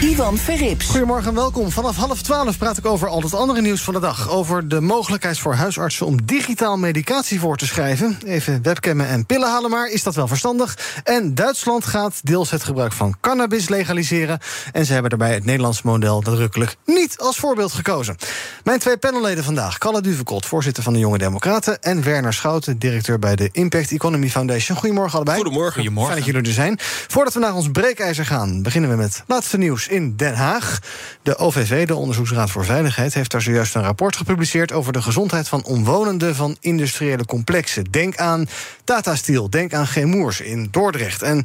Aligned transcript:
Ivan 0.00 0.36
Verrips. 0.36 0.86
Goedemorgen 0.88 1.28
en 1.28 1.34
welkom. 1.34 1.70
Vanaf 1.70 1.96
half 1.96 2.22
twaalf 2.22 2.58
praat 2.58 2.78
ik 2.78 2.86
over 2.86 3.08
al 3.08 3.22
het 3.22 3.34
andere 3.34 3.60
nieuws 3.60 3.82
van 3.82 3.94
de 3.94 4.00
dag. 4.00 4.30
Over 4.30 4.68
de 4.68 4.80
mogelijkheid 4.80 5.38
voor 5.38 5.54
huisartsen 5.54 6.06
om 6.06 6.24
digitaal 6.24 6.76
medicatie 6.76 7.40
voor 7.40 7.56
te 7.56 7.66
schrijven. 7.66 8.18
Even 8.26 8.62
webcammen 8.62 9.08
en 9.08 9.26
pillen 9.26 9.48
halen 9.48 9.70
maar, 9.70 9.88
is 9.88 10.02
dat 10.02 10.14
wel 10.14 10.28
verstandig? 10.28 10.78
En 11.04 11.34
Duitsland 11.34 11.84
gaat 11.84 12.20
deels 12.22 12.50
het 12.50 12.64
gebruik 12.64 12.92
van 12.92 13.14
cannabis 13.20 13.68
legaliseren. 13.68 14.38
En 14.72 14.86
ze 14.86 14.92
hebben 14.92 15.10
daarbij 15.10 15.34
het 15.34 15.44
Nederlands 15.44 15.82
model 15.82 16.20
nadrukkelijk 16.20 16.76
niet 16.84 17.18
als 17.18 17.36
voorbeeld 17.36 17.72
gekozen. 17.72 18.16
Mijn 18.64 18.78
twee 18.78 18.96
panelleden 18.96 19.44
vandaag, 19.44 19.78
Kalle 19.78 20.00
Duvekot, 20.00 20.46
voorzitter 20.46 20.82
van 20.82 20.92
de 20.92 20.98
Jonge 20.98 21.18
Democraten... 21.18 21.82
en 21.82 22.02
Werner 22.02 22.32
Schouten, 22.32 22.78
directeur 22.78 23.18
bij 23.18 23.36
de 23.36 23.48
Impact 23.52 23.92
Economy 23.92 24.28
Foundation. 24.28 24.76
Goedemorgen 24.76 25.14
allebei. 25.14 25.36
Goedemorgen. 25.36 25.74
Goedemorgen. 25.74 26.12
Fijn 26.12 26.24
dat 26.24 26.34
jullie 26.34 26.48
er 26.48 26.54
zijn. 26.54 26.78
Voordat 27.08 27.34
we 27.34 27.40
naar 27.40 27.54
ons 27.54 27.70
breekijzer 27.70 28.26
gaan, 28.26 28.62
beginnen 28.62 28.90
we 28.90 28.96
met 28.96 29.22
laatste 29.26 29.58
nieuws 29.58 29.83
in 29.88 30.16
Den 30.16 30.34
Haag. 30.34 30.78
De 31.22 31.36
OVV, 31.36 31.86
de 31.86 31.94
Onderzoeksraad 31.94 32.50
voor 32.50 32.64
Veiligheid, 32.64 33.14
heeft 33.14 33.30
daar 33.30 33.42
zojuist 33.42 33.74
een 33.74 33.82
rapport 33.82 34.16
gepubliceerd 34.16 34.72
over 34.72 34.92
de 34.92 35.02
gezondheid 35.02 35.48
van 35.48 35.64
omwonenden 35.64 36.34
van 36.34 36.56
industriële 36.60 37.24
complexen. 37.24 37.84
Denk 37.84 38.16
aan 38.16 38.48
Tata 38.84 39.14
Steel, 39.14 39.50
denk 39.50 39.74
aan 39.74 39.86
Gemoers 39.86 40.40
in 40.40 40.68
Dordrecht. 40.70 41.22
En 41.22 41.44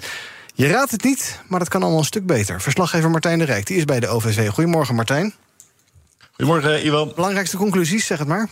je 0.54 0.68
raadt 0.68 0.92
het 0.92 1.04
niet, 1.04 1.40
maar 1.48 1.60
dat 1.60 1.70
kan 1.70 1.82
allemaal 1.82 2.00
een 2.00 2.06
stuk 2.06 2.26
beter. 2.26 2.62
Verslaggever 2.62 3.10
Martijn 3.10 3.40
de 3.40 3.46
Rijk, 3.46 3.66
die 3.66 3.78
is 3.78 3.86
bij 3.86 4.00
de 4.00 4.08
OVV. 4.08 4.50
Goedemorgen, 4.50 4.96
Martijn. 4.96 5.34
Goedemorgen, 6.32 6.86
Iwan. 6.86 7.12
Belangrijkste 7.16 7.58
conclusies, 7.58 8.06
zeg 8.06 8.18
het 8.18 8.28
maar. 8.28 8.50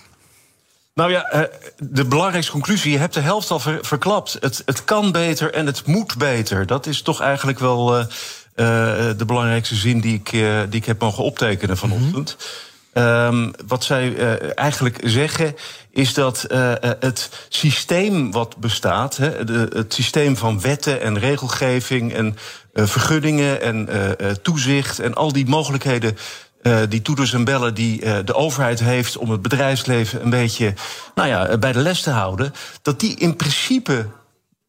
Nou 0.97 1.11
ja, 1.11 1.23
eh, 1.23 1.41
de 1.77 2.05
belangrijkste 2.05 2.51
conclusie, 2.51 2.91
je 2.91 2.97
hebt 2.97 3.13
de 3.13 3.19
helft 3.19 3.51
al 3.51 3.59
verklapt. 3.81 4.37
Het, 4.39 4.61
het 4.65 4.83
kan 4.83 5.11
beter 5.11 5.53
en 5.53 5.65
het 5.65 5.85
moet 5.85 6.17
beter. 6.17 6.65
Dat 6.65 6.85
is 6.85 7.01
toch 7.01 7.21
eigenlijk 7.21 7.59
wel 7.59 7.99
uh, 7.99 8.05
de 8.57 9.23
belangrijkste 9.25 9.75
zin 9.75 9.99
die 9.99 10.13
ik, 10.13 10.31
uh, 10.31 10.59
die 10.69 10.79
ik 10.79 10.85
heb 10.85 11.01
mogen 11.01 11.23
optekenen 11.23 11.77
vanochtend. 11.77 12.37
Um, 12.93 13.51
wat 13.67 13.83
zij 13.83 14.37
eigenlijk 14.53 14.99
zeggen 15.03 15.55
is 15.91 16.13
dat 16.13 16.45
het 16.99 17.29
systeem 17.49 18.31
wat 18.31 18.57
bestaat, 18.57 19.17
he, 19.17 19.43
de, 19.43 19.67
het 19.73 19.93
systeem 19.93 20.37
van 20.37 20.61
wetten 20.61 21.01
en 21.01 21.19
regelgeving 21.19 22.13
en 22.13 22.35
vergunningen 22.73 23.61
en 23.61 23.89
toezicht 24.41 24.99
en 24.99 25.13
al 25.13 25.31
die 25.31 25.47
mogelijkheden 25.47 26.17
die 26.89 27.01
toeters 27.01 27.33
en 27.33 27.43
bellen 27.43 27.73
die 27.73 28.23
de 28.23 28.35
overheid 28.35 28.79
heeft 28.79 29.17
om 29.17 29.31
het 29.31 29.41
bedrijfsleven 29.41 30.23
een 30.23 30.29
beetje 30.29 30.73
nou 31.15 31.27
ja, 31.27 31.57
bij 31.57 31.71
de 31.71 31.79
les 31.79 32.01
te 32.01 32.09
houden, 32.09 32.53
dat 32.81 32.99
die 32.99 33.15
in 33.15 33.35
principe 33.35 34.05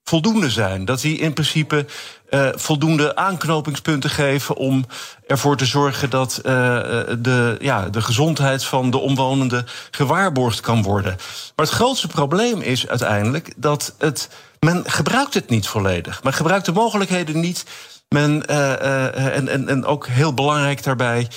voldoende 0.09 0.51
zijn. 0.51 0.85
Dat 0.85 1.01
die 1.01 1.19
in 1.19 1.33
principe 1.33 1.87
uh, 2.31 2.49
voldoende 2.55 3.17
aanknopingspunten 3.17 4.11
geven 4.11 4.57
om 4.57 4.87
ervoor 5.27 5.57
te 5.57 5.67
zorgen 5.67 6.11
dat 6.11 6.41
de, 6.43 7.57
ja, 7.61 7.89
de 7.89 8.01
gezondheid 8.01 8.65
van 8.65 8.91
de 8.91 8.99
omwonenden 8.99 9.67
gewaarborgd 9.91 10.61
kan 10.61 10.83
worden. 10.83 11.17
Maar 11.57 11.67
het 11.67 11.75
grootste 11.75 12.07
probleem 12.07 12.61
is 12.61 12.89
uiteindelijk 12.89 13.53
dat 13.57 13.95
het, 13.99 14.29
men 14.61 14.83
gebruikt 14.87 15.35
het 15.35 15.49
niet 15.49 15.69
volledig. 15.69 16.23
Men 16.23 16.33
gebruikt 16.33 16.65
de 16.65 16.73
mogelijkheden 16.73 17.41
niet. 17.41 17.65
Men, 18.09 18.47
en, 18.47 19.49
en, 19.49 19.69
en 19.69 19.85
ook 19.85 20.07
heel 20.07 20.35
belangrijk 20.35 20.83
daarbij. 20.83 21.29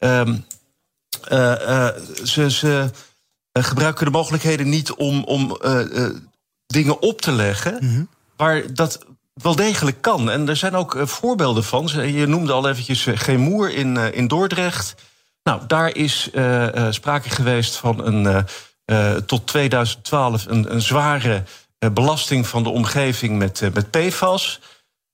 Uh, 0.00 0.28
ze, 2.24 2.90
gebruiken 3.52 4.04
de 4.04 4.10
mogelijkheden 4.10 4.68
niet 4.68 4.92
om, 4.92 5.24
om 5.24 5.58
dingen 6.70 7.02
op 7.02 7.20
te 7.20 7.32
leggen, 7.32 7.76
-hmm. 7.78 8.08
Waar 8.40 8.74
dat 8.74 9.04
wel 9.34 9.56
degelijk 9.56 10.02
kan. 10.02 10.30
En 10.30 10.48
er 10.48 10.56
zijn 10.56 10.74
ook 10.74 10.96
voorbeelden 11.00 11.64
van. 11.64 12.12
Je 12.12 12.26
noemde 12.26 12.52
al 12.52 12.68
eventjes 12.68 13.06
Gemoer 13.14 13.74
in, 13.74 13.96
in 13.96 14.28
Dordrecht. 14.28 14.94
Nou, 15.42 15.60
daar 15.66 15.96
is 15.96 16.30
sprake 16.90 17.30
geweest 17.30 17.76
van 17.76 18.06
een 18.06 18.46
tot 19.26 19.46
2012 19.46 20.46
een, 20.46 20.72
een 20.74 20.82
zware 20.82 21.42
belasting 21.92 22.46
van 22.46 22.62
de 22.62 22.68
omgeving 22.68 23.38
met, 23.38 23.60
met 23.74 23.90
PFAS. 23.90 24.60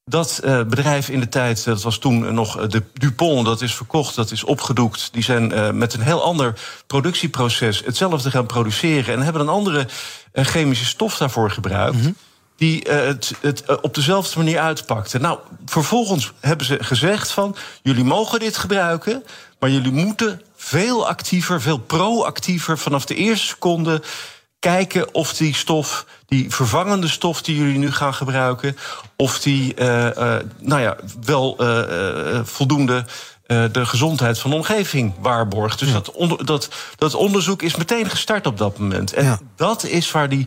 Dat 0.05 0.41
bedrijf 0.45 1.09
in 1.09 1.21
de 1.21 1.29
tijd, 1.29 1.65
dat 1.65 1.83
was 1.83 1.99
toen 1.99 2.35
nog 2.35 2.67
de 2.67 2.83
Dupont, 2.93 3.47
dat 3.47 3.63
is 3.63 3.75
verkocht, 3.75 4.15
dat 4.15 4.31
is 4.31 4.45
opgedoekt. 4.45 5.09
Die 5.13 5.23
zijn 5.23 5.77
met 5.79 5.95
een 5.95 6.01
heel 6.01 6.23
ander 6.23 6.61
productieproces 6.87 7.83
hetzelfde 7.85 8.31
gaan 8.31 8.47
produceren 8.47 9.15
en 9.15 9.23
hebben 9.23 9.43
een 9.43 9.49
andere 9.49 9.87
chemische 10.33 10.85
stof 10.85 11.17
daarvoor 11.17 11.51
gebruikt. 11.51 12.01
-hmm. 12.01 12.17
Die 12.57 12.87
het, 12.91 13.33
het 13.41 13.81
op 13.81 13.95
dezelfde 13.95 14.39
manier 14.39 14.59
uitpakte. 14.59 15.19
Nou, 15.19 15.39
vervolgens 15.67 16.33
hebben 16.41 16.67
ze 16.67 16.85
gezegd 16.85 17.31
van 17.31 17.57
jullie 17.83 18.05
mogen 18.05 18.41
dit 18.41 18.57
gebruiken, 18.57 19.25
maar 19.59 19.71
jullie 19.71 19.93
moeten 19.93 20.43
veel 20.57 21.09
actiever, 21.09 21.61
veel 21.61 21.79
proactiever 21.79 22.79
vanaf 22.79 23.05
de 23.05 23.15
eerste 23.15 23.47
seconde 23.47 24.03
kijken 24.59 25.15
of 25.15 25.35
die 25.35 25.55
stof, 25.55 26.07
die 26.27 26.51
vervangende 26.51 27.09
stof 27.09 27.43
die 27.43 27.57
jullie 27.57 27.79
nu 27.79 27.93
gaan 27.93 28.15
gebruiken, 28.15 28.77
of 29.17 29.41
die 29.41 29.75
uh, 29.79 30.05
uh, 30.05 30.37
nou 30.59 30.81
ja, 30.81 30.97
wel 31.25 31.57
uh, 31.61 32.41
voldoende 32.45 33.05
de 33.47 33.87
gezondheid 33.87 34.39
van 34.39 34.51
de 34.51 34.57
omgeving 34.57 35.15
waarborgt. 35.21 35.79
Dus 35.79 35.89
ja. 35.89 35.95
dat, 35.95 36.11
onder, 36.11 36.47
dat, 36.47 36.69
dat 36.97 37.15
onderzoek 37.15 37.63
is 37.63 37.77
meteen 37.77 38.11
gestart 38.11 38.47
op 38.47 38.59
dat 38.59 38.79
moment. 38.79 39.13
En 39.13 39.25
ja. 39.25 39.39
dat 39.57 39.85
is 39.85 40.11
waar 40.11 40.29
die 40.29 40.47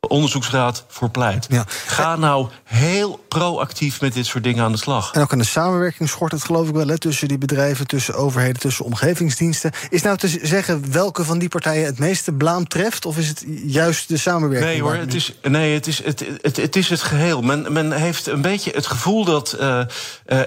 onderzoeksraad 0.00 0.84
voor 0.88 1.10
pleit. 1.10 1.46
Ja. 1.48 1.64
Ga 1.86 2.16
nou 2.16 2.48
heel 2.64 3.24
proactief 3.28 4.00
met 4.00 4.12
dit 4.12 4.26
soort 4.26 4.44
dingen 4.44 4.64
aan 4.64 4.72
de 4.72 4.78
slag. 4.78 5.12
En 5.12 5.22
ook 5.22 5.32
aan 5.32 5.38
de 5.38 5.44
samenwerking 5.44 6.08
schort 6.08 6.32
het 6.32 6.44
geloof 6.44 6.68
ik 6.68 6.74
wel... 6.74 6.86
Hè, 6.86 6.98
tussen 6.98 7.28
die 7.28 7.38
bedrijven, 7.38 7.86
tussen 7.86 8.14
overheden, 8.14 8.60
tussen 8.60 8.84
omgevingsdiensten. 8.84 9.72
Is 9.88 10.02
nou 10.02 10.16
te 10.16 10.38
zeggen 10.42 10.92
welke 10.92 11.24
van 11.24 11.38
die 11.38 11.48
partijen 11.48 11.84
het 11.84 11.98
meeste 11.98 12.32
blaam 12.32 12.68
treft... 12.68 13.06
of 13.06 13.18
is 13.18 13.28
het 13.28 13.44
juist 13.64 14.08
de 14.08 14.16
samenwerking? 14.16 14.70
Nee 14.70 14.82
hoor, 14.82 14.94
het 14.94 15.14
is, 15.14 15.34
nee, 15.42 15.74
het, 15.74 15.86
is, 15.86 16.04
het, 16.04 16.24
het, 16.40 16.56
het 16.56 16.76
is 16.76 16.88
het 16.88 17.02
geheel. 17.02 17.42
Men, 17.42 17.72
men 17.72 17.92
heeft 17.92 18.26
een 18.26 18.42
beetje 18.42 18.70
het 18.74 18.86
gevoel 18.86 19.24
dat 19.24 19.56
uh, 19.60 19.82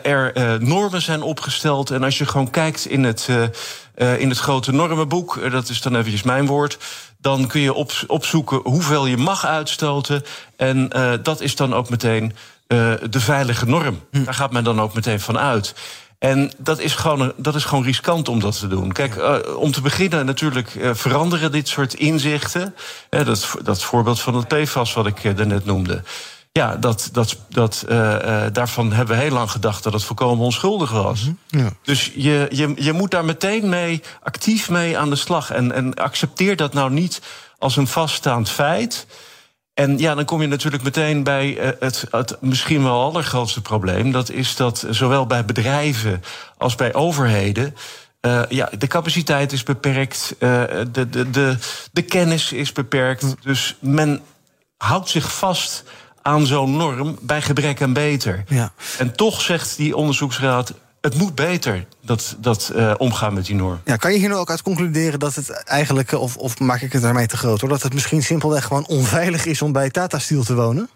er 0.06 0.38
uh, 0.38 0.54
normen 0.68 1.02
zijn 1.02 1.22
opgesteld... 1.22 1.92
en 1.92 2.04
als 2.04 2.18
je 2.18 2.26
gewoon 2.26 2.50
kijkt 2.50 2.86
in 2.86 3.04
het, 3.04 3.28
uh, 3.30 4.20
in 4.20 4.30
het 4.30 4.40
grote 4.40 4.72
normenboek... 4.72 5.52
dat 5.52 5.70
is 5.70 5.82
dan 5.82 5.96
eventjes 5.96 6.24
mijn 6.24 6.46
woord 6.46 6.78
dan 7.22 7.48
kun 7.48 7.62
je 7.62 7.74
op, 7.74 7.92
opzoeken 8.08 8.60
hoeveel 8.64 9.06
je 9.06 9.18
mag 9.18 9.46
uitstoten. 9.46 10.24
En 10.56 10.90
uh, 10.96 11.14
dat 11.24 11.42
is 11.42 11.56
dan 11.56 11.74
ook 11.74 11.90
meteen 11.90 12.24
uh, 12.68 12.94
de 13.10 13.20
veilige 13.20 13.66
norm. 13.66 14.00
Hm. 14.12 14.24
Daar 14.24 14.34
gaat 14.34 14.52
men 14.52 14.64
dan 14.64 14.82
ook 14.82 14.94
meteen 14.94 15.20
van 15.20 15.38
uit. 15.38 15.74
En 16.20 16.52
dat 16.58 16.80
is, 16.80 16.96
gewoon, 16.96 17.34
dat 17.38 17.56
is 17.56 17.64
gewoon 17.64 17.84
riskant 17.84 18.28
om 18.28 18.40
dat 18.40 18.60
te 18.60 18.68
doen. 18.68 18.92
Kijk, 18.92 19.16
uh, 19.16 19.38
om 19.56 19.72
te 19.72 19.82
beginnen 19.82 20.26
natuurlijk 20.26 20.76
uh, 20.76 20.90
veranderen 20.94 21.52
dit 21.52 21.68
soort 21.68 21.94
inzichten. 21.94 22.76
Uh, 23.10 23.26
dat, 23.26 23.56
dat 23.64 23.84
voorbeeld 23.84 24.22
van 24.22 24.36
het 24.36 24.48
PFAS 24.48 24.94
wat 24.94 25.06
ik 25.06 25.38
daarnet 25.38 25.66
noemde. 25.66 26.04
Ja, 26.60 26.76
dat, 26.76 27.10
dat, 27.12 27.38
dat, 27.50 27.86
daarvan 28.54 28.94
hebben 28.94 29.16
we 29.16 29.22
heel 29.22 29.32
lang 29.32 29.52
gedacht 29.52 29.84
dat 29.84 29.94
het 29.94 30.04
volkomen 30.04 30.46
onschuldig 30.46 30.92
was. 30.92 31.24
Mm 31.24 31.38
-hmm. 31.50 31.60
ja. 31.60 31.70
Dus 31.84 32.12
je, 32.16 32.48
je, 32.50 32.74
je 32.76 32.94
moet 32.94 33.12
daar 33.12 33.26
meteen 33.26 33.70
mee, 33.70 34.02
actief 34.24 34.70
mee 34.70 34.98
aan 34.98 35.10
de 35.10 35.16
slag. 35.16 35.52
En, 35.52 35.72
en 35.72 35.94
accepteer 35.94 36.56
dat 36.56 36.74
nou 36.74 36.92
niet 36.92 37.22
als 37.58 37.78
een 37.78 37.88
vaststaand 37.88 38.50
feit. 38.50 39.08
En 39.74 39.98
ja, 39.98 40.16
dan 40.16 40.26
kom 40.26 40.42
je 40.42 40.48
natuurlijk 40.48 40.84
meteen 40.84 41.24
bij 41.24 41.76
het, 41.80 42.06
het 42.12 42.38
misschien 42.42 42.84
wel 42.84 43.02
allergrootste 43.02 43.62
probleem. 43.62 44.12
Dat 44.12 44.30
is 44.30 44.56
dat 44.56 44.86
zowel 44.90 45.26
bij 45.26 45.46
bedrijven 45.46 46.24
als 46.58 46.76
bij 46.76 46.94
overheden. 46.94 47.76
Uh, 48.22 48.42
ja, 48.50 48.70
de 48.78 48.88
capaciteit 48.88 49.52
is 49.52 49.64
beperkt, 49.64 50.36
uh, 50.40 50.64
de, 50.92 51.10
de, 51.10 51.30
de, 51.30 51.58
de 51.92 52.02
kennis 52.02 52.52
is 52.52 52.72
beperkt. 52.72 53.36
Dus 53.42 53.76
men 53.80 54.22
houdt 54.78 55.10
zich 55.10 55.38
vast 55.38 55.84
aan 56.30 56.46
zo'n 56.46 56.78
norm 56.78 57.18
bij 57.22 57.42
gebrek 57.42 57.82
aan 57.82 57.94
beter. 57.94 58.44
Ja. 58.48 58.72
En 58.98 59.16
toch 59.16 59.42
zegt 59.42 59.78
die 59.78 59.96
onderzoeksraad. 59.96 60.74
het 61.02 61.16
moet 61.16 61.36
beter, 61.36 61.86
dat, 62.02 62.36
dat 62.40 62.72
uh, 62.76 62.94
omgaan 62.98 63.34
met 63.34 63.46
die 63.46 63.56
norm. 63.56 63.82
Ja, 63.86 63.96
kan 63.96 64.12
je 64.12 64.18
hier 64.18 64.28
nou 64.28 64.40
ook 64.40 64.50
uit 64.50 64.62
concluderen 64.62 65.20
dat 65.20 65.36
het 65.36 65.50
eigenlijk, 65.50 66.12
of, 66.12 66.38
of 66.38 66.60
maak 66.60 66.82
ik 66.82 66.94
het 66.94 67.02
daarmee 67.02 67.28
te 67.28 67.38
groot 67.38 67.62
hoor, 67.62 67.70
dat 67.70 67.84
het 67.84 67.94
misschien 67.94 68.24
simpelweg 68.24 68.64
gewoon 68.66 68.88
onveilig 68.88 69.46
is 69.46 69.62
om 69.62 69.72
bij 69.72 69.90
Tata 69.90 70.20
Steel 70.20 70.44
te 70.44 70.56
wonen? 70.56 70.90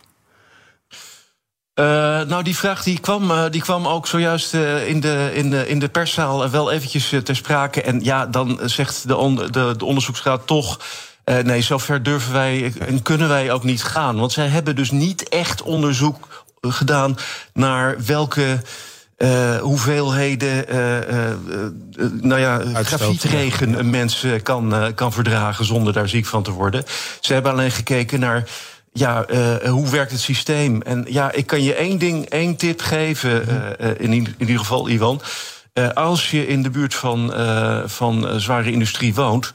Uh, 1.80 1.86
nou, 2.22 2.44
die 2.44 2.58
vraag 2.58 2.84
die 2.84 3.00
kwam, 3.00 3.32
uh, 3.32 3.44
die 3.50 3.62
kwam 3.62 3.88
ook 3.88 4.08
zojuist 4.08 4.54
uh, 4.54 4.88
in, 4.88 5.00
de, 5.00 5.32
in, 5.34 5.50
de, 5.50 5.68
in 5.68 5.80
de 5.80 5.90
perszaal 5.90 6.50
wel 6.50 6.72
eventjes 6.72 7.14
ter 7.24 7.36
sprake. 7.36 7.82
En 7.82 8.04
ja, 8.04 8.26
dan 8.26 8.60
zegt 8.64 9.08
de, 9.08 9.16
on, 9.16 9.36
de, 9.36 9.74
de 9.78 9.86
onderzoeksraad 9.86 10.48
toch. 10.48 10.80
Nee, 11.26 11.62
zover 11.62 12.04
durven 12.04 12.34
wij 12.34 12.74
en 12.80 13.02
kunnen 13.02 13.28
wij 13.28 13.52
ook 13.52 13.64
niet 13.64 13.84
gaan. 13.84 14.20
Want 14.20 14.32
zij 14.32 14.48
hebben 14.48 14.76
dus 14.76 14.92
niet 14.92 15.30
echt 15.30 15.62
onderzoek 15.62 16.46
gedaan 16.62 17.18
naar 17.54 17.96
welke. 18.06 18.62
Uh, 19.18 19.58
hoeveelheden 19.58 20.74
uh, 20.74 20.98
uh, 20.98 22.08
nou 22.22 22.42
ja, 22.42 22.62
grafietregen 22.74 23.80
een 23.80 23.90
mens 23.90 24.26
kan, 24.44 24.92
kan 24.96 25.14
verdragen 25.14 25.66
zonder 25.66 25.94
daar 25.94 26.10
ziek 26.10 26.26
van 26.26 26.44
te 26.44 26.52
worden. 26.52 26.84
Ze 27.20 27.34
hebben 27.34 27.52
alleen 27.52 27.72
gekeken 27.72 28.20
naar 28.20 28.50
ja, 28.94 29.26
hoe 29.66 29.90
werkt 29.90 30.12
het 30.12 30.20
systeem? 30.20 30.82
En 30.82 31.06
ja, 31.10 31.32
ik 31.32 31.48
kan 31.48 31.64
je 31.64 31.74
één 31.74 31.98
ding, 31.98 32.26
één 32.26 32.56
tip 32.56 32.82
geven, 32.82 33.46
uh, 33.82 33.90
in, 33.98 34.12
in 34.12 34.36
ieder 34.38 34.60
geval, 34.60 34.90
Ivan. 34.90 35.22
Uh, 35.74 35.90
als 35.90 36.32
je 36.32 36.48
in 36.48 36.64
de 36.64 36.70
buurt 36.70 36.94
van, 36.94 37.34
van 37.86 38.42
zware 38.42 38.72
industrie 38.72 39.14
woont 39.14 39.54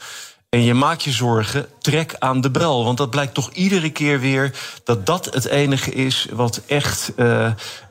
en 0.48 0.62
je 0.62 0.74
maakt 0.74 1.02
je 1.02 1.12
zorgen, 1.12 1.66
trek 1.80 2.14
aan 2.18 2.40
de 2.40 2.50
bel. 2.50 2.84
Want 2.84 2.98
dat 2.98 3.10
blijkt 3.10 3.34
toch 3.34 3.50
iedere 3.52 3.90
keer 3.90 4.20
weer 4.20 4.54
dat 4.84 5.06
dat 5.06 5.24
het 5.24 5.44
enige 5.44 5.90
is 5.90 6.26
wat 6.32 6.60
echt 6.66 7.12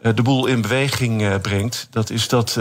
de 0.01 0.21
boel 0.24 0.45
in 0.45 0.62
beweging 0.62 1.42
brengt. 1.42 1.88
Dat 1.89 2.09
is 2.09 2.27
dat 2.27 2.59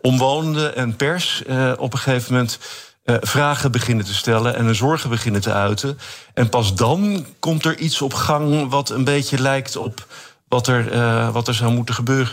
omwonenden 0.00 0.76
en 0.76 0.96
pers 0.96 1.42
op 1.76 1.92
een 1.92 1.98
gegeven 1.98 2.32
moment 2.32 2.58
vragen 3.04 3.72
beginnen 3.72 4.04
te 4.04 4.14
stellen 4.14 4.56
en 4.56 4.64
hun 4.64 4.74
zorgen 4.74 5.10
beginnen 5.10 5.40
te 5.40 5.52
uiten. 5.52 5.98
En 6.34 6.48
pas 6.48 6.74
dan 6.74 7.26
komt 7.38 7.64
er 7.64 7.78
iets 7.78 8.02
op 8.02 8.14
gang 8.14 8.70
wat 8.70 8.90
een 8.90 9.04
beetje 9.04 9.40
lijkt 9.40 9.76
op 9.76 10.06
wat 10.52 10.66
er, 10.66 10.92
uh, 10.92 11.32
wat 11.32 11.48
er 11.48 11.54
zou 11.54 11.72
moeten 11.72 11.94
gebeuren. 11.94 12.32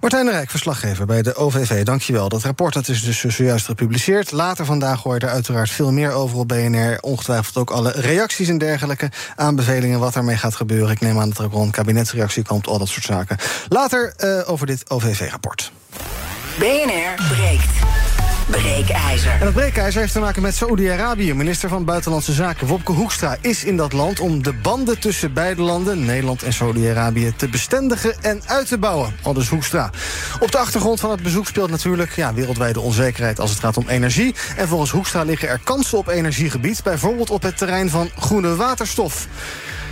Martijn 0.00 0.24
de 0.24 0.30
Rijk, 0.30 0.50
verslaggever 0.50 1.06
bij 1.06 1.22
de 1.22 1.34
OVV, 1.34 1.84
dankjewel. 1.84 2.28
Dat 2.28 2.42
rapport 2.42 2.74
dat 2.74 2.88
is 2.88 3.02
dus 3.02 3.20
zojuist 3.20 3.66
gepubliceerd. 3.66 4.30
Later 4.30 4.64
vandaag 4.64 5.02
hoor 5.02 5.14
je 5.14 5.20
er 5.20 5.28
uiteraard 5.28 5.70
veel 5.70 5.92
meer 5.92 6.12
over 6.12 6.38
op 6.38 6.48
BNR. 6.48 6.98
Ongetwijfeld 7.00 7.56
ook 7.56 7.70
alle 7.70 7.90
reacties 7.90 8.48
en 8.48 8.58
dergelijke 8.58 9.10
aanbevelingen... 9.36 9.98
wat 9.98 10.16
ermee 10.16 10.36
gaat 10.36 10.54
gebeuren. 10.54 10.90
Ik 10.90 11.00
neem 11.00 11.18
aan 11.18 11.28
dat 11.28 11.38
er 11.38 11.44
ook 11.44 11.52
wel 11.52 11.62
een 11.62 11.70
kabinetsreactie 11.70 12.44
komt, 12.44 12.66
al 12.66 12.78
dat 12.78 12.88
soort 12.88 13.04
zaken. 13.04 13.36
Later 13.68 14.14
uh, 14.18 14.50
over 14.50 14.66
dit 14.66 14.90
OVV-rapport. 14.90 15.72
BNR 16.58 17.34
breekt. 17.34 18.11
Breekijzer. 18.46 19.32
En 19.32 19.44
dat 19.44 19.54
breekijzer 19.54 20.00
heeft 20.00 20.12
te 20.12 20.20
maken 20.20 20.42
met 20.42 20.54
Saoedi-Arabië. 20.54 21.34
Minister 21.34 21.68
van 21.68 21.84
Buitenlandse 21.84 22.32
Zaken 22.32 22.66
Wopke 22.66 22.92
Hoekstra 22.92 23.36
is 23.40 23.64
in 23.64 23.76
dat 23.76 23.92
land... 23.92 24.20
om 24.20 24.42
de 24.42 24.52
banden 24.52 25.00
tussen 25.00 25.32
beide 25.32 25.62
landen, 25.62 26.04
Nederland 26.04 26.42
en 26.42 26.52
Saoedi-Arabië... 26.52 27.32
te 27.36 27.48
bestendigen 27.48 28.22
en 28.22 28.42
uit 28.46 28.68
te 28.68 28.78
bouwen, 28.78 29.14
al 29.22 29.32
dus 29.32 29.48
Hoekstra. 29.48 29.90
Op 30.40 30.52
de 30.52 30.58
achtergrond 30.58 31.00
van 31.00 31.10
het 31.10 31.22
bezoek 31.22 31.46
speelt 31.46 31.70
natuurlijk 31.70 32.16
ja, 32.16 32.34
wereldwijde 32.34 32.80
onzekerheid... 32.80 33.40
als 33.40 33.50
het 33.50 33.60
gaat 33.60 33.76
om 33.76 33.88
energie. 33.88 34.34
En 34.56 34.68
volgens 34.68 34.90
Hoekstra 34.90 35.22
liggen 35.22 35.48
er 35.48 35.60
kansen 35.64 35.98
op 35.98 36.08
energiegebied... 36.08 36.82
bijvoorbeeld 36.82 37.30
op 37.30 37.42
het 37.42 37.56
terrein 37.56 37.90
van 37.90 38.10
groene 38.18 38.56
waterstof. 38.56 39.26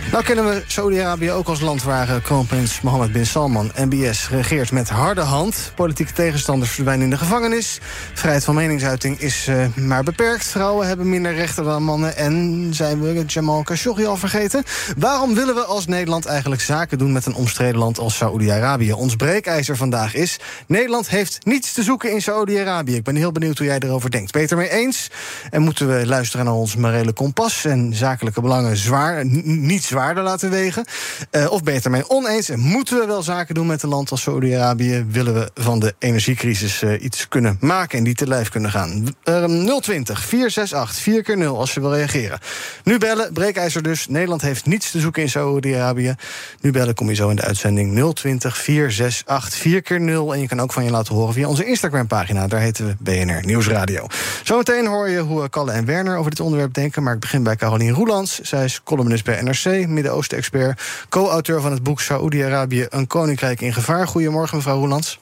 Nou 0.09 0.23
kennen 0.23 0.45
we 0.45 0.63
Saudi-Arabië 0.67 1.31
ook 1.31 1.47
als 1.47 1.59
land 1.59 1.83
waar 1.83 2.09
eh, 2.09 2.23
kroonprins 2.23 2.81
Mohammed 2.81 3.11
bin 3.11 3.25
Salman 3.25 3.71
MBS 3.75 4.29
regeert 4.29 4.71
met 4.71 4.89
harde 4.89 5.21
hand. 5.21 5.71
Politieke 5.75 6.13
tegenstanders 6.13 6.71
verdwijnen 6.71 7.03
in 7.03 7.09
de 7.09 7.17
gevangenis. 7.17 7.79
Vrijheid 8.13 8.43
van 8.43 8.55
meningsuiting 8.55 9.19
is 9.19 9.47
uh, 9.47 9.65
maar 9.75 10.03
beperkt. 10.03 10.45
Vrouwen 10.45 10.87
hebben 10.87 11.09
minder 11.09 11.33
rechten 11.33 11.63
dan 11.63 11.83
mannen. 11.83 12.15
En 12.15 12.67
zijn 12.73 13.01
we 13.01 13.23
Jamal 13.27 13.63
Khashoggi 13.63 14.05
al 14.05 14.17
vergeten? 14.17 14.63
Waarom 14.97 15.33
willen 15.33 15.55
we 15.55 15.63
als 15.63 15.87
Nederland 15.87 16.25
eigenlijk 16.25 16.61
zaken 16.61 16.97
doen 16.97 17.11
met 17.11 17.25
een 17.25 17.35
omstreden 17.35 17.79
land 17.79 17.99
als 17.99 18.15
Saudi-Arabië? 18.15 18.93
Ons 18.93 19.15
breekijzer 19.15 19.77
vandaag 19.77 20.15
is... 20.15 20.39
Nederland 20.67 21.09
heeft 21.09 21.45
niets 21.45 21.73
te 21.73 21.83
zoeken 21.83 22.11
in 22.11 22.21
Saudi-Arabië. 22.21 22.95
Ik 22.95 23.03
ben 23.03 23.15
heel 23.15 23.31
benieuwd 23.31 23.57
hoe 23.57 23.67
jij 23.67 23.79
erover 23.79 24.11
denkt. 24.11 24.31
Beter 24.31 24.57
mee 24.57 24.69
eens? 24.69 25.09
En 25.49 25.61
moeten 25.61 25.87
we 25.87 26.05
luisteren 26.05 26.45
naar 26.45 26.55
ons 26.55 26.75
morele 26.75 27.13
kompas... 27.13 27.65
en 27.65 27.93
zakelijke 27.93 28.41
belangen 28.41 28.77
zwaar, 28.77 29.25
niet 29.43 29.90
zwaarder 29.91 30.23
laten 30.23 30.49
wegen? 30.49 30.85
Uh, 31.31 31.51
of 31.51 31.63
beter 31.63 31.91
mee 31.91 32.09
oneens? 32.09 32.49
En 32.49 32.59
moeten 32.59 32.99
we 32.99 33.05
wel 33.05 33.23
zaken 33.23 33.55
doen 33.55 33.67
met 33.67 33.83
een 33.83 33.89
land 33.89 34.11
als 34.11 34.21
Saudi-Arabië? 34.21 35.05
Willen 35.09 35.33
we 35.33 35.51
van 35.53 35.79
de 35.79 35.95
energiecrisis 35.99 36.81
uh, 36.81 37.03
iets 37.03 37.27
kunnen 37.27 37.57
maken 37.59 37.97
en 37.97 38.03
die 38.03 38.15
te 38.15 38.27
lijf 38.27 38.49
kunnen 38.49 38.71
gaan? 38.71 39.15
Uh, 39.25 39.79
020 39.79 40.23
468 40.23 41.03
4 41.03 41.23
keer 41.23 41.37
0 41.37 41.57
als 41.57 41.73
je 41.73 41.79
wil 41.79 41.93
reageren. 41.93 42.39
Nu 42.83 42.97
bellen, 42.97 43.33
breekijzer 43.33 43.83
dus. 43.83 44.07
Nederland 44.07 44.41
heeft 44.41 44.65
niets 44.65 44.91
te 44.91 44.99
zoeken 44.99 45.21
in 45.21 45.29
Saudi-Arabië. 45.29 46.15
Nu 46.61 46.71
bellen 46.71 46.95
kom 46.95 47.09
je 47.09 47.15
zo 47.15 47.29
in 47.29 47.35
de 47.35 47.41
uitzending 47.41 48.13
020 48.13 48.57
468 48.57 49.59
4 49.59 49.81
keer 49.81 50.01
0 50.01 50.33
En 50.33 50.39
je 50.39 50.47
kan 50.47 50.59
ook 50.59 50.73
van 50.73 50.83
je 50.83 50.91
laten 50.91 51.15
horen 51.15 51.33
via 51.33 51.47
onze 51.47 51.65
Instagram-pagina. 51.65 52.47
Daar 52.47 52.59
heten 52.59 52.85
we 52.87 52.95
BNR 52.99 53.45
Nieuwsradio. 53.45 54.07
Zometeen 54.43 54.87
hoor 54.87 55.09
je 55.09 55.19
hoe 55.19 55.49
Kalle 55.49 55.71
en 55.71 55.85
Werner 55.85 56.17
over 56.17 56.29
dit 56.29 56.39
onderwerp 56.39 56.73
denken. 56.73 57.03
Maar 57.03 57.13
ik 57.13 57.19
begin 57.19 57.43
bij 57.43 57.55
Carolien 57.55 57.93
Roelands. 57.93 58.39
Zij 58.39 58.63
is 58.63 58.81
columnist 58.83 59.25
bij 59.25 59.41
NRC. 59.41 59.80
Midden-Oosten-expert, 59.87 60.81
co-auteur 61.09 61.61
van 61.61 61.71
het 61.71 61.83
boek 61.83 62.01
Saoedi-Arabië, 62.01 62.85
een 62.89 63.07
koninkrijk 63.07 63.61
in 63.61 63.73
gevaar. 63.73 64.07
Goedemorgen, 64.07 64.57
mevrouw 64.57 64.77
Roelands. 64.77 65.19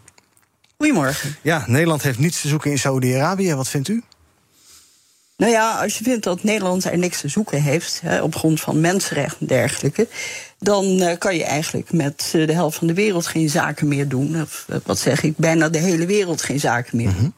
Goedemorgen. 0.77 1.35
Ja, 1.41 1.63
Nederland 1.67 2.01
heeft 2.01 2.19
niets 2.19 2.41
te 2.41 2.47
zoeken 2.47 2.71
in 2.71 2.79
Saoedi-Arabië. 2.79 3.53
Wat 3.53 3.67
vindt 3.67 3.87
u? 3.87 4.03
Nou 5.39 5.51
ja, 5.51 5.81
als 5.81 5.97
je 5.97 6.03
vindt 6.03 6.23
dat 6.23 6.43
Nederland 6.43 6.83
er 6.83 6.97
niks 6.97 7.21
te 7.21 7.27
zoeken 7.27 7.61
heeft, 7.61 8.01
hè, 8.01 8.21
op 8.21 8.35
grond 8.35 8.61
van 8.61 8.81
mensenrechten 8.81 9.39
en 9.39 9.47
dergelijke, 9.47 10.07
dan 10.57 10.85
uh, 10.85 11.17
kan 11.17 11.35
je 11.35 11.43
eigenlijk 11.43 11.91
met 11.91 12.31
uh, 12.35 12.47
de 12.47 12.53
helft 12.53 12.77
van 12.77 12.87
de 12.87 12.93
wereld 12.93 13.27
geen 13.27 13.49
zaken 13.49 13.87
meer 13.87 14.07
doen. 14.07 14.41
Of 14.41 14.65
uh, 14.69 14.77
wat 14.85 14.99
zeg 14.99 15.23
ik, 15.23 15.37
bijna 15.37 15.69
de 15.69 15.77
hele 15.77 16.05
wereld 16.05 16.41
geen 16.41 16.59
zaken 16.59 16.97
meer 16.97 17.13
doen. 17.13 17.31
Mm 17.31 17.33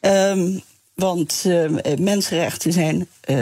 -hmm. 0.00 0.40
um, 0.40 0.62
want 1.00 1.44
uh, 1.46 1.70
mensenrechten 1.98 2.72
zijn 2.72 3.06
uh, 3.30 3.36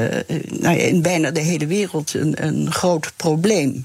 nou 0.48 0.76
ja, 0.76 0.84
in 0.84 1.02
bijna 1.02 1.30
de 1.30 1.40
hele 1.40 1.66
wereld 1.66 2.14
een, 2.14 2.46
een 2.46 2.72
groot 2.72 3.12
probleem. 3.16 3.84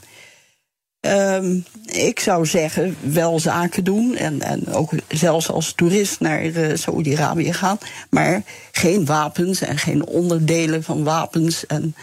Um, 1.05 1.65
ik 1.85 2.19
zou 2.19 2.45
zeggen, 2.45 2.95
wel 3.01 3.39
zaken 3.39 3.83
doen 3.83 4.15
en, 4.15 4.41
en 4.41 4.67
ook 4.67 4.91
zelfs 5.07 5.49
als 5.49 5.73
toerist 5.73 6.19
naar 6.19 6.45
uh, 6.45 6.75
Saoedi-Arabië 6.75 7.53
gaan, 7.53 7.77
maar 8.09 8.43
geen 8.71 9.05
wapens 9.05 9.61
en 9.61 9.77
geen 9.77 10.05
onderdelen 10.05 10.83
van 10.83 11.03
wapens 11.03 11.65
en, 11.65 11.95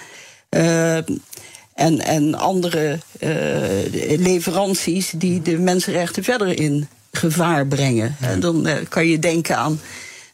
uh, 0.50 0.96
en, 1.74 2.00
en 2.00 2.34
andere 2.34 2.98
uh, 3.20 3.30
leveranties 4.18 5.12
die 5.16 5.42
de 5.42 5.58
mensenrechten 5.58 6.24
verder 6.24 6.60
in 6.60 6.88
gevaar 7.12 7.66
brengen. 7.66 8.16
En 8.20 8.40
dan 8.40 8.68
kan 8.88 9.06
je 9.06 9.18
denken 9.18 9.56
aan 9.56 9.80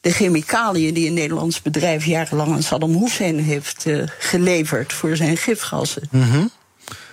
de 0.07 0.13
chemicaliën 0.13 0.95
die 0.95 1.07
een 1.07 1.15
Nederlands 1.15 1.63
bedrijf 1.63 2.05
jarenlang 2.05 2.53
aan 2.53 2.63
Saddam 2.63 2.97
Hussein 3.03 3.39
heeft 3.39 3.87
uh, 3.87 4.03
geleverd 4.19 4.93
voor 4.93 5.17
zijn 5.17 5.37
gifgassen. 5.37 6.09
Mm 6.11 6.23
-hmm. 6.23 6.51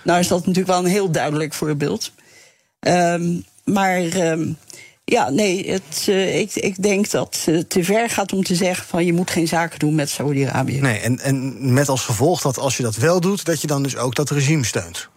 Nou 0.04 0.18
is 0.18 0.28
dat 0.28 0.38
natuurlijk 0.38 0.66
wel 0.66 0.78
een 0.78 0.90
heel 0.90 1.10
duidelijk 1.10 1.54
voorbeeld. 1.54 2.12
Um, 2.80 3.44
maar 3.64 4.02
um, 4.02 4.56
ja, 5.04 5.30
nee, 5.30 5.70
het, 5.70 6.06
uh, 6.08 6.38
ik, 6.38 6.54
ik 6.54 6.82
denk 6.82 7.10
dat 7.10 7.42
het 7.44 7.70
te 7.70 7.84
ver 7.84 8.10
gaat 8.10 8.32
om 8.32 8.42
te 8.42 8.54
zeggen 8.54 8.86
van 8.86 9.04
je 9.04 9.12
moet 9.12 9.30
geen 9.30 9.48
zaken 9.48 9.78
doen 9.78 9.94
met 9.94 10.10
Saudi-Arabië. 10.10 10.80
Nee, 10.80 10.98
en, 10.98 11.20
en 11.20 11.72
met 11.72 11.88
als 11.88 12.04
gevolg 12.04 12.40
dat 12.40 12.58
als 12.58 12.76
je 12.76 12.82
dat 12.82 12.96
wel 12.96 13.20
doet, 13.20 13.44
dat 13.44 13.60
je 13.60 13.66
dan 13.66 13.82
dus 13.82 13.96
ook 13.96 14.14
dat 14.14 14.30
regime 14.30 14.64
steunt. 14.64 15.08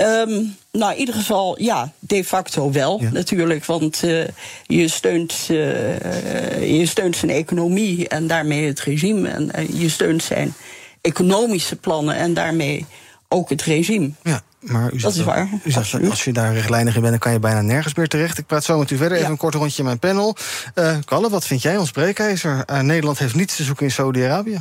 Um, 0.00 0.56
nou, 0.72 0.92
in 0.92 0.98
ieder 0.98 1.14
geval, 1.14 1.62
ja, 1.62 1.92
de 1.98 2.24
facto 2.24 2.72
wel, 2.72 3.00
ja. 3.02 3.10
natuurlijk. 3.10 3.64
Want 3.64 4.02
uh, 4.04 4.24
je, 4.66 4.88
steunt, 4.88 5.46
uh, 5.50 6.78
je 6.78 6.86
steunt 6.86 7.16
zijn 7.16 7.30
economie 7.30 8.08
en 8.08 8.26
daarmee 8.26 8.66
het 8.66 8.80
regime. 8.80 9.28
En 9.28 9.50
uh, 9.58 9.80
je 9.80 9.88
steunt 9.88 10.22
zijn 10.22 10.54
economische 11.00 11.76
plannen 11.76 12.16
en 12.16 12.34
daarmee 12.34 12.86
ook 13.28 13.48
het 13.48 13.62
regime. 13.62 14.10
Ja. 14.22 14.42
Maar 14.60 14.92
u 14.92 14.98
dat 14.98 15.14
is 15.14 15.22
waar. 15.22 15.48
U 15.64 15.70
zegt 15.70 16.10
als 16.10 16.24
je 16.24 16.32
daar 16.32 16.52
rechtlijnig 16.52 16.94
in 16.94 17.00
bent, 17.00 17.12
dan 17.12 17.20
kan 17.20 17.32
je 17.32 17.38
bijna 17.38 17.60
nergens 17.60 17.94
meer 17.94 18.08
terecht. 18.08 18.38
Ik 18.38 18.46
praat 18.46 18.64
zo 18.64 18.78
met 18.78 18.90
u 18.90 18.96
verder. 18.96 19.18
Even 19.18 19.30
een 19.30 19.36
kort 19.36 19.54
rondje 19.54 19.78
in 19.78 19.84
mijn 19.84 19.98
panel. 19.98 20.36
Uh, 20.74 20.96
Kalle, 21.04 21.30
wat 21.30 21.46
vind 21.46 21.62
jij 21.62 21.76
ons 21.76 21.90
breekijzer? 21.90 22.64
Nederland 22.82 23.18
heeft 23.18 23.34
niets 23.34 23.56
te 23.56 23.64
zoeken 23.64 23.84
in 23.84 23.92
Saudi-Arabië. 23.92 24.60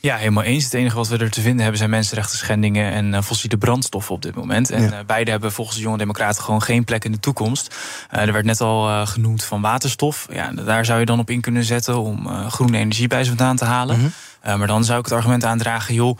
Ja, 0.00 0.16
helemaal 0.16 0.42
eens. 0.42 0.64
Het 0.64 0.74
enige 0.74 0.96
wat 0.96 1.08
we 1.08 1.18
er 1.18 1.30
te 1.30 1.40
vinden 1.40 1.60
hebben 1.60 1.78
zijn 1.78 1.90
mensenrechten 1.90 2.38
schendingen 2.38 2.92
en 2.92 3.12
uh, 3.12 3.22
fossiele 3.22 3.56
brandstoffen 3.56 4.14
op 4.14 4.22
dit 4.22 4.34
moment. 4.34 4.70
En 4.70 4.82
ja. 4.82 4.88
uh, 4.88 4.98
beide 5.06 5.30
hebben 5.30 5.52
volgens 5.52 5.76
de 5.76 5.82
jonge 5.82 5.98
democraten 5.98 6.42
gewoon 6.42 6.62
geen 6.62 6.84
plek 6.84 7.04
in 7.04 7.12
de 7.12 7.20
toekomst. 7.20 7.74
Uh, 8.14 8.20
er 8.20 8.32
werd 8.32 8.44
net 8.44 8.60
al 8.60 9.06
genoemd 9.06 9.44
van 9.44 9.60
waterstof. 9.60 10.26
Ja, 10.30 10.52
daar 10.52 10.84
zou 10.84 11.00
je 11.00 11.06
dan 11.06 11.18
op 11.18 11.30
in 11.30 11.40
kunnen 11.40 11.64
zetten 11.64 11.98
om 11.98 12.28
groene 12.50 12.78
energie 12.78 13.08
bij 13.08 13.22
ze 13.22 13.28
vandaan 13.28 13.56
te 13.56 13.64
halen. 13.64 13.96
Mm 13.96 14.02
-hmm. 14.02 14.12
Maar 14.44 14.66
dan 14.66 14.84
zou 14.84 14.98
ik 14.98 15.04
het 15.04 15.14
argument 15.14 15.44
aandragen, 15.44 15.94
joh, 15.94 16.18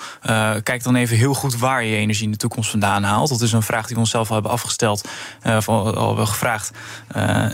kijk 0.63 0.83
dan 0.83 0.95
even 0.95 1.17
heel 1.17 1.35
goed 1.35 1.59
waar 1.59 1.85
je 1.85 1.97
energie 1.97 2.25
in 2.25 2.31
de 2.31 2.37
toekomst 2.37 2.71
vandaan 2.71 3.03
haalt. 3.03 3.29
Dat 3.29 3.41
is 3.41 3.53
een 3.53 3.63
vraag 3.63 3.87
die 3.87 3.95
we 3.95 4.01
onszelf 4.01 4.29
al 4.29 4.35
hebben 4.35 4.53
afgesteld, 4.53 5.09
of 5.45 5.69
al 5.69 6.07
hebben 6.07 6.29
gevraagd 6.29 6.71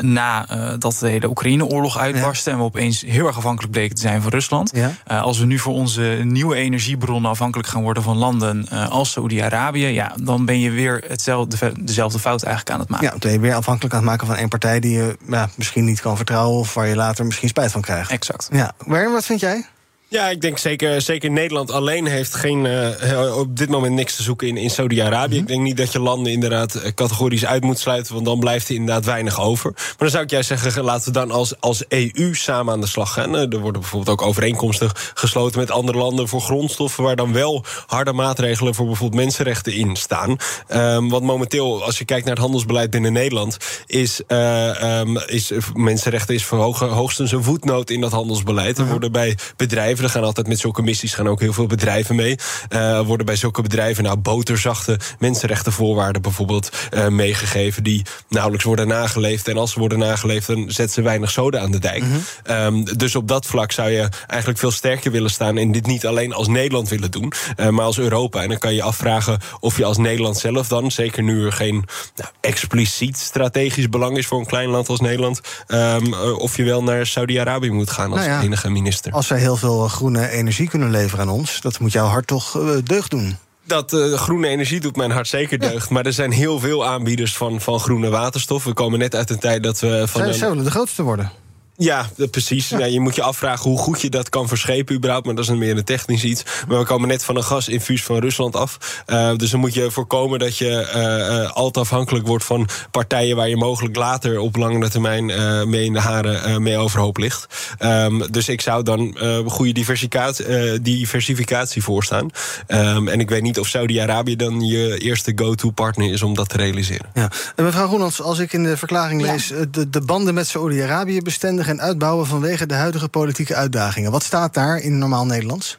na 0.00 0.46
dat 0.78 0.96
de 1.00 1.08
hele 1.08 1.28
Oekraïne-oorlog 1.28 1.98
uitbarstte 1.98 2.50
en 2.50 2.56
we 2.56 2.62
opeens 2.62 3.00
heel 3.00 3.26
erg 3.26 3.36
afhankelijk 3.36 3.72
bleken 3.72 3.94
te 3.94 4.00
zijn 4.00 4.22
van 4.22 4.30
Rusland. 4.30 4.72
als 5.06 5.38
we 5.38 5.46
nu 5.46 5.58
voor 5.58 5.74
onze 5.74 6.20
nieuwe 6.22 6.54
energiebronnen 6.56 7.30
afhankelijk 7.30 7.68
gaan 7.68 7.82
worden 7.82 8.02
van 8.02 8.16
landen 8.16 8.68
als 8.68 9.10
Saoedi-Arabië, 9.10 9.86
ja, 9.86 10.12
dan 10.22 10.44
ben 10.44 10.60
je 10.60 10.70
weer 10.70 11.04
hetzelfde, 11.08 11.72
dezelfde 11.80 12.18
fout 12.18 12.42
eigenlijk 12.42 12.74
aan 12.74 12.80
het 12.80 12.88
maken. 12.88 13.06
Ja, 13.06 13.10
dan 13.10 13.20
ben 13.20 13.32
je 13.32 13.40
weer 13.40 13.54
afhankelijk 13.54 13.94
aan 13.94 14.00
het 14.00 14.10
maken 14.10 14.26
van 14.26 14.36
één 14.36 14.48
partij 14.48 14.80
die 14.80 14.92
je 14.92 15.16
ja, 15.28 15.48
misschien 15.54 15.84
niet 15.84 16.00
kan 16.00 16.16
vertrouwen 16.16 16.58
of 16.58 16.74
waar 16.74 16.86
je 16.86 16.96
later 16.96 17.24
misschien 17.24 17.48
spijt 17.48 17.72
van 17.72 17.80
krijgt. 17.80 18.10
Exact. 18.10 18.48
Ja, 18.52 18.72
Werner, 18.86 19.12
wat 19.12 19.24
vind 19.24 19.40
jij? 19.40 19.66
Ja, 20.12 20.28
ik 20.28 20.40
denk 20.40 20.58
zeker, 20.58 21.00
zeker 21.00 21.30
Nederland 21.30 21.70
alleen 21.70 22.06
heeft 22.06 22.34
geen, 22.34 22.64
uh, 22.64 23.38
op 23.38 23.56
dit 23.56 23.68
moment 23.68 23.94
niks 23.94 24.16
te 24.16 24.22
zoeken 24.22 24.48
in, 24.48 24.56
in 24.56 24.70
Saudi-Arabië. 24.70 25.34
Mhm. 25.34 25.42
Ik 25.42 25.46
denk 25.46 25.62
niet 25.62 25.76
dat 25.76 25.92
je 25.92 26.00
landen 26.00 26.32
inderdaad 26.32 26.74
eh, 26.74 26.92
categorisch 26.94 27.46
uit 27.46 27.62
moet 27.62 27.78
sluiten, 27.78 28.14
want 28.14 28.26
dan 28.26 28.38
blijft 28.38 28.68
er 28.68 28.74
inderdaad 28.74 29.04
weinig 29.04 29.40
over. 29.40 29.72
Maar 29.74 29.94
dan 29.98 30.10
zou 30.10 30.22
ik 30.22 30.30
jij 30.30 30.42
zeggen, 30.42 30.84
laten 30.84 31.12
we 31.12 31.18
dan 31.18 31.30
als, 31.30 31.60
als 31.60 31.84
EU 31.88 32.34
samen 32.34 32.72
aan 32.72 32.80
de 32.80 32.86
slag 32.86 33.12
gaan. 33.12 33.34
Er 33.34 33.60
worden 33.60 33.80
bijvoorbeeld 33.80 34.20
ook 34.20 34.26
overeenkomsten 34.26 34.90
gesloten 35.14 35.60
met 35.60 35.70
andere 35.70 35.98
landen 35.98 36.28
voor 36.28 36.40
grondstoffen, 36.40 37.04
waar 37.04 37.16
dan 37.16 37.32
wel 37.32 37.64
harde 37.86 38.12
maatregelen 38.12 38.74
voor 38.74 38.86
bijvoorbeeld 38.86 39.20
mensenrechten 39.20 39.72
in 39.72 39.96
staan. 39.96 40.36
Um, 40.68 41.08
want 41.08 41.24
momenteel, 41.24 41.84
als 41.84 41.98
je 41.98 42.04
kijkt 42.04 42.24
naar 42.24 42.34
het 42.34 42.42
handelsbeleid 42.42 42.90
binnen 42.90 43.12
Nederland, 43.12 43.56
is, 43.86 44.20
uh, 44.28 45.00
um, 45.00 45.18
is 45.26 45.52
mensenrechten 45.74 46.34
is 46.34 46.46
hoogstens 46.46 47.32
een 47.32 47.42
voetnoot 47.42 47.90
in 47.90 48.00
dat 48.00 48.12
handelsbeleid. 48.12 48.78
Er 48.78 48.88
worden 48.88 49.12
bij 49.12 49.38
bedrijven 49.56 50.01
er 50.02 50.10
gaan 50.10 50.24
altijd 50.24 50.48
met 50.48 50.58
zulke 50.58 50.82
missies 50.82 51.14
gaan 51.14 51.28
ook 51.28 51.40
heel 51.40 51.52
veel 51.52 51.66
bedrijven 51.66 52.16
mee. 52.16 52.36
Uh, 52.70 53.00
worden 53.00 53.26
bij 53.26 53.36
zulke 53.36 53.62
bedrijven 53.62 54.04
nou 54.04 54.16
boterzachte 54.16 54.98
mensenrechtenvoorwaarden 55.18 56.22
bijvoorbeeld 56.22 56.70
uh, 56.90 57.08
meegegeven 57.08 57.82
die 57.82 58.02
nauwelijks 58.28 58.64
worden 58.64 58.88
nageleefd. 58.88 59.48
En 59.48 59.56
als 59.56 59.72
ze 59.72 59.78
worden 59.78 59.98
nageleefd, 59.98 60.46
dan 60.46 60.70
zetten 60.70 60.94
ze 60.94 61.02
weinig 61.02 61.30
zoden 61.30 61.60
aan 61.60 61.70
de 61.70 61.78
dijk. 61.78 62.02
Mm 62.02 62.10
-hmm. 62.44 62.56
um, 62.56 62.98
dus 62.98 63.16
op 63.16 63.28
dat 63.28 63.46
vlak 63.46 63.72
zou 63.72 63.90
je 63.90 64.08
eigenlijk 64.26 64.60
veel 64.60 64.70
sterker 64.70 65.10
willen 65.10 65.30
staan 65.30 65.56
en 65.58 65.72
dit 65.72 65.86
niet 65.86 66.06
alleen 66.06 66.32
als 66.32 66.48
Nederland 66.48 66.88
willen 66.88 67.10
doen, 67.10 67.32
uh, 67.56 67.68
maar 67.68 67.84
als 67.84 67.98
Europa. 67.98 68.42
En 68.42 68.48
dan 68.48 68.58
kan 68.58 68.74
je 68.74 68.82
afvragen 68.82 69.40
of 69.60 69.76
je 69.76 69.84
als 69.84 69.96
Nederland 69.96 70.38
zelf 70.38 70.68
dan, 70.68 70.90
zeker 70.90 71.22
nu 71.22 71.44
er 71.44 71.52
geen 71.52 71.84
nou, 72.16 72.30
expliciet 72.40 73.16
strategisch 73.16 73.88
belang 73.88 74.16
is 74.18 74.26
voor 74.26 74.38
een 74.38 74.46
klein 74.46 74.68
land 74.68 74.88
als 74.88 75.00
Nederland, 75.00 75.40
um, 75.68 76.14
of 76.14 76.56
je 76.56 76.64
wel 76.64 76.82
naar 76.82 77.06
Saudi-Arabië 77.06 77.70
moet 77.70 77.90
gaan 77.90 78.12
als 78.12 78.20
nou 78.20 78.32
ja, 78.32 78.42
enige 78.42 78.70
minister. 78.70 79.12
Als 79.12 79.28
wij 79.28 79.38
heel 79.38 79.56
veel 79.56 79.88
groene 79.92 80.28
energie 80.28 80.68
kunnen 80.68 80.90
leveren 80.90 81.24
aan 81.24 81.32
ons. 81.32 81.60
Dat 81.60 81.78
moet 81.78 81.92
jouw 81.92 82.06
hart 82.06 82.26
toch 82.26 82.56
uh, 82.56 82.70
deugd 82.84 83.10
doen. 83.10 83.36
Dat 83.64 83.92
uh, 83.92 84.12
groene 84.12 84.48
energie 84.48 84.80
doet 84.80 84.96
mijn 84.96 85.10
hart 85.10 85.28
zeker 85.28 85.58
deugd. 85.58 85.90
Maar 85.90 86.06
er 86.06 86.12
zijn 86.12 86.32
heel 86.32 86.58
veel 86.58 86.86
aanbieders 86.86 87.36
van, 87.36 87.60
van 87.60 87.80
groene 87.80 88.08
waterstof. 88.08 88.64
We 88.64 88.72
komen 88.72 88.98
net 88.98 89.14
uit 89.14 89.30
een 89.30 89.38
tijd 89.38 89.62
dat 89.62 89.80
we. 89.80 90.04
Van 90.06 90.22
Zij 90.22 90.32
zullen 90.32 90.64
de 90.64 90.70
grootste 90.70 91.02
worden. 91.02 91.30
Ja, 91.76 92.10
precies. 92.30 92.68
Ja. 92.68 92.84
je 92.84 93.00
moet 93.00 93.14
je 93.14 93.22
afvragen 93.22 93.70
hoe 93.70 93.78
goed 93.78 94.00
je 94.00 94.10
dat 94.10 94.28
kan 94.28 94.48
verschepen 94.48 94.94
überhaupt. 94.94 95.26
Maar 95.26 95.34
dat 95.34 95.44
is 95.44 95.50
een 95.50 95.58
meer 95.58 95.76
een 95.76 95.84
technisch 95.84 96.24
iets. 96.24 96.42
Maar 96.68 96.78
we 96.78 96.84
komen 96.84 97.08
net 97.08 97.24
van 97.24 97.36
een 97.36 97.44
gasinfuus 97.44 98.04
van 98.04 98.18
Rusland 98.18 98.56
af. 98.56 99.02
Uh, 99.06 99.36
dus 99.36 99.50
dan 99.50 99.60
moet 99.60 99.74
je 99.74 99.90
voorkomen 99.90 100.38
dat 100.38 100.58
je 100.58 100.92
uh, 100.94 101.42
uh, 101.42 101.50
al 101.50 101.70
te 101.70 101.80
afhankelijk 101.80 102.26
wordt 102.26 102.44
van 102.44 102.68
partijen... 102.90 103.36
waar 103.36 103.48
je 103.48 103.56
mogelijk 103.56 103.96
later 103.96 104.38
op 104.38 104.56
langere 104.56 104.88
termijn 104.88 105.26
mee 105.68 105.84
in 105.84 105.92
de 105.92 106.00
haren 106.00 106.62
mee 106.62 106.78
overhoop 106.78 107.16
ligt. 107.16 107.46
Um, 107.80 108.30
dus 108.30 108.48
ik 108.48 108.60
zou 108.60 108.82
dan 108.82 109.16
goede 109.46 109.72
diversificatie, 109.72 110.82
diversificatie 110.82 111.82
voorstaan. 111.82 112.30
Um, 112.68 113.08
en 113.08 113.20
ik 113.20 113.28
weet 113.28 113.42
niet 113.42 113.58
of 113.58 113.68
Saudi-Arabië 113.68 114.36
dan 114.36 114.60
je 114.60 114.98
eerste 114.98 115.32
go-to-partner 115.36 116.12
is 116.12 116.22
om 116.22 116.34
dat 116.34 116.48
te 116.48 116.56
realiseren. 116.56 117.06
Ja. 117.14 117.30
En 117.56 117.64
mevrouw 117.64 117.86
Groenlands, 117.86 118.22
als 118.22 118.38
ik 118.38 118.52
in 118.52 118.62
de 118.64 118.76
verklaring 118.76 119.22
lees... 119.22 119.52
de, 119.70 119.90
de 119.90 120.00
banden 120.00 120.34
met 120.34 120.46
Saudi-Arabië 120.46 121.22
en 121.68 121.80
uitbouwen 121.80 122.26
vanwege 122.26 122.66
de 122.66 122.74
huidige 122.74 123.08
politieke 123.08 123.54
uitdagingen. 123.54 124.10
Wat 124.10 124.22
staat 124.22 124.54
daar 124.54 124.78
in 124.78 124.98
normaal 124.98 125.26
Nederlands? 125.26 125.76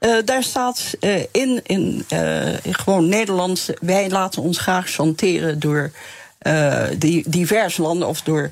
Uh, 0.00 0.16
daar 0.24 0.42
staat 0.42 0.94
uh, 1.00 1.20
in, 1.32 1.60
in 1.62 2.04
uh, 2.12 2.48
gewoon 2.62 3.08
Nederlands. 3.08 3.70
Wij 3.80 4.10
laten 4.10 4.42
ons 4.42 4.58
graag 4.58 4.90
chanteren 4.90 5.60
door 5.60 5.90
die 6.98 7.30
diverse 7.30 7.82
landen 7.82 8.08
of 8.08 8.20
door 8.20 8.50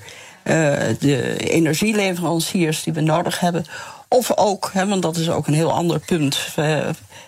de 0.98 1.36
energieleveranciers 1.36 2.82
die 2.82 2.92
we 2.92 3.00
nodig 3.00 3.40
hebben. 3.40 3.64
Of 4.08 4.36
ook, 4.36 4.70
hè, 4.72 4.86
want 4.86 5.02
dat 5.02 5.16
is 5.16 5.30
ook 5.30 5.46
een 5.46 5.54
heel 5.54 5.72
ander 5.72 5.98
punt 5.98 6.38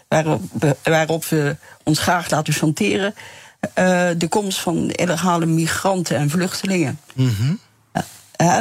waarop, 0.08 0.42
waarop 0.82 1.24
we 1.24 1.56
ons 1.82 1.98
graag 1.98 2.30
laten 2.30 2.52
chanteren. 2.52 3.14
de 4.18 4.26
komst 4.28 4.58
van 4.60 4.90
illegale 4.90 5.46
migranten 5.46 6.16
en 6.16 6.30
vluchtelingen. 6.30 7.00
Mm 7.14 7.58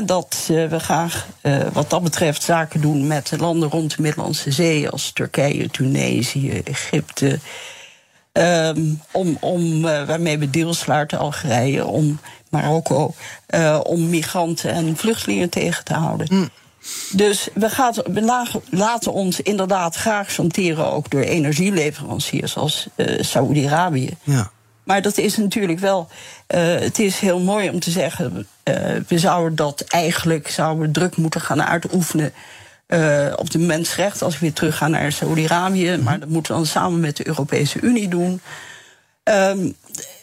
dat 0.05 0.47
uh, 0.51 0.69
we 0.69 0.79
graag 0.79 1.27
uh, 1.41 1.57
wat 1.73 1.89
dat 1.89 2.03
betreft 2.03 2.43
zaken 2.43 2.81
doen 2.81 3.07
met 3.07 3.33
landen 3.39 3.69
rond 3.69 3.95
de 3.95 4.01
Middellandse 4.01 4.51
Zee, 4.51 4.89
als 4.89 5.11
Turkije, 5.11 5.69
Tunesië, 5.69 6.61
Egypte. 6.63 7.39
Um, 8.31 9.01
om, 9.11 9.37
om, 9.39 9.85
uh, 9.85 10.03
waarmee 10.05 10.37
we 10.37 10.49
deals 10.49 10.79
sluiten, 10.79 11.19
Algerije, 11.19 11.85
om 11.85 12.19
Marokko, 12.49 13.13
om 13.83 14.09
migranten 14.09 14.71
en 14.71 14.97
vluchtelingen 14.97 15.49
tegen 15.49 15.83
te 15.83 15.93
houden. 15.93 16.27
Mm. 16.29 16.49
Dus 17.11 17.47
we, 17.53 17.69
gaan, 17.69 17.93
we, 17.93 18.45
laten 18.69 19.13
ons 19.13 19.39
inderdaad 19.41 19.95
graag 19.95 20.31
chanteren 20.31 20.91
ook 20.91 21.09
door 21.09 21.21
energieleveranciers 21.21 22.57
als 22.57 22.87
Saoedi-Arabië. 23.19 24.17
Ja. 24.23 24.51
Maar 24.83 25.01
dat 25.01 25.17
is 25.17 25.37
natuurlijk 25.37 25.79
wel. 25.79 26.07
Uh, 26.55 26.79
het 26.79 26.99
is 26.99 27.19
heel 27.19 27.39
mooi 27.39 27.69
om 27.69 27.79
te 27.79 27.91
zeggen. 27.91 28.47
Uh, 28.63 28.75
we 29.07 29.19
zouden 29.19 29.55
dat 29.55 29.81
eigenlijk 29.81 30.47
zouden 30.47 30.91
druk 30.91 31.15
moeten 31.15 31.41
gaan 31.41 31.63
uitoefenen. 31.63 32.33
Uh, 32.87 33.33
op 33.35 33.51
de 33.51 33.59
mensenrechten. 33.59 34.25
Als 34.25 34.33
we 34.33 34.39
weer 34.39 34.53
teruggaan 34.53 34.91
naar 34.91 35.11
Saudi-Arabië. 35.11 35.91
Mhm. 35.91 36.03
Maar 36.03 36.19
dat 36.19 36.29
moeten 36.29 36.51
we 36.51 36.57
dan 36.57 36.67
samen 36.67 36.99
met 36.99 37.17
de 37.17 37.27
Europese 37.27 37.79
Unie 37.79 38.07
doen. 38.07 38.41
Um, 39.23 39.75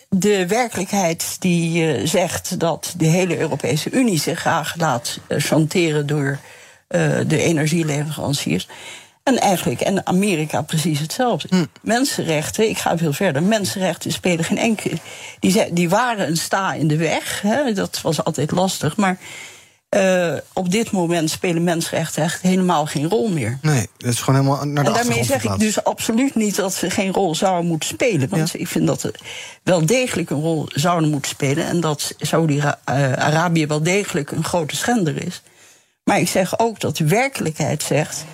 de 0.09 0.47
werkelijkheid 0.47 1.37
die 1.39 2.07
zegt 2.07 2.61
dat 2.61 2.95
de 2.97 3.07
hele 3.07 3.39
Europese 3.39 3.91
Unie 3.91 4.19
zich 4.19 4.39
graag 4.39 4.75
laat 4.77 5.19
chanteren 5.29 6.07
door 6.07 6.39
de 7.27 7.43
energieleveranciers. 7.43 8.69
En 9.23 9.39
eigenlijk, 9.39 9.81
en 9.81 10.07
Amerika 10.07 10.63
precies 10.63 11.01
hetzelfde. 11.01 11.49
Hm. 11.51 11.65
Mensenrechten, 11.83 12.69
ik 12.69 12.79
ga 12.79 12.99
veel 12.99 13.13
verder. 13.13 13.43
Mensenrechten 13.43 14.13
spelen 14.13 14.45
geen 14.45 14.59
enkele. 14.59 14.97
Die, 15.41 15.73
die 15.73 15.89
waren 15.89 16.29
een 16.29 16.37
sta 16.37 16.73
in 16.73 16.89
de 16.89 16.97
weg. 16.97 17.41
Hè, 17.43 17.73
dat 17.73 18.01
was 18.01 18.25
altijd 18.25 18.51
lastig. 18.51 18.97
Maar 18.97 19.19
uh, 19.97 20.35
op 20.53 20.71
dit 20.71 20.91
moment 20.91 21.31
spelen 21.31 21.65
mensenrechten 21.65 22.23
echt 22.23 22.43
helemaal 22.43 22.87
geen 22.87 23.09
rol 23.09 23.29
meer. 23.29 23.59
Nee, 23.63 23.87
dat 23.97 24.13
is 24.13 24.21
gewoon 24.21 24.41
helemaal 24.41 24.65
naar 24.65 24.85
de 24.85 24.91
En 24.91 24.97
daarmee 24.97 25.25
zeg 25.25 25.45
ik 25.45 25.59
dus 25.59 25.85
absoluut 25.85 26.35
niet 26.35 26.57
dat 26.57 26.75
ze 26.75 26.91
geen 26.91 27.13
rol 27.13 27.35
zouden 27.35 27.67
moeten 27.67 27.89
spelen. 27.89 28.29
Want 28.29 28.61
ik 28.61 28.69
vind 28.69 28.87
dat 28.87 29.01
ze 29.01 29.15
wel 29.63 29.87
degelijk 29.87 30.31
een 30.31 30.41
rol 30.41 30.69
zouden 30.69 31.11
moeten 31.11 31.31
spelen. 31.31 31.67
En 31.67 31.81
dat 31.81 32.15
Saudi-Arabië 32.19 33.67
wel 33.67 33.83
degelijk 33.83 34.31
een 34.31 34.45
grote 34.45 34.77
schender 34.77 35.27
is. 35.27 35.43
Maar 36.05 36.21
ik 36.21 36.29
zeg 36.29 36.59
ook 36.59 36.81
dat 36.81 36.97
de 36.97 37.07
werkelijkheid 37.07 37.83
zegt 37.83 38.25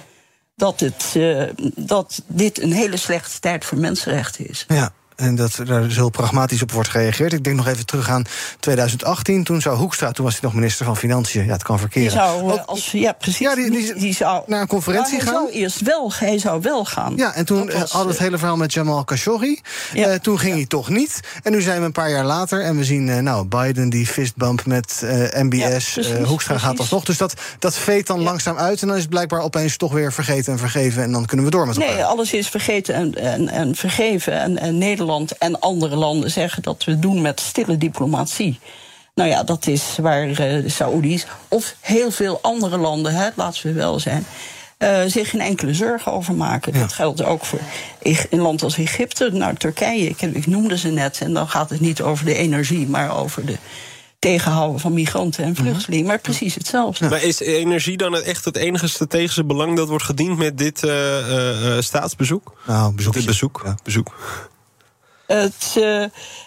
dat, 0.56 0.80
het, 0.80 1.14
uh, 1.16 1.42
dat 1.76 2.22
dit 2.26 2.62
een 2.62 2.72
hele 2.72 2.96
slechte 2.96 3.40
tijd 3.40 3.64
voor 3.64 3.78
mensenrechten 3.78 4.48
is. 4.48 4.64
Ja. 4.68 4.92
En 5.16 5.34
dat 5.34 5.56
er 5.56 5.66
dus 5.66 5.94
heel 5.94 6.10
pragmatisch 6.10 6.62
op 6.62 6.72
wordt 6.72 6.88
gereageerd. 6.88 7.32
Ik 7.32 7.44
denk 7.44 7.56
nog 7.56 7.66
even 7.66 7.86
terug 7.86 8.08
aan 8.08 8.24
2018. 8.60 9.44
Toen 9.44 9.60
zou 9.60 9.76
Hoekstra, 9.76 10.10
toen 10.10 10.24
was 10.24 10.34
hij 10.34 10.42
nog 10.42 10.54
minister 10.54 10.84
van 10.84 10.96
Financiën. 10.96 11.44
Ja, 11.44 11.52
het 11.52 11.62
kan 11.62 11.78
verkeren. 11.78 12.08
Die 12.08 12.18
zou, 12.18 12.52
eh, 12.52 12.64
als, 12.64 12.90
ja, 12.90 13.12
precies. 13.12 13.38
Ja, 13.38 13.54
die, 13.54 13.94
die, 13.94 14.14
zou 14.14 14.42
naar 14.46 14.60
een 14.60 14.66
conferentie 14.66 15.20
gaan. 15.20 15.34
Hij 15.34 15.42
zou 15.42 15.50
eerst 15.50 15.80
wel, 15.80 16.12
hij 16.18 16.38
zou 16.38 16.60
wel 16.60 16.84
gaan. 16.84 17.16
Ja, 17.16 17.34
en 17.34 17.44
toen 17.44 17.66
was, 17.66 17.74
hadden 17.74 18.02
we 18.02 18.08
het 18.08 18.18
hele 18.18 18.38
verhaal 18.38 18.56
met 18.56 18.72
Jamal 18.72 19.04
Khashoggi. 19.04 19.60
Ja. 19.92 20.12
Uh, 20.12 20.14
toen 20.14 20.38
ging 20.38 20.54
hij 20.54 20.66
toch 20.66 20.88
niet. 20.88 21.20
En 21.42 21.52
nu 21.52 21.60
zijn 21.60 21.80
we 21.80 21.84
een 21.84 21.92
paar 21.92 22.10
jaar 22.10 22.24
later 22.24 22.60
en 22.60 22.76
we 22.76 22.84
zien 22.84 23.08
uh, 23.08 23.18
nou, 23.18 23.46
Biden 23.46 23.88
die 23.88 24.06
fistbump 24.06 24.66
met 24.66 25.00
uh, 25.04 25.10
MBS. 25.42 25.94
Ja, 25.94 26.22
Hoekstra 26.22 26.54
precies. 26.54 26.68
gaat 26.68 26.78
alsnog. 26.78 27.04
Dus 27.04 27.18
dat, 27.18 27.34
dat 27.58 27.76
veet 27.76 28.06
dan 28.06 28.20
langzaam 28.20 28.56
uit. 28.56 28.82
En 28.82 28.86
dan 28.86 28.96
is 28.96 29.02
het 29.02 29.10
blijkbaar 29.10 29.40
opeens 29.40 29.76
toch 29.76 29.92
weer 29.92 30.12
vergeten 30.12 30.52
en 30.52 30.58
vergeven. 30.58 31.02
En 31.02 31.12
dan 31.12 31.26
kunnen 31.26 31.46
we 31.46 31.52
door 31.52 31.66
met 31.66 31.76
elkaar. 31.76 31.94
Nee, 31.94 32.04
alles 32.04 32.32
is 32.32 32.48
vergeten 32.48 32.94
en, 32.94 33.14
en, 33.14 33.48
en 33.48 33.74
vergeven. 33.74 34.32
En, 34.40 34.58
en 34.58 34.78
Nederland 34.78 35.04
en 35.38 35.60
andere 35.60 35.96
landen 35.96 36.30
zeggen 36.30 36.62
dat 36.62 36.84
we 36.84 36.98
doen 36.98 37.22
met 37.22 37.40
stille 37.40 37.78
diplomatie. 37.78 38.58
Nou 39.14 39.28
ja, 39.30 39.42
dat 39.42 39.66
is 39.66 39.96
waar 40.00 40.28
uh, 40.28 40.36
de 40.36 40.68
Saoedi's 40.68 41.26
of 41.48 41.74
heel 41.80 42.10
veel 42.10 42.38
andere 42.42 42.76
landen, 42.76 43.14
hè, 43.14 43.28
laten 43.34 43.66
we 43.66 43.72
wel 43.72 44.00
zijn, 44.00 44.26
uh, 44.78 45.02
zich 45.06 45.30
geen 45.30 45.40
enkele 45.40 45.74
zorgen 45.74 46.12
over 46.12 46.34
maken. 46.34 46.72
Ja. 46.72 46.80
Dat 46.80 46.92
geldt 46.92 47.24
ook 47.24 47.44
voor 47.44 47.60
een 48.30 48.40
land 48.40 48.62
als 48.62 48.78
Egypte, 48.78 49.30
nou 49.32 49.54
Turkije, 49.54 50.08
ik, 50.08 50.22
ik 50.22 50.46
noemde 50.46 50.78
ze 50.78 50.88
net. 50.88 51.20
En 51.20 51.32
dan 51.32 51.48
gaat 51.48 51.70
het 51.70 51.80
niet 51.80 52.02
over 52.02 52.24
de 52.24 52.34
energie, 52.34 52.86
maar 52.86 53.16
over 53.16 53.46
de 53.46 53.56
tegenhouden 54.18 54.80
van 54.80 54.92
migranten 54.92 55.44
en 55.44 55.56
vluchtelingen. 55.56 56.06
Maar 56.06 56.18
precies 56.18 56.54
hetzelfde. 56.54 57.08
Maar 57.08 57.22
is 57.22 57.40
energie 57.40 57.96
dan 57.96 58.16
echt 58.16 58.44
het 58.44 58.56
enige 58.56 58.88
strategische 58.88 59.44
belang 59.44 59.76
dat 59.76 59.88
wordt 59.88 60.04
gediend 60.04 60.38
met 60.38 60.58
dit 60.58 60.82
uh, 60.82 61.80
staatsbezoek? 61.80 62.52
Nou, 62.66 62.94
bezoek. 62.94 63.12
Dit 63.12 63.26
bezoek. 63.26 63.62
Ja. 63.64 63.76
bezoek. 63.84 64.14
Het, 65.26 65.74
uh, 65.78 66.04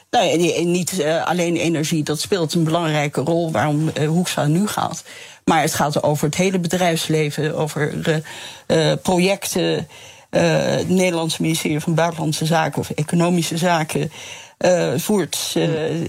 nou 0.10 0.26
ja, 0.26 0.64
niet 0.64 1.00
uh, 1.00 1.26
alleen 1.26 1.56
energie, 1.56 2.04
dat 2.04 2.20
speelt 2.20 2.54
een 2.54 2.64
belangrijke 2.64 3.22
rol 3.22 3.52
waarom 3.52 3.92
uh, 4.00 4.08
Hoekstra 4.08 4.46
nu 4.46 4.68
gaat. 4.68 5.04
Maar 5.46 5.62
het 5.62 5.74
gaat 5.74 6.04
over 6.04 6.26
het 6.26 6.36
hele 6.36 6.60
bedrijfsleven, 6.60 7.56
over 7.56 7.94
projecten. 9.02 9.88
het 10.30 10.90
Nederlandse 10.90 11.42
ministerie 11.42 11.80
van 11.80 11.96
Buitenlandse 11.96 12.46
Zaken 12.46 12.80
of 12.80 12.90
Economische 12.90 13.58
Zaken 13.58 14.12
uh, 14.66 14.94
voert, 14.98 15.54
uh, 15.58 16.02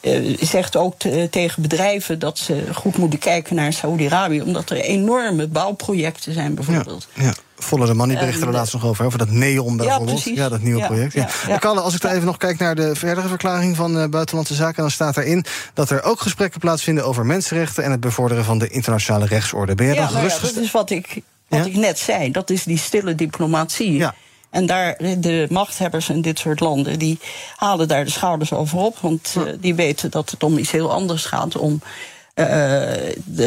uh, 0.00 0.36
zegt 0.40 0.76
ook 0.76 0.94
tegen 1.30 1.62
bedrijven 1.62 2.18
dat 2.18 2.38
ze 2.38 2.64
goed 2.74 2.96
moeten 2.96 3.18
kijken 3.18 3.56
naar 3.56 3.72
Saudi-Arabië, 3.72 4.42
omdat 4.42 4.70
er 4.70 4.76
enorme 4.76 5.46
bouwprojecten 5.46 6.32
zijn, 6.32 6.54
bijvoorbeeld. 6.54 7.08
Ja, 7.14 7.22
ja. 7.22 7.34
Volle 7.58 7.86
de 7.86 7.94
Money 7.94 8.18
bericht 8.18 8.40
er 8.40 8.50
laatst 8.50 8.72
nog 8.72 8.84
over, 8.84 9.04
over 9.04 9.18
dat 9.18 9.30
Neon 9.30 9.76
bijvoorbeeld. 9.76 10.22
Ja, 10.22 10.32
ja 10.34 10.48
dat 10.48 10.60
nieuwe 10.60 10.80
ja, 10.80 10.86
project. 10.86 11.12
Ja. 11.12 11.28
Ja, 11.46 11.58
Kalle, 11.58 11.80
als 11.80 11.94
ik 11.94 12.00
dan 12.00 12.10
even 12.10 12.24
nog 12.24 12.36
kijk 12.36 12.58
naar 12.58 12.74
de 12.74 12.94
verdere 12.94 13.28
verklaring 13.28 13.76
van 13.76 14.10
Buitenlandse 14.10 14.54
Zaken, 14.54 14.82
dan 14.82 14.90
staat 14.90 15.16
erin 15.16 15.44
dat 15.74 15.90
er 15.90 16.02
ook 16.02 16.20
gesprekken 16.20 16.60
plaatsvinden 16.60 17.04
over 17.04 17.26
mensenrechten 17.26 17.84
en 17.84 17.90
het 17.90 18.00
bevorderen 18.00 18.44
van 18.44 18.58
de 18.58 18.68
internationale 18.68 19.26
rechtsorde. 19.26 19.74
Ben 19.74 19.86
jij 19.86 19.94
dan 19.94 20.04
nou 20.04 20.16
gerust? 20.16 20.40
dat 20.40 20.64
is 20.64 20.70
wat 20.70 20.90
ik, 20.90 21.22
wat 21.48 21.66
ik 21.66 21.76
net 21.76 21.98
zei. 21.98 22.30
Dat 22.30 22.50
is 22.50 22.64
die 22.64 22.78
stille 22.78 23.14
diplomatie. 23.14 23.92
Ja. 23.92 24.14
En 24.50 24.66
daar, 24.66 24.96
de 25.18 25.46
machthebbers 25.50 26.08
in 26.08 26.20
dit 26.20 26.38
soort 26.38 26.60
landen, 26.60 26.98
die 26.98 27.18
halen 27.56 27.88
daar 27.88 28.04
de 28.04 28.10
schouders 28.10 28.52
over 28.52 28.78
op. 28.78 28.98
Want 28.98 29.34
uh, 29.38 29.42
die 29.60 29.74
weten 29.74 30.10
dat 30.10 30.30
het 30.30 30.42
om 30.42 30.58
iets 30.58 30.70
heel 30.70 30.92
anders 30.92 31.24
gaat. 31.24 31.56
Om 31.56 31.80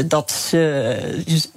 dat 0.06 0.52
uh, 0.54 0.88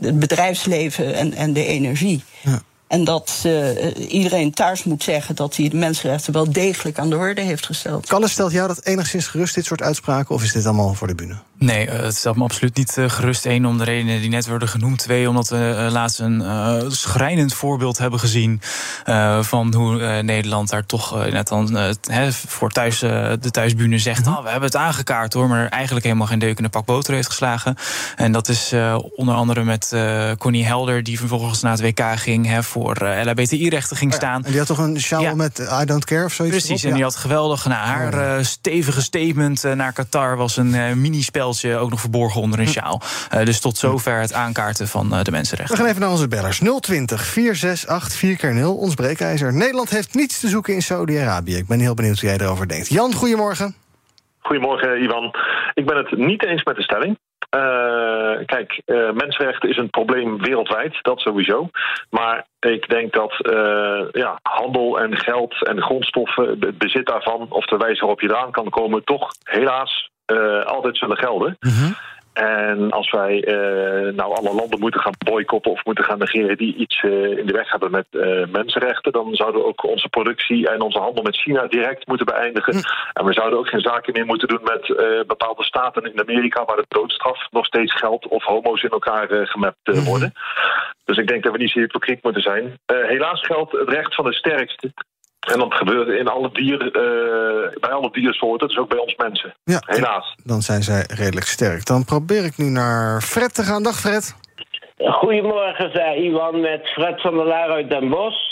het 0.00 0.18
bedrijfsleven 0.18 1.14
en, 1.14 1.34
en 1.34 1.52
de 1.52 1.66
energie. 1.66 2.24
Ja. 2.42 2.62
En 2.86 3.04
dat 3.04 3.42
uh, 3.46 4.12
iedereen 4.12 4.52
thuis 4.52 4.84
moet 4.84 5.02
zeggen 5.02 5.34
dat 5.34 5.56
hij 5.56 5.68
de 5.68 5.76
mensenrechten 5.76 6.32
wel 6.32 6.52
degelijk 6.52 6.98
aan 6.98 7.10
de 7.10 7.16
orde 7.16 7.40
heeft 7.40 7.66
gesteld. 7.66 8.06
Kalle, 8.06 8.28
stelt 8.28 8.52
jou 8.52 8.68
dat 8.68 8.84
enigszins 8.84 9.26
gerust, 9.26 9.54
dit 9.54 9.64
soort 9.64 9.82
uitspraken, 9.82 10.34
of 10.34 10.42
is 10.42 10.52
dit 10.52 10.64
allemaal 10.66 10.94
voor 10.94 11.06
de 11.06 11.14
bühne? 11.14 11.36
Nee, 11.64 11.88
het 11.88 12.16
stelt 12.16 12.36
me 12.36 12.42
absoluut 12.42 12.76
niet 12.76 12.96
gerust. 13.06 13.44
Eén, 13.44 13.66
om 13.66 13.78
de 13.78 13.84
redenen 13.84 14.20
die 14.20 14.30
net 14.30 14.46
werden 14.46 14.68
genoemd. 14.68 14.98
Twee, 14.98 15.28
omdat 15.28 15.48
we 15.48 15.88
laatst 15.90 16.20
een 16.20 16.40
uh, 16.40 16.76
schrijnend 16.88 17.54
voorbeeld 17.54 17.98
hebben 17.98 18.20
gezien 18.20 18.60
uh, 19.06 19.42
van 19.42 19.74
hoe 19.74 20.00
uh, 20.00 20.18
Nederland 20.18 20.70
daar 20.70 20.86
toch 20.86 21.30
net 21.30 21.48
dan 21.48 21.76
he, 22.10 22.32
voor 22.32 22.70
thuis, 22.70 22.98
de 22.98 23.50
thuisbühne 23.50 23.98
zegt: 23.98 24.26
oh, 24.26 24.42
we 24.42 24.50
hebben 24.50 24.68
het 24.68 24.76
aangekaart 24.76 25.32
hoor, 25.32 25.48
maar 25.48 25.68
eigenlijk 25.68 26.04
helemaal 26.04 26.26
geen 26.26 26.38
deuk 26.38 26.56
in 26.56 26.62
de 26.62 26.68
pak 26.68 26.84
boter 26.84 27.14
heeft 27.14 27.26
geslagen. 27.26 27.76
En 28.16 28.32
dat 28.32 28.48
is 28.48 28.74
onder 29.16 29.34
andere 29.34 29.64
met 29.64 29.96
Connie 30.38 30.64
Helder, 30.64 31.02
die 31.02 31.18
vervolgens 31.18 31.60
naar 31.60 31.72
het 31.72 31.80
WK 31.80 32.02
ging 32.16 32.46
he, 32.46 32.62
voor 32.62 33.08
LHBTI-rechten 33.24 33.96
ging 33.96 34.14
staan. 34.14 34.38
Ja, 34.40 34.44
en 34.44 34.50
die 34.50 34.58
had 34.58 34.66
toch 34.66 34.78
een 34.78 35.00
sjaal 35.00 35.22
ja. 35.22 35.34
met 35.34 35.58
I 35.80 35.84
don't 35.84 36.04
care 36.04 36.24
of 36.24 36.32
zoiets? 36.32 36.56
Precies, 36.56 36.84
en 36.84 36.94
die 36.94 37.02
had 37.02 37.16
geweldig. 37.16 37.66
Nou, 37.66 37.86
haar 37.86 38.44
stevige 38.44 39.02
statement 39.02 39.62
naar 39.62 39.92
Qatar 39.92 40.36
was 40.36 40.56
een 40.56 41.00
mini-spel 41.00 41.51
ook 41.64 41.90
nog 41.90 42.00
verborgen 42.00 42.40
onder 42.40 42.60
een 42.60 42.68
sjaal. 42.68 43.00
Uh, 43.34 43.44
dus 43.44 43.60
tot 43.60 43.76
zover 43.76 44.20
het 44.20 44.32
aankaarten 44.32 44.88
van 44.88 45.14
uh, 45.14 45.22
de 45.22 45.30
mensenrechten. 45.30 45.76
We 45.76 45.80
gaan 45.80 45.90
even 45.90 46.00
naar 46.00 46.10
onze 46.10 46.28
bellers. 46.28 46.58
020 46.80 47.24
468 47.24 48.18
4 48.18 48.54
0 48.54 48.76
ons 48.76 48.94
breekijzer. 48.94 49.52
Nederland 49.52 49.90
heeft 49.90 50.14
niets 50.14 50.40
te 50.40 50.48
zoeken 50.48 50.74
in 50.74 50.82
Saudi-Arabië. 50.82 51.56
Ik 51.56 51.66
ben 51.66 51.80
heel 51.80 51.94
benieuwd 51.94 52.20
hoe 52.20 52.28
jij 52.28 52.38
erover 52.38 52.68
denkt. 52.68 52.88
Jan, 52.88 53.12
goedemorgen. 53.12 53.74
Goedemorgen, 54.38 55.02
Ivan. 55.02 55.34
Ik 55.74 55.86
ben 55.86 55.96
het 55.96 56.16
niet 56.16 56.44
eens 56.44 56.64
met 56.64 56.76
de 56.76 56.82
stelling. 56.82 57.18
Uh, 57.56 58.44
kijk, 58.46 58.80
uh, 58.86 59.10
mensenrechten 59.10 59.68
is 59.68 59.76
een 59.76 59.90
probleem 59.90 60.42
wereldwijd, 60.42 60.98
dat 61.02 61.20
sowieso. 61.20 61.68
Maar 62.10 62.46
ik 62.60 62.88
denk 62.88 63.12
dat 63.12 63.32
uh, 63.40 64.02
ja, 64.12 64.38
handel 64.42 65.00
en 65.00 65.16
geld 65.16 65.66
en 65.66 65.82
grondstoffen, 65.82 66.48
het 66.60 66.78
bezit 66.78 67.06
daarvan, 67.06 67.46
of 67.48 67.64
de 67.64 67.76
wijze 67.76 68.00
waarop 68.00 68.20
je 68.20 68.28
eraan 68.28 68.50
kan 68.50 68.70
komen, 68.70 69.04
toch 69.04 69.30
helaas 69.42 70.10
altijd 70.64 70.96
zullen 70.96 71.16
gelden. 71.16 71.56
-hmm. 71.60 71.94
En 72.32 72.90
als 72.90 73.10
wij 73.10 73.46
uh, 73.46 74.14
nou 74.14 74.34
alle 74.34 74.54
landen 74.54 74.80
moeten 74.80 75.00
gaan 75.00 75.12
boycotten 75.18 75.70
of 75.70 75.84
moeten 75.84 76.04
gaan 76.04 76.18
negeren 76.18 76.56
die 76.56 76.74
iets 76.74 77.02
uh, 77.02 77.38
in 77.38 77.46
de 77.46 77.52
weg 77.52 77.70
hebben 77.70 77.90
met 77.90 78.06
uh, 78.10 78.46
mensenrechten, 78.52 79.12
dan 79.12 79.34
zouden 79.34 79.60
we 79.60 79.66
ook 79.66 79.84
onze 79.84 80.08
productie 80.08 80.68
en 80.68 80.80
onze 80.80 80.98
handel 80.98 81.22
met 81.22 81.36
China 81.36 81.66
direct 81.66 82.06
moeten 82.06 82.26
beëindigen. 82.26 82.74
Mm. 82.74 82.80
En 83.12 83.24
we 83.24 83.32
zouden 83.32 83.58
ook 83.58 83.68
geen 83.68 83.80
zaken 83.80 84.12
meer 84.12 84.26
moeten 84.26 84.48
doen 84.48 84.60
met 84.62 84.86
bepaalde 85.26 85.64
staten 85.64 86.12
in 86.12 86.20
Amerika 86.20 86.64
waar 86.64 86.76
de 86.76 86.84
doodstraf 86.88 87.46
nog 87.50 87.66
steeds 87.66 87.94
geldt 87.94 88.28
of 88.28 88.44
homo's 88.44 88.82
in 88.82 88.90
elkaar 88.90 89.46
gemapt 89.46 89.78
-hmm. 89.82 90.04
worden. 90.04 90.32
Dus 91.04 91.16
ik 91.16 91.26
denk 91.26 91.42
dat 91.42 91.52
we 91.52 91.58
niet 91.58 91.70
zo 91.70 91.78
hypocriet 91.78 92.22
moeten 92.22 92.42
zijn. 92.42 92.78
helaas 92.86 93.40
geldt 93.40 93.72
het 93.72 93.88
recht 93.88 94.14
van 94.14 94.24
de 94.24 94.32
sterkste. 94.32 94.92
En 95.50 95.58
dat 95.58 95.74
gebeurt 95.74 96.08
in 96.08 96.28
alle 96.28 96.50
dieren, 96.52 96.86
uh, 96.86 97.80
bij 97.80 97.90
alle 97.90 98.10
diersoorten, 98.12 98.68
dus 98.68 98.78
ook 98.78 98.88
bij 98.88 98.98
ons 98.98 99.14
mensen. 99.16 99.54
Ja, 99.64 99.82
Helaas. 99.86 100.34
Dan 100.44 100.60
zijn 100.60 100.82
zij 100.82 101.04
redelijk 101.14 101.46
sterk. 101.46 101.86
Dan 101.86 102.04
probeer 102.04 102.44
ik 102.44 102.56
nu 102.56 102.64
naar 102.64 103.20
Fred 103.20 103.54
te 103.54 103.62
gaan. 103.62 103.82
Dag 103.82 104.00
Fred. 104.00 104.36
Goedemorgen, 104.98 105.90
zei 105.92 106.28
Iwan, 106.28 106.60
met 106.60 106.88
Fred 106.88 107.20
van 107.20 107.36
der 107.36 107.46
Laar 107.46 107.70
uit 107.70 107.90
Den 107.90 108.08
Bosch. 108.08 108.50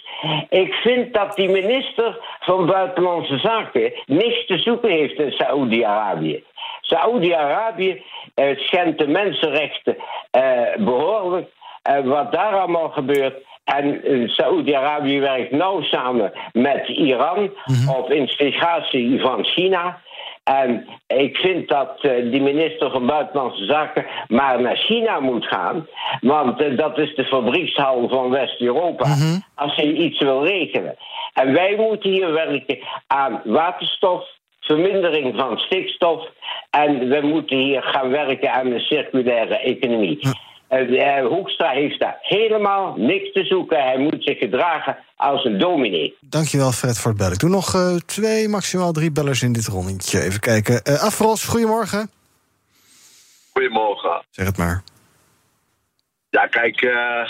Ik 0.49 0.73
vind 0.73 1.15
dat 1.15 1.37
die 1.37 1.49
minister 1.49 2.19
van 2.41 2.67
Buitenlandse 2.67 3.39
Zaken 3.39 3.93
niks 4.07 4.47
te 4.47 4.59
zoeken 4.59 4.91
heeft 4.91 5.19
in 5.19 5.31
Saoedi-Arabië. 5.31 6.45
Saoedi-Arabië 6.81 8.03
uh, 8.35 8.59
schendt 8.59 8.99
de 8.99 9.07
mensenrechten 9.07 9.97
uh, 9.97 10.77
behoorlijk. 10.77 11.49
En 11.83 12.09
wat 12.09 12.33
daar 12.33 12.53
allemaal 12.53 12.89
gebeurt, 12.89 13.35
en 13.77 14.29
Saoedi-Arabië 14.29 15.21
werkt 15.21 15.51
nauw 15.51 15.83
samen 15.83 16.33
met 16.53 16.89
Iran 16.89 17.51
Mhm. 17.65 17.89
op 17.99 18.11
instigatie 18.13 19.21
van 19.21 19.45
China. 19.45 20.01
En 20.45 20.87
ik 21.07 21.37
vind 21.37 21.69
dat 21.69 21.99
uh, 22.03 22.31
die 22.31 22.41
minister 22.41 22.91
van 22.91 23.07
Buitenlandse 23.07 23.65
Zaken 23.65 24.07
maar 24.29 24.61
naar 24.61 24.77
China 24.77 25.21
moet 25.21 25.47
gaan. 25.47 25.87
Want 26.21 26.61
uh, 26.63 26.77
dat 26.77 26.99
is 26.99 27.15
de 27.15 27.25
fabriekshal 27.25 28.09
van 28.09 28.31
West-Europa. 28.31 29.07
Mhm. 29.09 29.17
Mm 29.17 29.31
-hmm. 29.31 29.43
Als 29.55 29.77
hij 29.77 29.93
iets 29.93 30.19
wil 30.19 30.47
regelen. 30.47 30.97
En 31.35 31.53
wij 31.53 31.77
moeten 31.77 32.11
hier 32.11 32.33
werken 32.33 32.79
aan 33.07 33.41
waterstof, 33.45 34.25
vermindering 34.61 35.37
van 35.37 35.59
stikstof. 35.59 36.29
En 36.71 37.09
we 37.09 37.21
moeten 37.23 37.57
hier 37.57 37.83
gaan 37.83 38.11
werken 38.11 38.53
aan 38.53 38.69
de 38.71 38.81
circulaire 38.81 39.59
economie. 39.59 40.19
Uh, 40.71 41.27
Hoekstra 41.27 41.71
heeft 41.71 42.01
daar 42.01 42.19
helemaal 42.21 42.95
niks 42.97 43.33
te 43.33 43.45
zoeken. 43.45 43.83
Hij 43.83 43.99
moet 43.99 44.25
zich 44.25 44.39
gedragen 44.39 44.99
als 45.17 45.45
een 45.45 45.59
dominee. 45.59 46.17
Dankjewel 46.21 46.73
Fred 46.73 46.99
voor 46.99 47.11
het 47.11 47.19
bellen. 47.19 47.33
Ik 47.33 47.39
doe 47.39 47.51
nog 47.51 47.75
uh, 47.75 47.97
twee, 47.97 48.49
maximaal 48.49 48.93
drie 48.93 49.13
bellers 49.13 49.43
in 49.43 49.53
dit 49.53 49.67
rondje. 49.67 50.21
Even 50.23 50.41
kijken. 50.41 50.81
Uh, 50.85 51.03
Afros, 51.03 51.45
goedemorgen. 51.45 52.11
Goedemorgen. 53.53 54.23
Zeg 54.31 54.47
het 54.47 54.57
maar. 54.57 54.83
Ja, 56.29 56.47
kijk, 56.47 56.83
uh, 56.83 57.25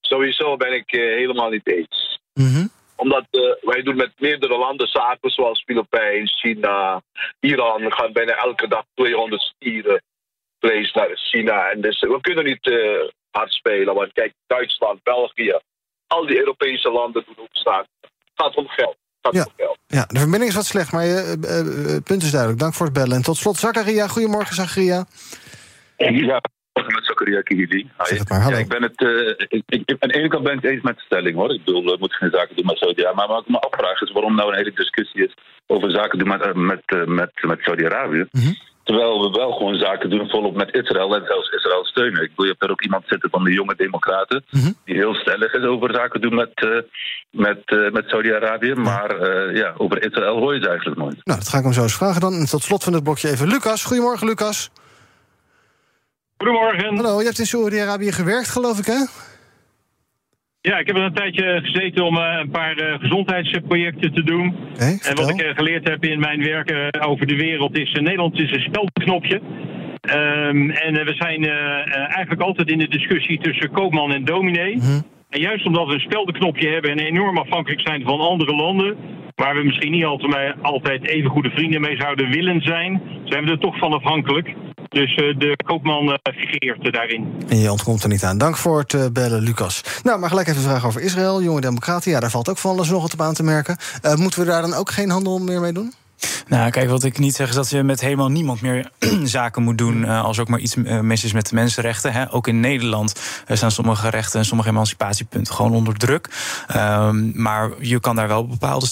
sowieso 0.00 0.56
ben 0.56 0.72
ik 0.72 0.90
helemaal 0.90 1.50
niet 1.50 1.68
eens. 1.68 2.20
Mm 2.34 2.54
-hmm. 2.54 2.70
Omdat 2.96 3.24
wij 3.60 3.82
doen 3.82 3.96
met 3.96 4.12
meerdere 4.18 4.58
landen 4.58 4.88
zaken, 4.88 5.30
zoals 5.30 5.62
Filipijnen, 5.66 6.28
China, 6.28 7.02
Iran. 7.40 7.84
We 7.84 7.92
gaan 7.92 8.12
bijna 8.12 8.32
elke 8.32 8.68
dag 8.68 8.84
200 8.94 9.42
stieren 9.42 10.02
vlees 10.60 10.92
naar 10.92 11.10
China. 11.14 11.70
En 11.70 11.80
dus 11.80 12.00
we 12.00 12.18
kunnen 12.20 12.44
niet 12.44 12.66
uh, 12.66 13.08
hard 13.30 13.52
spelen. 13.52 13.94
Want 13.94 14.12
kijk, 14.12 14.32
Duitsland, 14.46 15.02
België, 15.02 15.58
al 16.06 16.26
die 16.26 16.38
Europese 16.38 16.90
landen 16.90 17.24
doen 17.26 17.38
ook 17.38 17.48
staan. 17.50 17.84
Het 18.00 18.10
gaat 18.34 18.56
om 18.56 18.68
geld. 18.68 18.96
Gaat 19.22 19.34
ja. 19.34 19.44
om 19.44 19.52
geld. 19.56 19.78
Ja, 19.86 20.04
de 20.06 20.18
verbinding 20.18 20.50
is 20.50 20.56
wat 20.56 20.66
slecht, 20.66 20.92
maar 20.92 21.04
je 21.04 21.36
uh, 21.44 21.94
uh, 21.94 22.02
punt 22.04 22.22
is 22.22 22.30
duidelijk. 22.30 22.60
Dank 22.60 22.74
voor 22.74 22.86
het 22.86 22.94
bellen. 22.94 23.16
En 23.16 23.22
tot 23.22 23.36
slot, 23.36 23.56
Zakaria. 23.56 24.06
Goedemorgen, 24.06 24.54
Zakaria. 24.54 25.04
Ja, 25.96 26.40
met 26.72 27.04
Zakaria 27.04 27.40
Kihili. 27.40 27.90
Ja, 27.98 28.58
ik 28.58 28.68
ben 28.68 28.82
het, 28.82 29.00
ik, 29.48 29.62
ik, 29.66 29.96
aan 29.98 30.08
de 30.08 30.14
ene 30.14 30.28
kant 30.28 30.44
ben 30.44 30.52
ik 30.56 30.62
het 30.62 30.70
eens 30.70 30.82
met 30.82 30.96
de 30.96 31.02
stelling 31.02 31.36
hoor. 31.36 31.54
Ik 31.54 31.64
bedoel, 31.64 31.84
we 31.84 31.96
moeten 31.98 32.18
geen 32.18 32.30
zaken 32.30 32.56
doen 32.56 32.66
met 32.66 32.78
Saudi-Arabië. 32.78 33.16
Maar 33.16 33.28
wat 33.28 33.42
ik 33.42 33.48
me 33.48 33.60
afvraag 33.60 34.00
is 34.00 34.12
waarom 34.12 34.34
nou 34.34 34.50
een 34.50 34.56
hele 34.56 34.72
discussie 34.72 35.24
is 35.24 35.34
over 35.66 35.90
zaken 35.90 36.18
doen 36.18 36.28
met, 36.28 36.54
met, 36.54 37.06
met, 37.06 37.32
met 37.46 37.60
Saudi-Arabië. 37.60 38.26
Mm 38.30 38.42
-hmm. 38.42 38.56
Terwijl 38.88 39.20
we 39.22 39.38
wel 39.38 39.52
gewoon 39.52 39.78
zaken 39.78 40.10
doen 40.10 40.28
volop 40.28 40.56
met 40.56 40.74
Israël 40.74 41.14
en 41.16 41.24
zelfs 41.26 41.50
Israël 41.50 41.84
steunen. 41.84 42.22
Ik 42.22 42.28
bedoel, 42.28 42.44
je 42.44 42.50
hebt 42.50 42.62
er 42.62 42.70
ook 42.70 42.82
iemand 42.82 43.04
zitten 43.06 43.30
van 43.30 43.44
de 43.44 43.52
jonge 43.52 43.74
democraten... 43.76 44.44
Mm 44.50 44.60
-hmm. 44.60 44.74
die 44.84 44.94
heel 44.94 45.14
stellig 45.14 45.52
is 45.52 45.64
over 45.64 45.94
zaken 45.94 46.20
doen 46.20 46.34
met, 46.34 46.52
uh, 46.64 46.80
met, 47.30 47.62
uh, 47.66 47.90
met 47.90 48.04
Saudi-Arabië. 48.08 48.74
Maar 48.74 49.10
uh, 49.20 49.56
ja, 49.56 49.74
over 49.76 50.04
Israël 50.04 50.38
hoor 50.38 50.52
je 50.52 50.60
het 50.60 50.68
eigenlijk 50.68 51.00
nooit. 51.00 51.20
Nou, 51.24 51.38
dat 51.38 51.48
ga 51.48 51.58
ik 51.58 51.64
hem 51.64 51.72
zo 51.72 51.82
eens 51.82 51.96
vragen 51.96 52.20
dan. 52.20 52.32
En 52.34 52.46
tot 52.46 52.62
slot 52.62 52.84
van 52.84 52.92
het 52.92 53.02
blokje 53.02 53.30
even 53.30 53.48
Lucas. 53.48 53.84
Goedemorgen, 53.84 54.26
Lucas. 54.26 54.70
Goedemorgen. 56.36 56.96
Hallo, 56.96 57.18
je 57.18 57.24
hebt 57.24 57.38
in 57.38 57.46
Saudi-Arabië 57.46 58.12
gewerkt, 58.12 58.48
geloof 58.48 58.78
ik, 58.78 58.86
hè? 58.86 59.04
Ja, 60.60 60.78
ik 60.78 60.86
heb 60.86 60.96
er 60.96 61.02
een 61.02 61.14
tijdje 61.14 61.60
gezeten 61.62 62.04
om 62.04 62.16
uh, 62.16 62.36
een 62.40 62.50
paar 62.50 62.80
uh, 62.80 62.98
gezondheidsprojecten 62.98 64.12
te 64.12 64.22
doen. 64.22 64.56
En 64.78 65.14
wat 65.14 65.30
ik 65.30 65.42
uh, 65.42 65.54
geleerd 65.54 65.88
heb 65.88 66.04
in 66.04 66.20
mijn 66.20 66.42
werk 66.42 66.96
over 67.06 67.26
de 67.26 67.36
wereld 67.36 67.78
is... 67.78 67.92
Nederland 67.92 68.38
is 68.38 68.50
een 68.50 68.60
spelknopje. 68.60 69.40
Ehm, 70.08 70.70
en 70.70 70.96
eh, 70.96 71.04
we 71.04 71.14
zijn 71.14 71.44
eh, 71.44 71.50
eh, 71.50 72.00
eigenlijk 72.00 72.40
altijd 72.40 72.70
in 72.70 72.78
de 72.78 72.88
discussie 72.88 73.38
tussen 73.38 73.70
koopman 73.70 74.12
en 74.12 74.24
dominee. 74.24 74.76
Mhm. 74.76 75.00
En 75.28 75.40
juist 75.40 75.66
omdat 75.66 75.86
we 75.86 75.94
een 75.94 76.00
speldenknopje 76.00 76.68
hebben 76.68 76.90
en 76.90 76.98
enorm 76.98 77.38
afhankelijk 77.38 77.80
zijn 77.80 78.02
van 78.02 78.20
andere 78.20 78.54
landen, 78.54 78.96
waar 79.34 79.54
we 79.54 79.64
misschien 79.64 79.92
niet 79.92 80.04
altijd, 80.04 80.54
altijd 80.62 81.08
even 81.08 81.30
goede 81.30 81.50
vrienden 81.50 81.80
mee 81.80 81.96
zouden 81.96 82.30
willen 82.30 82.60
zijn, 82.60 83.02
zijn 83.24 83.44
we 83.44 83.50
er 83.50 83.58
toch 83.58 83.78
van 83.78 83.92
afhankelijk. 83.92 84.54
Dus 84.88 85.14
eh, 85.14 85.38
de 85.38 85.56
koopman 85.64 86.12
eh, 86.12 86.34
figureert 86.34 86.92
daarin. 86.92 87.34
En 87.48 87.58
je 87.58 87.70
ontkomt 87.70 88.02
er 88.02 88.08
niet 88.08 88.24
aan. 88.24 88.38
Dank 88.38 88.56
voor 88.56 88.78
het 88.78 88.94
eh, 88.94 89.06
bellen, 89.12 89.40
Lucas. 89.40 89.82
Nou, 90.02 90.18
maar 90.18 90.28
gelijk 90.28 90.48
even 90.48 90.62
een 90.62 90.68
vraag 90.68 90.86
over 90.86 91.00
Israël. 91.00 91.42
Jonge 91.42 91.60
Democraten, 91.60 92.10
ja, 92.10 92.20
daar 92.20 92.30
valt 92.30 92.48
ook 92.48 92.58
van 92.58 92.70
alles 92.70 92.90
nog 92.90 93.02
wat 93.02 93.12
op 93.12 93.20
aan 93.20 93.34
te 93.34 93.42
merken. 93.42 93.76
Moeten 94.16 94.40
we 94.40 94.46
daar 94.46 94.62
dan 94.62 94.74
ook 94.74 94.90
geen 94.90 95.10
handel 95.10 95.38
meer 95.38 95.60
mee 95.60 95.72
doen? 95.72 95.92
Nou, 96.48 96.70
kijk, 96.70 96.88
wat 96.88 97.04
ik 97.04 97.18
niet 97.18 97.34
zeg 97.34 97.48
is 97.48 97.54
dat 97.54 97.70
je 97.70 97.82
met 97.82 98.00
helemaal 98.00 98.28
niemand 98.28 98.60
meer 98.60 98.90
zaken 99.24 99.62
moet 99.62 99.78
doen. 99.78 100.04
eh, 100.04 100.24
als 100.24 100.38
ook 100.38 100.48
maar 100.48 100.58
iets 100.58 100.76
eh, 100.76 101.00
mis 101.00 101.24
is 101.24 101.32
met 101.32 101.48
de 101.48 101.54
mensenrechten. 101.54 102.12
Hè. 102.12 102.32
Ook 102.32 102.46
in 102.48 102.60
Nederland 102.60 103.20
eh, 103.46 103.56
staan 103.56 103.70
sommige 103.70 104.08
rechten 104.10 104.38
en 104.40 104.46
sommige 104.46 104.68
emancipatiepunten 104.68 105.54
gewoon 105.54 105.72
onder 105.72 105.94
druk. 105.94 106.28
Ehm, 106.68 107.42
maar 107.42 107.70
je 107.80 108.00
kan 108.00 108.16
daar 108.16 108.28
wel 108.28 108.46
bepaalde 108.46 108.86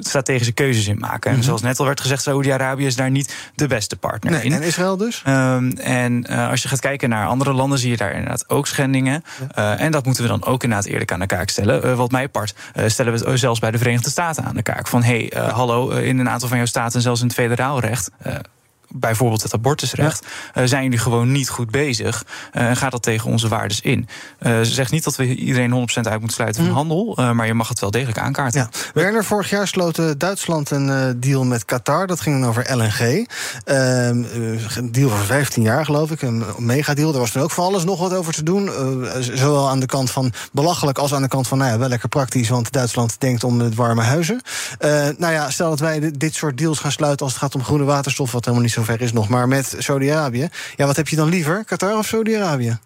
strategische 0.00 0.52
keuzes 0.52 0.86
in 0.86 0.98
maken. 0.98 1.30
En 1.30 1.36
Mhm. 1.36 1.46
zoals 1.46 1.62
net 1.62 1.78
al 1.78 1.86
werd 1.86 2.00
gezegd, 2.00 2.22
Saoedi-Arabië 2.22 2.86
is 2.86 2.96
daar 2.96 3.10
niet 3.10 3.34
de 3.54 3.66
beste 3.66 3.96
partner 3.96 4.32
Nee, 4.32 4.42
in. 4.42 4.52
en 4.52 4.62
Israël 4.62 4.96
dus? 4.96 5.22
Ehm, 5.24 5.70
en 5.70 6.26
als 6.26 6.62
je 6.62 6.68
gaat 6.68 6.80
kijken 6.80 7.08
naar 7.08 7.26
andere 7.26 7.52
landen, 7.52 7.78
zie 7.78 7.90
je 7.90 7.96
daar 7.96 8.12
inderdaad 8.12 8.48
ook 8.48 8.66
schendingen. 8.66 9.24
En 9.54 9.90
dat 9.92 10.04
moeten 10.04 10.22
we 10.22 10.28
dan 10.28 10.44
ook 10.44 10.62
inderdaad 10.62 10.86
eerlijk 10.88 11.12
aan 11.12 11.20
de 11.20 11.26
kaak 11.26 11.48
stellen. 11.48 11.96
Wat 11.96 12.10
mij 12.10 12.28
part 12.28 12.54
eh, 12.74 12.88
stellen 12.88 13.12
we 13.12 13.30
het 13.30 13.38
zelfs 13.40 13.60
bij 13.60 13.70
de 13.70 13.78
Verenigde 13.78 14.10
Staten 14.10 14.44
aan 14.44 14.54
de 14.54 14.62
kaak. 14.62 14.86
Van 14.88 15.02
hé, 15.02 15.28
hey, 15.32 15.50
hallo, 15.50 15.88
in 15.90 16.18
een 16.18 16.28
aantal 16.28 16.48
van 16.48 16.56
jouw 16.56 16.66
staten, 16.72 17.00
zelfs 17.00 17.20
in 17.20 17.26
het 17.26 17.36
federaal 17.36 17.80
recht. 17.80 18.10
Bijvoorbeeld 18.94 19.42
het 19.42 19.54
abortusrecht, 19.54 20.26
eh, 20.54 20.64
zijn 20.64 20.82
jullie 20.82 20.98
gewoon 20.98 21.32
niet 21.32 21.48
goed 21.48 21.70
bezig. 21.70 22.24
eh, 22.52 22.68
En 22.68 22.76
gaat 22.76 22.90
dat 22.90 23.02
tegen 23.02 23.30
onze 23.30 23.48
waardes 23.48 23.80
in. 23.80 24.08
Eh 24.38 24.58
zeg 24.62 24.90
niet 24.90 25.04
dat 25.04 25.16
we 25.16 25.34
iedereen 25.34 25.70
100% 25.70 26.06
uit 26.06 26.18
moeten 26.18 26.36
sluiten 26.36 26.64
van 26.64 26.74
handel, 26.74 27.16
eh, 27.16 27.30
maar 27.30 27.46
je 27.46 27.54
mag 27.54 27.68
het 27.68 27.80
wel 27.80 27.90
degelijk 27.90 28.18
aankaarten. 28.18 28.60
Ja. 28.60 28.68
Werner, 28.94 29.24
vorig 29.24 29.50
jaar 29.50 29.68
sloot 29.68 30.20
Duitsland 30.20 30.70
een 30.70 31.16
deal 31.20 31.44
met 31.44 31.64
Qatar. 31.64 32.06
Dat 32.06 32.20
ging 32.20 32.40
dan 32.40 32.48
over 32.48 32.76
LNG. 32.76 33.28
Ehm, 33.64 34.24
eh, 34.24 34.76
een 34.76 34.92
deal 34.92 35.08
voor 35.08 35.24
15 35.24 35.62
jaar, 35.62 35.84
geloof 35.84 36.10
ik. 36.10 36.22
Een 36.22 36.44
megadeal. 36.58 37.10
Daar 37.10 37.20
was 37.20 37.30
toen 37.30 37.42
ook 37.42 37.50
van 37.50 37.64
alles 37.64 37.84
nog 37.84 37.98
wat 37.98 38.14
over 38.14 38.32
te 38.32 38.42
doen. 38.42 38.70
Zowel 39.20 39.68
aan 39.68 39.80
de 39.80 39.86
kant 39.86 40.10
van 40.10 40.32
belachelijk 40.52 40.98
als 40.98 41.14
aan 41.14 41.22
de 41.22 41.28
kant 41.28 41.48
van... 41.48 41.58
nou 41.58 41.70
ja, 41.70 41.78
wel 41.78 41.88
lekker 41.88 42.08
praktisch, 42.08 42.48
want 42.48 42.72
Duitsland 42.72 43.16
denkt 43.20 43.44
om 43.44 43.60
het 43.60 43.74
warme 43.74 44.02
huizen. 44.02 44.40
Nou 45.16 45.32
ja, 45.32 45.50
stel 45.50 45.68
dat 45.70 45.80
wij 45.80 46.00
dit- 46.00 46.20
dit 46.20 46.34
soort 46.34 46.58
deals 46.58 46.78
gaan 46.78 46.92
sluiten... 46.92 47.24
als 47.24 47.34
het 47.34 47.42
gaat 47.42 47.54
om 47.54 47.64
groene 47.64 47.84
waterstof, 47.84 48.32
wat 48.32 48.44
helemaal 48.44 48.64
niet 48.64 48.74
zo 48.74 48.81
ver 48.84 49.00
is 49.00 49.12
nog... 49.12 49.28
maar 49.28 49.48
met 49.48 49.74
Saudi-Arabië. 49.78 50.48
Ja, 50.76 50.86
wat 50.86 50.96
heb 50.96 51.08
je 51.08 51.16
dan 51.16 51.28
liever, 51.28 51.64
Qatar 51.64 51.98
of 51.98 52.06
Saudi-Arabië? 52.06 52.78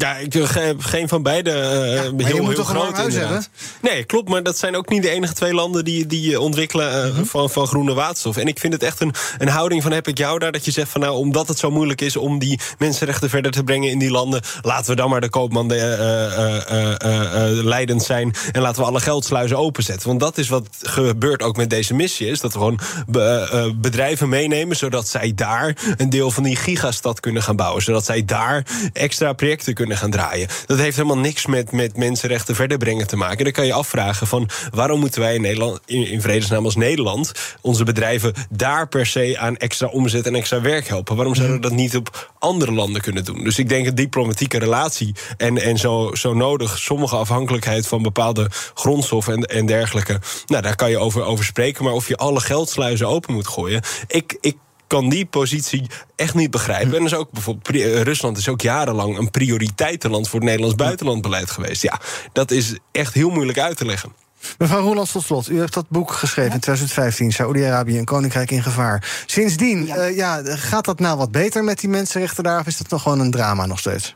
Ja, 0.00 0.16
ik 0.16 0.32
heb 0.32 0.80
geen 0.82 1.08
van 1.08 1.22
beide 1.22 1.50
eh, 1.50 1.60
heel, 2.00 2.12
je 2.16 2.24
heel 2.26 2.42
moet 2.42 2.54
toch 2.54 2.68
een 2.68 2.74
groot 2.74 2.82
warm 2.84 2.94
huis 2.94 3.14
inderdaad. 3.14 3.48
Nee, 3.82 4.04
klopt, 4.04 4.28
maar 4.28 4.42
dat 4.42 4.58
zijn 4.58 4.76
ook 4.76 4.88
niet 4.88 5.02
de 5.02 5.08
enige 5.10 5.32
twee 5.34 5.54
landen 5.54 5.84
die, 5.84 6.06
die 6.06 6.32
eh, 6.34 6.40
ontwikkelen 6.40 7.04
eh, 7.04 7.10
Mhm. 7.10 7.24
van, 7.24 7.50
van 7.50 7.66
groene 7.66 7.94
waterstof. 7.94 8.36
En 8.36 8.46
ik 8.46 8.58
vind 8.58 8.72
het 8.72 8.82
echt 8.82 9.00
een, 9.00 9.14
een 9.38 9.48
houding 9.48 9.82
van 9.82 9.92
heb 9.92 10.08
ik 10.08 10.18
jou 10.18 10.38
daar, 10.38 10.52
dat 10.52 10.64
je 10.64 10.70
zegt 10.70 10.90
van 10.90 11.00
nou, 11.00 11.14
omdat 11.16 11.48
het 11.48 11.58
zo 11.58 11.70
moeilijk 11.70 12.00
is 12.00 12.16
om 12.16 12.38
die 12.38 12.60
mensenrechten 12.78 13.30
verder 13.30 13.50
te 13.50 13.64
brengen 13.64 13.90
in 13.90 13.98
die 13.98 14.10
landen, 14.10 14.42
laten 14.62 14.90
we 14.90 14.96
dan 14.96 15.10
maar 15.10 15.20
de 15.20 15.28
koopman 15.30 15.68
de, 15.68 15.74
eh, 15.76 16.24
eh, 16.24 16.70
eh, 16.70 16.94
eh, 17.00 17.48
eh, 17.58 17.64
leidend 17.64 18.02
zijn 18.02 18.34
en 18.52 18.60
laten 18.62 18.82
we 18.82 18.88
alle 18.88 19.00
geldsluizen 19.00 19.58
openzetten. 19.58 20.08
Want 20.08 20.20
dat 20.20 20.38
is 20.38 20.48
wat 20.48 20.68
gebeurt 20.80 21.42
ook 21.42 21.56
met 21.56 21.70
deze 21.70 21.94
missie, 21.94 22.26
is 22.28 22.40
dat 22.40 22.52
we 22.52 22.58
gewoon 22.58 22.78
be- 23.06 23.48
eh, 23.52 23.64
eh, 23.64 23.72
bedrijven 23.76 24.28
meenemen, 24.28 24.76
zodat 24.76 25.08
zij 25.08 25.32
daar 25.34 25.76
een 25.96 26.10
deel 26.10 26.30
van 26.30 26.42
die 26.42 26.56
gigastad 26.56 27.20
kunnen 27.20 27.42
gaan 27.42 27.56
bouwen, 27.56 27.82
zodat 27.82 28.04
zij 28.04 28.24
daar 28.24 28.66
extra 28.92 29.32
projecten 29.32 29.74
kunnen 29.74 29.89
gaan 29.96 30.10
draaien. 30.10 30.48
Dat 30.66 30.78
heeft 30.78 30.96
helemaal 30.96 31.18
niks 31.18 31.46
met, 31.46 31.72
met 31.72 31.96
mensenrechten 31.96 32.54
verder 32.54 32.78
brengen 32.78 33.06
te 33.06 33.16
maken. 33.16 33.44
Dan 33.44 33.52
kan 33.52 33.66
je 33.66 33.72
afvragen 33.72 34.26
van 34.26 34.48
waarom 34.70 35.00
moeten 35.00 35.20
wij 35.20 35.34
in 35.34 35.40
Nederland, 35.40 35.80
in, 35.86 36.20
vredesnaam 36.20 36.64
als 36.64 36.76
Nederland, 36.76 37.32
onze 37.60 37.84
bedrijven 37.84 38.34
daar 38.50 38.88
per 38.88 39.06
se 39.06 39.36
aan 39.38 39.56
extra 39.56 39.86
omzet 39.86 40.26
en 40.26 40.34
extra 40.34 40.60
werk 40.60 40.88
helpen? 40.88 41.16
Waarom 41.16 41.34
zouden 41.34 41.56
we 41.56 41.62
dat 41.62 41.72
niet 41.72 41.96
op 41.96 42.32
andere 42.38 42.72
landen 42.72 43.02
kunnen 43.02 43.24
doen? 43.24 43.44
Dus 43.44 43.58
ik 43.58 43.68
denk 43.68 43.86
een 43.86 43.94
diplomatieke 43.94 44.58
relatie 44.58 45.14
en, 45.36 45.58
en 45.58 45.78
zo, 45.78 46.10
zo 46.14 46.34
nodig 46.34 46.78
sommige 46.78 47.16
afhankelijkheid 47.16 47.86
van 47.86 48.02
bepaalde 48.02 48.50
grondstoffen 48.74 49.34
en, 49.34 49.42
en 49.42 49.66
dergelijke. 49.66 50.20
Nou, 50.46 50.62
daar 50.62 50.76
kan 50.76 50.90
je 50.90 50.98
over, 50.98 51.24
over 51.24 51.44
spreken. 51.44 51.84
Maar 51.84 51.92
of 51.92 52.08
je 52.08 52.16
alle 52.16 52.40
geldsluizen 52.40 53.08
open 53.08 53.34
moet 53.34 53.48
gooien. 53.48 53.82
Ik. 54.06 54.36
ik 54.40 54.56
kan 54.90 55.08
die 55.08 55.26
positie 55.26 55.86
echt 56.16 56.34
niet 56.34 56.50
begrijpen. 56.50 56.96
En 56.96 57.04
is 57.04 57.14
ook 57.14 57.30
bijvoorbeeld 57.30 57.76
eh, 57.76 58.02
Rusland 58.02 58.38
is 58.38 58.48
ook 58.48 58.60
jarenlang 58.60 59.18
een 59.18 59.30
prioriteitenland 59.30 60.28
voor 60.28 60.38
het 60.38 60.48
Nederlands 60.48 60.76
buitenlandbeleid 60.76 61.50
geweest. 61.50 61.82
Ja, 61.82 62.00
dat 62.32 62.50
is 62.50 62.78
echt 62.92 63.14
heel 63.14 63.30
moeilijk 63.30 63.58
uit 63.58 63.76
te 63.76 63.84
leggen. 63.84 64.12
Mevrouw 64.58 64.80
Roelands, 64.80 65.12
tot 65.12 65.22
slot. 65.22 65.48
U 65.48 65.58
heeft 65.60 65.74
dat 65.74 65.88
boek 65.88 66.12
geschreven 66.12 66.52
in 66.52 66.60
2015, 66.60 67.32
Saoedi-Arabië, 67.32 67.98
een 67.98 68.04
koninkrijk 68.04 68.50
in 68.50 68.62
gevaar. 68.62 69.24
Sindsdien, 69.26 69.86
ja. 69.86 70.04
ja, 70.04 70.42
gaat 70.44 70.84
dat 70.84 71.00
nou 71.00 71.18
wat 71.18 71.30
beter 71.30 71.64
met 71.64 71.80
die 71.80 71.90
mensenrechten 71.90 72.44
daar... 72.44 72.60
of 72.60 72.66
is 72.66 72.76
dat 72.76 72.90
nog 72.90 73.02
gewoon 73.02 73.20
een 73.20 73.30
drama 73.30 73.66
nog 73.66 73.78
steeds? 73.78 74.14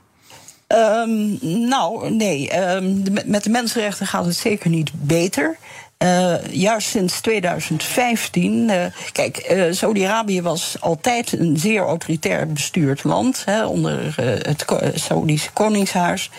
Ehm, 0.66 1.37
nou, 1.68 2.10
nee. 2.10 2.50
ehm, 2.50 3.02
de- 3.02 3.22
met 3.26 3.44
de 3.44 3.50
mensenrechten 3.50 4.06
gaat 4.06 4.24
het 4.24 4.37
zeker 4.37 4.70
niet 4.70 4.90
beter. 4.94 5.56
Eh, 6.04 6.34
juist 6.50 6.88
sinds 6.88 7.20
2015. 7.20 8.70
eh, 8.70 8.86
kijk, 9.12 9.36
eh, 9.36 9.72
Saudi-Arabië 9.72 10.42
was 10.42 10.76
altijd 10.80 11.32
een 11.32 11.58
zeer 11.58 11.80
autoritair 11.80 12.52
bestuurd 12.52 13.04
land. 13.04 13.44
Onder 13.66 14.14
het 14.46 14.64
Saoedische 14.94 15.50
Koningshuis. 15.52 16.30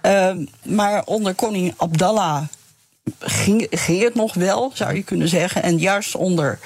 Ehm, 0.00 0.44
maar 0.62 1.02
onder 1.04 1.34
koning 1.34 1.74
Abdallah 1.76 2.42
ging, 3.18 3.66
het 4.04 4.14
nog 4.14 4.34
wel, 4.34 4.70
zou 4.74 4.94
je 4.94 5.02
kunnen 5.02 5.28
zeggen. 5.28 5.62
En 5.62 5.78
juist 5.78 6.14
onder 6.14 6.58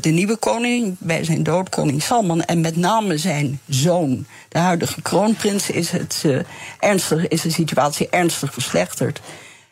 de 0.00 0.10
nieuwe 0.10 0.36
koning, 0.36 0.96
bij 0.98 1.24
zijn 1.24 1.42
dood, 1.42 1.68
koning 1.68 2.02
Salman... 2.02 2.42
en 2.42 2.60
met 2.60 2.76
name 2.76 3.18
zijn 3.18 3.60
zoon, 3.68 4.26
de 4.48 4.58
huidige 4.58 5.02
kroonprins... 5.02 5.70
is, 5.70 5.90
het, 5.90 6.24
ernstig, 6.78 7.28
is 7.28 7.40
de 7.40 7.50
situatie 7.50 8.08
ernstig 8.10 8.52
verslechterd. 8.52 9.20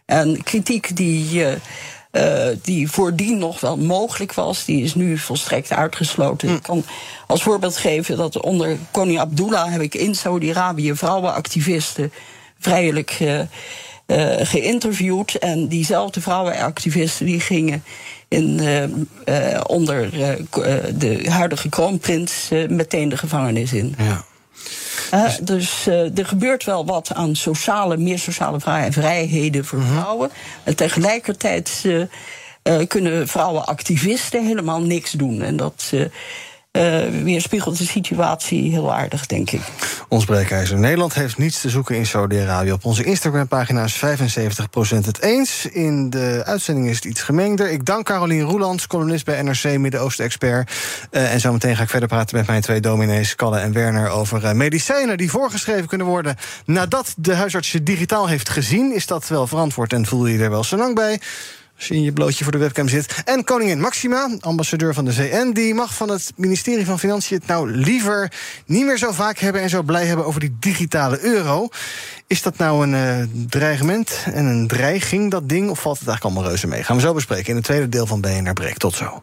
En 0.06 0.42
kritiek 0.42 0.96
die... 0.96 1.44
eh, 2.10 2.48
die 2.62 2.90
voordien 2.90 3.38
nog 3.38 3.60
wel 3.60 3.76
mogelijk 3.76 4.34
was, 4.34 4.64
die 4.64 4.82
is 4.82 4.94
nu 4.94 5.18
volstrekt 5.18 5.70
uitgesloten. 5.72 6.48
Ik 6.48 6.62
kan 6.62 6.84
als 7.26 7.42
voorbeeld 7.42 7.76
geven 7.76 8.16
dat 8.16 8.40
onder 8.40 8.76
koning 8.90 9.18
Abdullah 9.18 9.70
heb 9.70 9.80
ik 9.80 9.94
in 9.94 10.14
Saudi-Arabië 10.14 10.94
vrouwenactivisten 10.94 12.12
vrijelijk 12.58 13.18
eh, 13.20 13.40
geïnterviewd. 14.38 15.34
En 15.34 15.68
diezelfde 15.68 16.20
vrouwenactivisten 16.20 17.26
die 17.26 17.40
gingen 17.40 17.84
in, 18.28 18.60
onder 19.66 20.10
de 20.98 21.26
huidige 21.28 21.68
kroonprins 21.68 22.48
meteen 22.68 23.08
de 23.08 23.16
gevangenis 23.16 23.72
in. 23.72 23.94
Ja. 23.98 24.24
Eh, 25.10 25.32
dus 25.42 25.86
eh, 25.86 26.18
er 26.18 26.26
gebeurt 26.26 26.64
wel 26.64 26.86
wat 26.86 27.14
aan 27.14 27.36
sociale, 27.36 27.96
meer 27.96 28.18
sociale 28.18 28.60
vrij- 28.60 28.92
vrijheden 28.92 29.64
voor 29.64 29.82
vrouwen. 29.82 30.30
En 30.64 30.76
tegelijkertijd 30.76 31.82
eh, 31.84 32.00
eh, 32.62 32.86
kunnen 32.86 33.28
vrouwenactivisten 33.28 34.46
helemaal 34.46 34.80
niks 34.80 35.10
doen. 35.10 35.42
En 35.42 35.56
dat 35.56 35.92
weerspiegelt 37.22 37.78
de 37.78 37.86
situatie 37.86 38.70
heel 38.70 38.94
aardig, 38.94 39.26
denk 39.26 39.50
ik. 39.50 39.60
Ons 40.08 40.24
breekijzer. 40.24 40.78
Nederland 40.78 41.14
heeft 41.14 41.38
niets 41.38 41.60
te 41.60 41.70
zoeken 41.70 41.96
in 41.96 42.06
Saudi-Arabië. 42.06 42.72
Op 42.72 42.84
onze 42.84 43.04
Instagram-pagina 43.04 43.84
is 43.84 44.04
75% 44.04 45.04
het 45.04 45.22
eens. 45.22 45.66
In 45.66 46.10
de 46.10 46.42
uitzending 46.44 46.88
is 46.88 46.94
het 46.94 47.04
iets 47.04 47.22
gemengder. 47.22 47.70
Ik 47.70 47.84
dank 47.84 48.04
Carolien 48.04 48.42
Roelands, 48.42 48.86
columnist 48.86 49.24
bij 49.24 49.42
NRC, 49.42 49.78
Midden-Oosten-expert. 49.78 50.72
Eh, 51.10 51.32
en 51.32 51.40
zometeen 51.40 51.76
ga 51.76 51.82
ik 51.82 51.88
verder 51.88 52.08
praten 52.08 52.36
met 52.36 52.46
mijn 52.46 52.60
twee 52.60 52.80
dominees, 52.80 53.34
Kalle 53.34 53.58
en 53.58 53.72
Werner... 53.72 54.08
over 54.08 54.44
eh, 54.44 54.52
medicijnen 54.52 55.16
die 55.16 55.30
voorgeschreven 55.30 55.86
kunnen 55.86 56.06
worden... 56.06 56.36
nadat 56.64 57.14
de 57.16 57.34
huisarts 57.34 57.72
je 57.72 57.82
digitaal 57.82 58.28
heeft 58.28 58.48
gezien. 58.48 58.94
Is 58.94 59.06
dat 59.06 59.28
wel 59.28 59.46
verantwoord 59.46 59.92
en 59.92 60.06
voel 60.06 60.26
je 60.26 60.38
er 60.38 60.50
wel 60.50 60.64
zo 60.64 60.76
lang 60.76 60.94
bij? 60.94 61.20
Als 61.76 61.88
je 61.88 61.94
in 61.94 62.02
je 62.02 62.12
blootje 62.12 62.42
voor 62.42 62.52
de 62.52 62.58
webcam 62.58 62.88
zit. 62.88 63.22
En 63.24 63.44
koningin 63.44 63.80
Maxima, 63.80 64.36
ambassadeur 64.40 64.94
van 64.94 65.04
de 65.04 65.12
VN... 65.12 65.50
die 65.52 65.74
mag 65.74 65.94
van 65.94 66.10
het 66.10 66.32
ministerie 66.36 66.86
van 66.86 66.98
Financiën 66.98 67.36
het 67.36 67.46
nou 67.46 67.70
liever... 67.70 68.32
niet 68.66 68.84
meer 68.84 68.98
zo 68.98 69.12
vaak 69.12 69.38
hebben 69.38 69.62
en 69.62 69.68
zo 69.68 69.82
blij 69.82 70.06
hebben 70.06 70.26
over 70.26 70.40
die 70.40 70.56
digitale 70.60 71.20
euro. 71.20 71.68
Is 72.26 72.42
dat 72.42 72.56
nou 72.56 72.86
een 72.86 72.94
eh, 72.94 73.26
dreigement 73.48 74.24
en 74.32 74.44
een 74.44 74.66
dreiging, 74.66 75.30
dat 75.30 75.48
ding... 75.48 75.70
of 75.70 75.80
valt 75.80 75.98
het 75.98 76.08
eigenlijk 76.08 76.36
allemaal 76.36 76.50
reuze 76.52 76.66
mee? 76.66 76.82
Gaan 76.82 76.96
we 76.96 77.02
zo 77.02 77.14
bespreken 77.14 77.48
in 77.48 77.56
het 77.56 77.64
tweede 77.64 77.88
deel 77.88 78.06
van 78.06 78.20
BNR 78.20 78.52
Breek. 78.52 78.76
Tot 78.76 78.94
zo. 78.94 79.22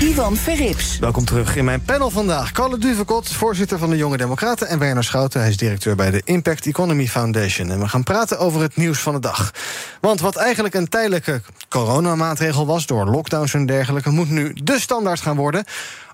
Ivan 0.00 0.36
Verrips. 0.36 0.98
Welkom 0.98 1.24
terug 1.24 1.56
in 1.56 1.64
mijn 1.64 1.82
panel 1.82 2.10
vandaag. 2.10 2.52
Carle 2.52 2.78
Duvekot, 2.78 3.28
voorzitter 3.28 3.78
van 3.78 3.90
de 3.90 3.96
Jonge 3.96 4.16
Democraten... 4.16 4.68
en 4.68 4.78
Werner 4.78 5.04
Schouten, 5.04 5.40
hij 5.40 5.48
is 5.48 5.56
directeur 5.56 5.96
bij 5.96 6.10
de 6.10 6.22
Impact 6.24 6.66
Economy 6.66 7.06
Foundation. 7.06 7.70
En 7.70 7.80
we 7.80 7.88
gaan 7.88 8.02
praten 8.02 8.38
over 8.38 8.60
het 8.60 8.76
nieuws 8.76 8.98
van 8.98 9.14
de 9.14 9.20
dag. 9.20 9.52
Want 10.00 10.20
wat 10.20 10.36
eigenlijk 10.36 10.74
een 10.74 10.88
tijdelijke 10.88 11.40
coronamaatregel 11.68 12.66
was... 12.66 12.86
door 12.86 13.06
lockdowns 13.06 13.54
en 13.54 13.66
dergelijke, 13.66 14.10
moet 14.10 14.30
nu 14.30 14.52
de 14.54 14.80
standaard 14.80 15.20
gaan 15.20 15.36
worden... 15.36 15.64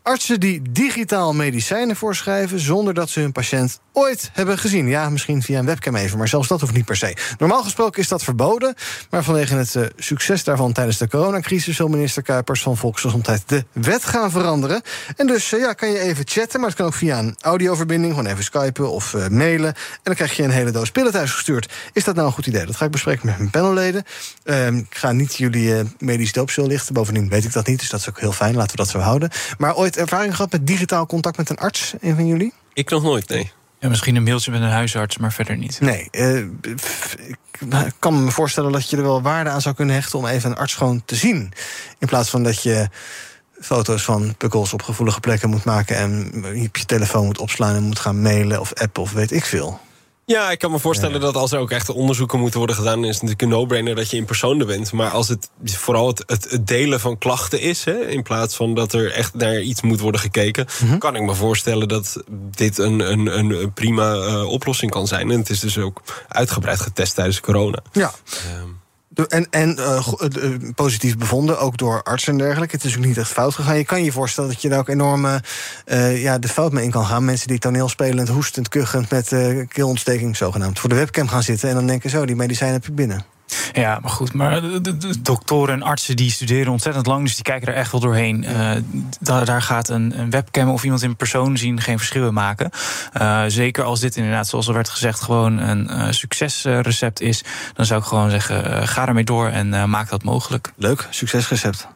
Artsen 0.04 0.40
die 0.40 0.62
digitaal 0.70 1.32
medicijnen 1.34 1.96
voorschrijven 1.96 2.60
zonder 2.60 2.94
dat 2.94 3.10
ze 3.10 3.20
hun 3.20 3.32
patiënt 3.32 3.80
ooit 3.92 4.30
hebben 4.32 4.58
gezien. 4.58 4.88
Ja, 4.88 5.10
misschien 5.10 5.42
via 5.42 5.58
een 5.58 5.66
webcam 5.66 5.96
even, 5.96 6.18
maar 6.18 6.28
zelfs 6.28 6.48
dat 6.48 6.60
hoeft 6.60 6.72
niet 6.72 6.84
per 6.84 6.96
se. 6.96 7.16
Normaal 7.38 7.62
gesproken 7.62 8.02
is 8.02 8.08
dat 8.08 8.22
verboden, 8.22 8.74
maar 9.10 9.24
vanwege 9.24 9.54
het 9.54 9.74
uh, 9.74 9.86
succes 9.96 10.44
daarvan 10.44 10.72
tijdens 10.72 10.98
de 10.98 11.08
coronacrisis 11.08 11.78
wil 11.78 11.88
minister 11.88 12.22
Kuipers 12.22 12.62
van 12.62 12.76
Volksgezondheid 12.76 13.42
de 13.46 13.64
wet 13.72 14.04
gaan 14.04 14.30
veranderen. 14.30 14.82
En 15.16 15.26
dus 15.26 15.52
uh, 15.52 15.60
ja, 15.60 15.72
kan 15.72 15.90
je 15.90 15.98
even 15.98 16.24
chatten, 16.28 16.60
maar 16.60 16.68
het 16.68 16.78
kan 16.78 16.86
ook 16.86 16.94
via 16.94 17.18
een 17.18 17.36
audioverbinding, 17.40 18.14
gewoon 18.14 18.30
even 18.30 18.44
skypen 18.44 18.90
of 18.90 19.12
uh, 19.12 19.28
mailen. 19.28 19.74
En 19.74 20.00
dan 20.02 20.14
krijg 20.14 20.36
je 20.36 20.42
een 20.42 20.50
hele 20.50 20.70
doos 20.70 20.90
pillen 20.90 21.12
thuis 21.12 21.30
gestuurd. 21.30 21.72
Is 21.92 22.04
dat 22.04 22.14
nou 22.14 22.26
een 22.26 22.32
goed 22.32 22.46
idee? 22.46 22.66
Dat 22.66 22.76
ga 22.76 22.84
ik 22.84 22.90
bespreken 22.90 23.26
met 23.26 23.38
mijn 23.38 23.50
panelleden. 23.50 24.04
Ehm, 24.44 24.76
ik 24.76 24.96
ga 24.96 25.12
niet 25.12 25.34
jullie 25.34 25.92
medisch 25.98 26.32
doopsel 26.32 26.66
lichten, 26.66 26.94
bovendien 26.94 27.28
weet 27.28 27.44
ik 27.44 27.52
dat 27.52 27.66
niet, 27.66 27.78
dus 27.78 27.90
dat 27.90 28.00
is 28.00 28.08
ook 28.08 28.20
heel 28.20 28.32
fijn. 28.32 28.54
Laten 28.54 28.70
we 28.70 28.76
dat 28.76 28.88
zo 28.88 28.98
houden. 28.98 29.30
Maar 29.58 29.74
ooit 29.76 29.93
ervaring 29.96 30.36
gehad 30.36 30.52
met 30.52 30.66
digitaal 30.66 31.06
contact 31.06 31.36
met 31.36 31.50
een 31.50 31.58
arts, 31.58 31.94
een 32.00 32.14
van 32.14 32.26
jullie? 32.26 32.52
Ik 32.72 32.90
nog 32.90 33.02
nooit, 33.02 33.28
nee. 33.28 33.52
Ja, 33.78 33.88
misschien 33.88 34.16
een 34.16 34.22
mailtje 34.22 34.50
met 34.50 34.60
een 34.60 34.68
huisarts, 34.68 35.18
maar 35.18 35.32
verder 35.32 35.56
niet. 35.56 35.80
Nee, 35.80 36.08
uh, 36.12 36.36
ik 37.86 37.92
kan 37.98 38.24
me 38.24 38.30
voorstellen 38.30 38.72
dat 38.72 38.90
je 38.90 38.96
er 38.96 39.02
wel 39.02 39.22
waarde 39.22 39.50
aan 39.50 39.60
zou 39.60 39.74
kunnen 39.74 39.94
hechten 39.94 40.18
om 40.18 40.26
even 40.26 40.50
een 40.50 40.56
arts 40.56 40.74
gewoon 40.74 41.02
te 41.04 41.14
zien. 41.14 41.52
In 41.98 42.06
plaats 42.06 42.30
van 42.30 42.42
dat 42.42 42.62
je 42.62 42.88
foto's 43.60 44.02
van 44.02 44.34
pukkels 44.36 44.72
op 44.72 44.82
gevoelige 44.82 45.20
plekken 45.20 45.50
moet 45.50 45.64
maken 45.64 45.96
en 45.96 46.32
op 46.66 46.76
je 46.76 46.84
telefoon 46.86 47.24
moet 47.24 47.38
opslaan 47.38 47.74
en 47.74 47.82
moet 47.82 47.98
gaan 47.98 48.22
mailen 48.22 48.60
of 48.60 48.74
appen 48.74 49.02
of 49.02 49.12
weet 49.12 49.32
ik 49.32 49.44
veel. 49.44 49.80
Ja, 50.26 50.50
ik 50.50 50.58
kan 50.58 50.70
me 50.70 50.78
voorstellen 50.78 51.20
dat 51.20 51.36
als 51.36 51.52
er 51.52 51.58
ook 51.58 51.70
echt 51.70 51.88
onderzoeken 51.88 52.38
moeten 52.38 52.58
worden 52.58 52.76
gedaan, 52.76 52.98
is 52.98 53.04
het 53.04 53.14
natuurlijk 53.14 53.42
een 53.42 53.48
no-brainer 53.48 53.94
dat 53.94 54.10
je 54.10 54.16
in 54.16 54.24
persoon 54.24 54.60
er 54.60 54.66
bent. 54.66 54.92
Maar 54.92 55.10
als 55.10 55.28
het 55.28 55.50
vooral 55.64 56.06
het, 56.06 56.22
het, 56.26 56.66
delen 56.66 57.00
van 57.00 57.18
klachten 57.18 57.60
is, 57.60 57.84
hè, 57.84 58.06
in 58.06 58.22
plaats 58.22 58.56
van 58.56 58.74
dat 58.74 58.92
er 58.92 59.12
echt 59.12 59.34
naar 59.34 59.60
iets 59.60 59.82
moet 59.82 60.00
worden 60.00 60.20
gekeken, 60.20 60.66
Mhm. 60.80 60.98
kan 60.98 61.16
ik 61.16 61.22
me 61.22 61.34
voorstellen 61.34 61.88
dat 61.88 62.22
dit 62.50 62.78
een, 62.78 63.00
een, 63.12 63.38
een 63.38 63.72
prima 63.72 64.14
uh, 64.14 64.48
oplossing 64.48 64.90
kan 64.90 65.06
zijn. 65.06 65.30
En 65.30 65.38
het 65.38 65.50
is 65.50 65.60
dus 65.60 65.78
ook 65.78 66.02
uitgebreid 66.28 66.80
getest 66.80 67.14
tijdens 67.14 67.40
corona. 67.40 67.82
Ja. 67.92 68.12
En, 69.28 69.46
en 69.50 69.76
uh, 69.78 70.08
positief 70.74 71.18
bevonden, 71.18 71.58
ook 71.58 71.76
door 71.76 72.02
artsen 72.02 72.32
en 72.32 72.38
dergelijke. 72.38 72.74
Het 72.74 72.84
is 72.84 72.96
ook 72.96 73.04
niet 73.04 73.18
echt 73.18 73.30
fout 73.30 73.54
gegaan. 73.54 73.76
Je 73.76 73.84
kan 73.84 74.04
je 74.04 74.12
voorstellen 74.12 74.50
dat 74.50 74.62
je 74.62 74.68
daar 74.68 74.78
ook 74.78 74.88
enorm 74.88 75.24
uh, 75.24 76.22
ja, 76.22 76.38
de 76.38 76.48
fout 76.48 76.72
mee 76.72 76.84
in 76.84 76.90
kan 76.90 77.06
gaan. 77.06 77.24
Mensen 77.24 77.48
die 77.48 77.58
toneelspelend, 77.58 78.28
hoestend, 78.28 78.68
kuchend 78.68 79.10
met 79.10 79.32
uh, 79.32 79.66
keelontsteking 79.68 80.36
zogenaamd 80.36 80.78
voor 80.78 80.88
de 80.88 80.94
webcam 80.94 81.28
gaan 81.28 81.42
zitten 81.42 81.68
en 81.68 81.74
dan 81.74 81.86
denken 81.86 82.10
zo, 82.10 82.26
die 82.26 82.36
medicijnen 82.36 82.74
heb 82.74 82.88
ik 82.88 82.94
binnen. 82.94 83.24
Ja, 83.72 83.98
maar 84.02 84.10
goed. 84.10 84.32
Maar 84.32 84.60
de, 84.60 84.80
de, 84.80 84.96
de, 84.96 85.20
doktoren 85.20 85.74
en 85.74 85.82
artsen 85.82 86.16
die 86.16 86.30
studeren 86.30 86.72
ontzettend 86.72 87.06
lang, 87.06 87.24
dus 87.24 87.34
die 87.34 87.44
kijken 87.44 87.68
er 87.68 87.74
echt 87.74 87.92
wel 87.92 88.00
doorheen. 88.00 88.44
Uh, 88.44 88.70
daar, 89.20 89.44
daar, 89.44 89.62
gaat 89.62 89.88
een, 89.88 90.18
een, 90.18 90.30
webcam 90.30 90.68
of 90.68 90.84
iemand 90.84 91.02
in 91.02 91.16
persoon 91.16 91.56
zien 91.56 91.80
geen 91.80 91.98
verschil 91.98 92.26
in 92.26 92.34
maken. 92.34 92.70
Uh, 93.20 93.42
zeker 93.46 93.84
als 93.84 94.00
dit 94.00 94.16
inderdaad, 94.16 94.48
zoals 94.48 94.68
er 94.68 94.74
werd 94.74 94.88
gezegd, 94.88 95.20
gewoon 95.20 95.58
een 95.58 95.90
uh, 95.90 96.06
succesrecept 96.10 97.20
is, 97.20 97.44
dan 97.74 97.86
zou 97.86 98.00
ik 98.00 98.06
gewoon 98.06 98.30
zeggen: 98.30 98.88
ga 98.88 99.06
ermee 99.06 99.24
door 99.24 99.48
en 99.48 99.90
maak 99.90 100.08
dat 100.08 100.22
mogelijk. 100.22 100.72
Leuk, 100.76 101.06
succesrecept. 101.10 101.88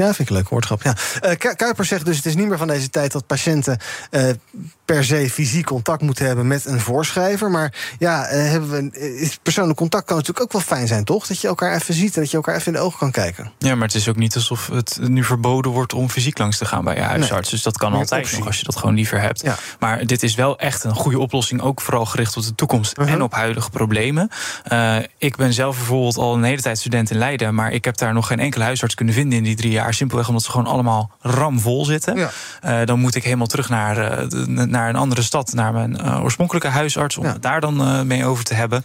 Ja, 0.00 0.14
vind 0.14 0.18
ik 0.18 0.28
een 0.28 0.36
leuk 0.36 0.48
woordschap. 0.48 0.82
Ja. 0.82 0.96
Uh, 1.24 1.54
Kuiper 1.56 1.84
zegt 1.84 2.04
dus: 2.04 2.16
het 2.16 2.26
is 2.26 2.34
niet 2.34 2.48
meer 2.48 2.58
van 2.58 2.66
deze 2.66 2.90
tijd 2.90 3.12
dat 3.12 3.26
patiënten 3.26 3.78
uh, 4.10 4.30
per 4.84 5.04
se 5.04 5.30
fysiek 5.30 5.66
contact 5.66 6.02
moeten 6.02 6.26
hebben 6.26 6.46
met 6.46 6.64
een 6.64 6.80
voorschrijver. 6.80 7.50
Maar 7.50 7.74
ja, 7.98 8.32
uh, 8.32 8.50
hebben 8.50 8.70
we, 8.70 9.30
persoonlijk 9.42 9.78
contact 9.78 10.06
kan 10.06 10.16
natuurlijk 10.16 10.44
ook 10.44 10.52
wel 10.52 10.76
fijn 10.76 10.86
zijn, 10.86 11.04
toch? 11.04 11.26
Dat 11.26 11.40
je 11.40 11.48
elkaar 11.48 11.74
even 11.74 11.94
ziet 11.94 12.14
en 12.14 12.20
dat 12.20 12.30
je 12.30 12.36
elkaar 12.36 12.54
even 12.54 12.66
in 12.66 12.72
de 12.72 12.78
ogen 12.78 12.98
kan 12.98 13.10
kijken. 13.10 13.52
Ja, 13.58 13.74
maar 13.74 13.86
het 13.86 13.96
is 13.96 14.08
ook 14.08 14.16
niet 14.16 14.34
alsof 14.34 14.66
het 14.66 14.98
nu 15.00 15.24
verboden 15.24 15.70
wordt 15.70 15.94
om 15.94 16.08
fysiek 16.08 16.38
langs 16.38 16.58
te 16.58 16.64
gaan 16.64 16.84
bij 16.84 16.94
je 16.94 17.00
huisarts. 17.00 17.42
Nee. 17.42 17.50
Dus 17.50 17.62
dat 17.62 17.78
kan 17.78 17.92
altijd 17.92 18.32
nog 18.32 18.46
als 18.46 18.58
je 18.58 18.64
dat 18.64 18.76
gewoon 18.76 18.94
liever 18.94 19.20
hebt. 19.20 19.42
Ja. 19.42 19.56
Maar 19.78 20.06
dit 20.06 20.22
is 20.22 20.34
wel 20.34 20.58
echt 20.58 20.84
een 20.84 20.94
goede 20.94 21.18
oplossing, 21.18 21.62
ook 21.62 21.80
vooral 21.80 22.06
gericht 22.06 22.36
op 22.36 22.42
de 22.42 22.54
toekomst 22.54 22.96
-huh. 22.96 23.12
en 23.12 23.22
op 23.22 23.32
huidige 23.32 23.70
problemen. 23.70 24.30
ik 25.18 25.36
ben 25.36 25.52
zelf 25.52 25.76
bijvoorbeeld 25.76 26.16
al 26.16 26.34
een 26.34 26.42
hele 26.42 26.62
tijd 26.62 26.78
student 26.78 27.10
in 27.10 27.18
Leiden, 27.18 27.54
maar 27.54 27.72
ik 27.72 27.84
heb 27.84 27.96
daar 27.96 28.12
nog 28.12 28.26
geen 28.26 28.40
enkele 28.40 28.64
huisarts 28.64 28.94
kunnen 28.94 29.14
vinden 29.14 29.38
in 29.38 29.44
die 29.44 29.56
drie 29.56 29.70
jaar. 29.70 29.89
Simpelweg 29.94 30.28
omdat 30.28 30.42
ze 30.42 30.50
gewoon 30.50 30.66
allemaal 30.66 31.10
ramvol 31.20 31.84
zitten. 31.84 32.16
Ja. 32.16 32.30
Uh, 32.64 32.86
dan 32.86 32.98
moet 33.00 33.14
ik 33.14 33.24
helemaal 33.24 33.46
terug 33.46 33.68
naar, 33.68 33.98
uh, 33.98 34.28
de, 34.28 34.46
naar 34.46 34.88
een 34.88 34.96
andere 34.96 35.22
stad, 35.22 35.52
naar 35.52 35.72
mijn 35.72 35.98
uh, 36.00 36.22
oorspronkelijke 36.22 36.68
huisarts, 36.68 37.16
om 37.16 37.24
ja. 37.24 37.32
het 37.32 37.42
daar 37.42 37.60
dan 37.60 38.06
mee 38.06 38.24
over 38.24 38.44
te 38.44 38.54
hebben. 38.54 38.84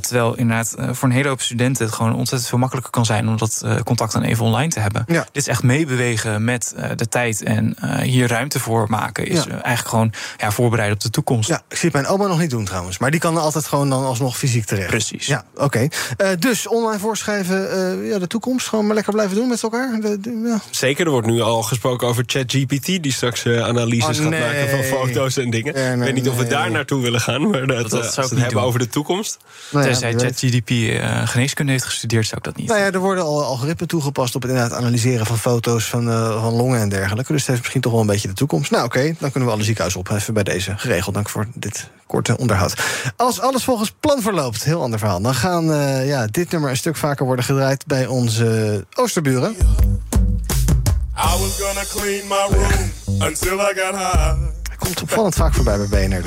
terwijl 0.00 0.36
inderdaad 0.36 0.74
voor 0.90 1.08
een 1.08 1.14
hele 1.14 1.28
hoop 1.28 1.40
studenten 1.40 1.86
het 1.86 1.94
gewoon 1.94 2.14
ontzettend 2.14 2.50
veel 2.50 2.58
makkelijker 2.58 2.92
kan 2.92 3.04
zijn 3.04 3.28
om 3.28 3.36
dat 3.36 3.64
contact 3.84 4.12
dan 4.12 4.22
even 4.22 4.44
online 4.44 4.70
te 4.70 4.80
hebben. 4.80 5.04
Ja. 5.06 5.20
Dit 5.32 5.42
is 5.42 5.48
echt 5.48 5.62
meebewegen 5.62 6.44
met 6.44 6.74
de 6.96 7.08
tijd 7.08 7.42
en 7.42 7.76
hier 8.02 8.28
ruimte 8.28 8.60
voor 8.60 8.86
maken, 8.88 9.26
is 9.26 9.46
eigenlijk 9.46 9.88
gewoon 9.88 10.12
ja, 10.36 10.50
voorbereiden 10.50 10.96
op 10.96 11.02
de 11.02 11.10
toekomst. 11.10 11.48
Ja, 11.48 11.62
ik 11.68 11.76
zie 11.76 11.90
mijn 11.92 12.06
oma 12.06 12.26
nog 12.26 12.38
niet 12.38 12.50
doen 12.50 12.64
trouwens, 12.64 12.98
maar 12.98 13.10
die 13.10 13.20
kan 13.20 13.36
altijd 13.36 13.66
gewoon 13.66 13.90
dan 13.90 14.04
alsnog 14.04 14.36
fysiek 14.38 14.64
terecht. 14.64 14.88
Precies. 14.88 15.26
Ja, 15.26 15.44
oké. 15.54 15.88
Okay. 16.16 16.36
dus 16.36 16.68
online 16.68 16.98
voorschrijven, 16.98 17.56
ja, 18.04 18.18
de 18.18 18.26
toekomst 18.26 18.68
gewoon 18.68 18.86
maar 18.86 18.94
lekker 18.94 19.12
blijven 19.12 19.36
doen 19.36 19.48
met 19.48 19.62
elkaar. 19.62 20.00
De, 20.00 20.17
ja. 20.22 20.60
Zeker, 20.70 21.04
er 21.04 21.10
wordt 21.10 21.26
nu 21.26 21.40
al 21.40 21.62
gesproken 21.62 22.08
over 22.08 22.22
ChatGPT, 22.26 22.86
die 22.86 23.12
straks 23.12 23.44
uh, 23.44 23.62
analyses 23.62 24.18
oh, 24.18 24.26
nee. 24.26 24.40
gaat 24.40 24.50
maken 24.50 24.68
van 24.68 24.82
foto's 24.82 25.36
en 25.36 25.50
dingen. 25.50 25.74
Nee, 25.74 25.92
ik 25.92 25.98
weet 25.98 26.14
niet 26.14 26.28
of 26.28 26.36
we 26.36 26.40
nee. 26.40 26.50
daar 26.50 26.70
naartoe 26.70 27.02
willen 27.02 27.20
gaan, 27.20 27.50
maar 27.50 27.66
dat, 27.66 27.90
dat, 27.90 27.92
uh, 27.92 27.98
als 27.98 28.14
we 28.14 28.20
het 28.20 28.30
hebben 28.30 28.50
doen. 28.50 28.62
over 28.62 28.78
de 28.78 28.88
toekomst. 28.88 29.38
Nou 29.70 29.84
ja, 29.84 29.90
Tenzij 29.90 30.12
ChatGPT 30.12 30.70
uh, 30.70 31.26
geneeskunde 31.26 31.72
heeft 31.72 31.84
gestudeerd, 31.84 32.26
zou 32.26 32.36
ik 32.36 32.44
dat 32.44 32.56
niet. 32.56 32.68
Nou 32.68 32.80
ja, 32.80 32.92
er 32.92 32.98
worden 32.98 33.24
al 33.24 33.44
algoritmen 33.44 33.88
toegepast 33.88 34.34
op 34.34 34.42
het 34.42 34.50
inderdaad 34.50 34.78
analyseren 34.78 35.26
van 35.26 35.38
foto's 35.38 35.84
van, 35.84 36.08
uh, 36.08 36.42
van 36.42 36.52
longen 36.52 36.80
en 36.80 36.88
dergelijke. 36.88 37.32
Dus 37.32 37.40
het 37.40 37.50
heeft 37.50 37.60
misschien 37.60 37.80
toch 37.80 37.92
wel 37.92 38.00
een 38.00 38.06
beetje 38.06 38.28
de 38.28 38.34
toekomst. 38.34 38.70
Nou, 38.70 38.84
oké, 38.84 38.98
okay, 38.98 39.16
dan 39.18 39.30
kunnen 39.30 39.48
we 39.48 39.54
alle 39.54 39.64
ziekenhuizen 39.64 40.00
opheffen 40.00 40.34
bij 40.34 40.42
deze. 40.42 40.74
Geregeld, 40.76 41.14
dank 41.14 41.28
voor 41.28 41.46
dit 41.54 41.88
korte 42.06 42.38
onderhoud. 42.38 42.74
Als 43.16 43.40
alles 43.40 43.64
volgens 43.64 43.92
plan 44.00 44.22
verloopt, 44.22 44.64
heel 44.64 44.82
ander 44.82 44.98
verhaal. 44.98 45.20
Dan 45.20 45.34
gaan 45.34 45.70
uh, 45.70 46.08
ja, 46.08 46.26
dit 46.26 46.50
nummer 46.50 46.70
een 46.70 46.76
stuk 46.76 46.96
vaker 46.96 47.26
worden 47.26 47.44
gedraaid 47.44 47.86
bij 47.86 48.06
onze 48.06 48.86
oosterburen. 48.94 49.56
I 51.20 51.34
was 51.40 51.58
gonna 51.58 51.84
clean 51.84 52.28
my 52.28 52.46
room 52.46 53.22
until 53.22 53.60
I 53.60 53.72
got 53.72 53.94
high. 53.96 54.57
Komt 54.88 55.02
opvallend 55.02 55.34
vaak 55.34 55.54
voorbij 55.54 55.86
bij 55.86 56.08
BNR. 56.08 56.22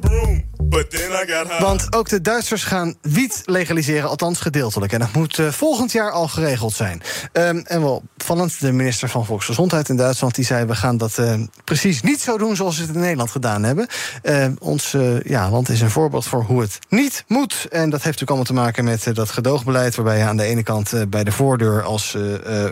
Broom. 0.00 0.44
Want 1.60 1.94
ook 1.94 2.08
de 2.08 2.20
Duitsers 2.20 2.64
gaan 2.64 2.94
wiet 3.00 3.42
legaliseren, 3.44 4.08
althans 4.08 4.40
gedeeltelijk. 4.40 4.92
En 4.92 4.98
dat 4.98 5.12
moet 5.12 5.38
uh, 5.38 5.48
volgend 5.48 5.92
jaar 5.92 6.10
al 6.10 6.28
geregeld 6.28 6.72
zijn. 6.72 7.02
Um, 7.32 7.58
en 7.66 7.80
wel 7.80 8.02
opvallend, 8.14 8.60
de 8.60 8.72
minister 8.72 9.08
van 9.08 9.24
Volksgezondheid 9.26 9.88
in 9.88 9.96
Duitsland... 9.96 10.34
die 10.34 10.44
zei, 10.44 10.64
we 10.64 10.74
gaan 10.74 10.96
dat 10.96 11.18
uh, 11.18 11.34
precies 11.64 12.02
niet 12.02 12.20
zo 12.20 12.38
doen 12.38 12.56
zoals 12.56 12.76
we 12.76 12.82
het 12.82 12.94
in 12.94 13.00
Nederland 13.00 13.30
gedaan 13.30 13.62
hebben. 13.62 13.86
Uh, 14.22 14.46
ons 14.58 14.96
ja, 15.22 15.50
land 15.50 15.68
is 15.68 15.80
een 15.80 15.90
voorbeeld 15.90 16.26
voor 16.26 16.42
hoe 16.42 16.60
het 16.60 16.78
niet 16.88 17.24
moet. 17.26 17.66
En 17.70 17.90
dat 17.90 18.02
heeft 18.02 18.20
natuurlijk 18.20 18.30
allemaal 18.30 18.44
te 18.44 18.52
maken 18.52 18.84
met 18.84 19.14
dat 19.14 19.30
gedoogbeleid... 19.30 19.94
waarbij 19.94 20.18
je 20.18 20.24
aan 20.24 20.36
de 20.36 20.42
ene 20.42 20.62
kant 20.62 21.10
bij 21.10 21.24
de 21.24 21.32
voordeur 21.32 21.82
als 21.82 22.16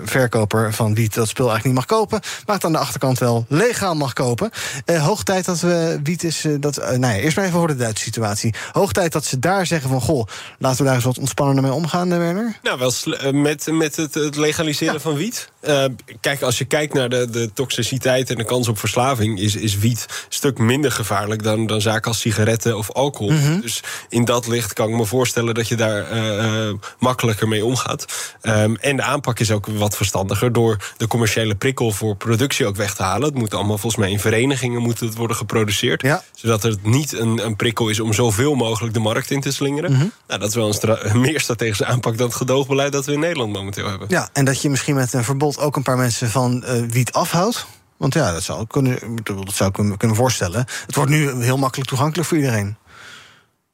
verkoper 0.05 0.73
van 0.73 0.95
wiet... 0.95 1.15
dat 1.15 1.29
spul 1.29 1.49
eigenlijk 1.49 1.79
niet 1.79 1.89
mag 1.89 1.99
kopen, 1.99 2.21
maar 2.47 2.55
het 2.55 2.65
aan 2.65 2.73
de 2.73 2.79
achterkant 2.79 3.19
wel 3.19 3.45
mag 3.93 4.13
kopen. 4.13 4.51
hoog 4.85 5.23
tijd 5.23 5.45
dat 5.45 5.61
we 5.61 6.01
wiet 6.03 6.25
is... 6.25 6.47
dat, 6.61 6.77
nou 6.77 7.01
ja, 7.01 7.15
eerst 7.15 7.37
maar 7.37 7.45
even 7.45 7.59
voor 7.59 7.69
de 7.69 7.77
Duitse 7.77 8.05
situatie. 8.05 8.55
Hoog 8.73 8.93
tijd 8.93 9.13
dat 9.13 9.25
ze 9.25 9.39
daar 9.39 9.67
zeggen 9.67 9.91
van... 9.91 10.01
goh, 10.01 10.27
laten 10.59 10.79
we 10.79 10.85
daar 10.85 10.95
eens 10.95 11.05
wat 11.05 11.19
ontspannender 11.19 11.65
mee 11.65 11.73
omgaan, 11.73 12.09
Werner? 12.09 12.59
Nou, 12.63 12.79
wel 12.79 12.93
met, 13.33 13.67
met 13.71 13.97
het, 13.97 14.15
het 14.15 14.37
legaliseren 14.37 14.95
ja. 14.95 15.01
van 15.01 15.15
wiet. 15.15 15.53
Uh, 15.69 15.85
kijk, 16.21 16.43
als 16.43 16.59
je 16.59 16.65
kijkt 16.65 16.95
naar 16.95 17.09
de, 17.09 17.31
de 17.31 17.53
toxiciteit 17.53 18.31
en 18.31 18.37
de 18.37 18.45
kans 18.45 18.69
op 18.69 18.79
verslaving, 18.79 19.41
is, 19.41 19.57
is 19.57 19.79
wiet 19.79 20.07
een 20.09 20.15
stuk 20.29 20.59
minder 20.59 20.93
gevaarlijk 20.93 21.43
dan, 21.43 21.67
dan 21.67 21.81
zaken 21.81 22.11
als 22.11 22.21
sigaretten 22.21 22.77
of 22.77 22.91
alcohol. 22.91 23.33
Mhm. 23.33 23.61
Dus 23.61 23.83
in 24.09 24.25
dat 24.25 24.47
licht 24.47 24.73
kan 24.73 24.89
ik 24.89 24.95
me 24.95 25.05
voorstellen 25.05 25.55
dat 25.55 25.69
je 25.69 25.77
daar 25.77 26.13
uh, 26.13 26.67
uh, 26.67 26.75
makkelijker 26.99 27.49
mee 27.49 27.65
omgaat. 27.65 28.05
Um, 28.43 28.77
en 28.77 28.97
de 28.97 29.03
aanpak 29.03 29.39
is 29.39 29.51
ook 29.51 29.67
wat 29.67 29.97
verstandiger 29.97 30.53
door 30.53 30.93
de 30.97 31.07
commerciële 31.07 31.55
prikkel 31.55 31.91
voor 31.91 32.17
productie 32.17 32.67
ook 32.67 32.77
weg 32.77 32.95
te 32.95 33.03
halen. 33.03 33.29
Het 33.29 33.39
moet 33.39 33.55
allemaal 33.55 33.79
volgens 33.79 34.03
mij 34.03 34.11
in 34.11 34.21
verenigingen 34.21 34.83
moet 34.83 35.01
het 35.01 35.15
worden 35.15 35.37
geproduceerd. 35.37 36.03
Ja. 36.03 36.23
Zodat 36.35 36.63
het 36.63 36.85
niet 36.85 37.13
een, 37.13 37.45
een 37.45 37.57
prikkel 37.57 37.89
is 37.89 38.01
om 38.01 38.13
zoveel 38.13 38.55
mogelijk 38.55 38.95
de 38.95 39.01
markt 39.01 39.31
in 39.31 39.41
te 39.41 39.53
slingeren. 39.53 39.93
Mhm. 39.93 40.07
Nou, 40.27 40.41
dat 40.41 40.49
is 40.49 40.55
wel 40.55 40.67
een, 40.67 40.75
stra 40.75 40.99
een 41.05 41.21
meer 41.21 41.41
strategische 41.41 41.85
aanpak 41.85 42.19
dan 42.19 42.27
het 42.27 42.37
gedoogbeleid 42.37 42.93
dat 42.93 43.07
we 43.07 43.13
in 43.13 43.21
Nederland 43.21 43.53
momenteel 43.53 43.89
hebben. 43.89 44.09
Ja, 44.11 44.29
en 44.33 44.45
dat 44.45 44.63
je 44.63 44.71
misschien 44.71 44.95
met 44.95 45.13
een 45.13 45.25
verbod 45.25 45.54
ook 45.59 45.77
een 45.77 45.83
paar 45.83 45.97
mensen 45.97 46.31
van 46.31 46.65
uh, 46.65 46.83
wiet 46.89 47.13
afhoudt. 47.13 47.67
Want 47.97 48.15
ja, 48.15 48.33
dat 48.33 48.43
zou, 48.43 48.67
kunnen, 48.67 48.99
dat 49.25 49.55
zou 49.55 49.71
ik 49.71 49.99
kunnen 49.99 50.17
voorstellen. 50.17 50.67
Het 50.87 50.95
wordt 50.95 51.11
nu 51.11 51.43
heel 51.43 51.59
makkelijk 51.59 51.89
toegankelijk 51.89 52.29
voor 52.29 52.37
iedereen. 52.37 52.77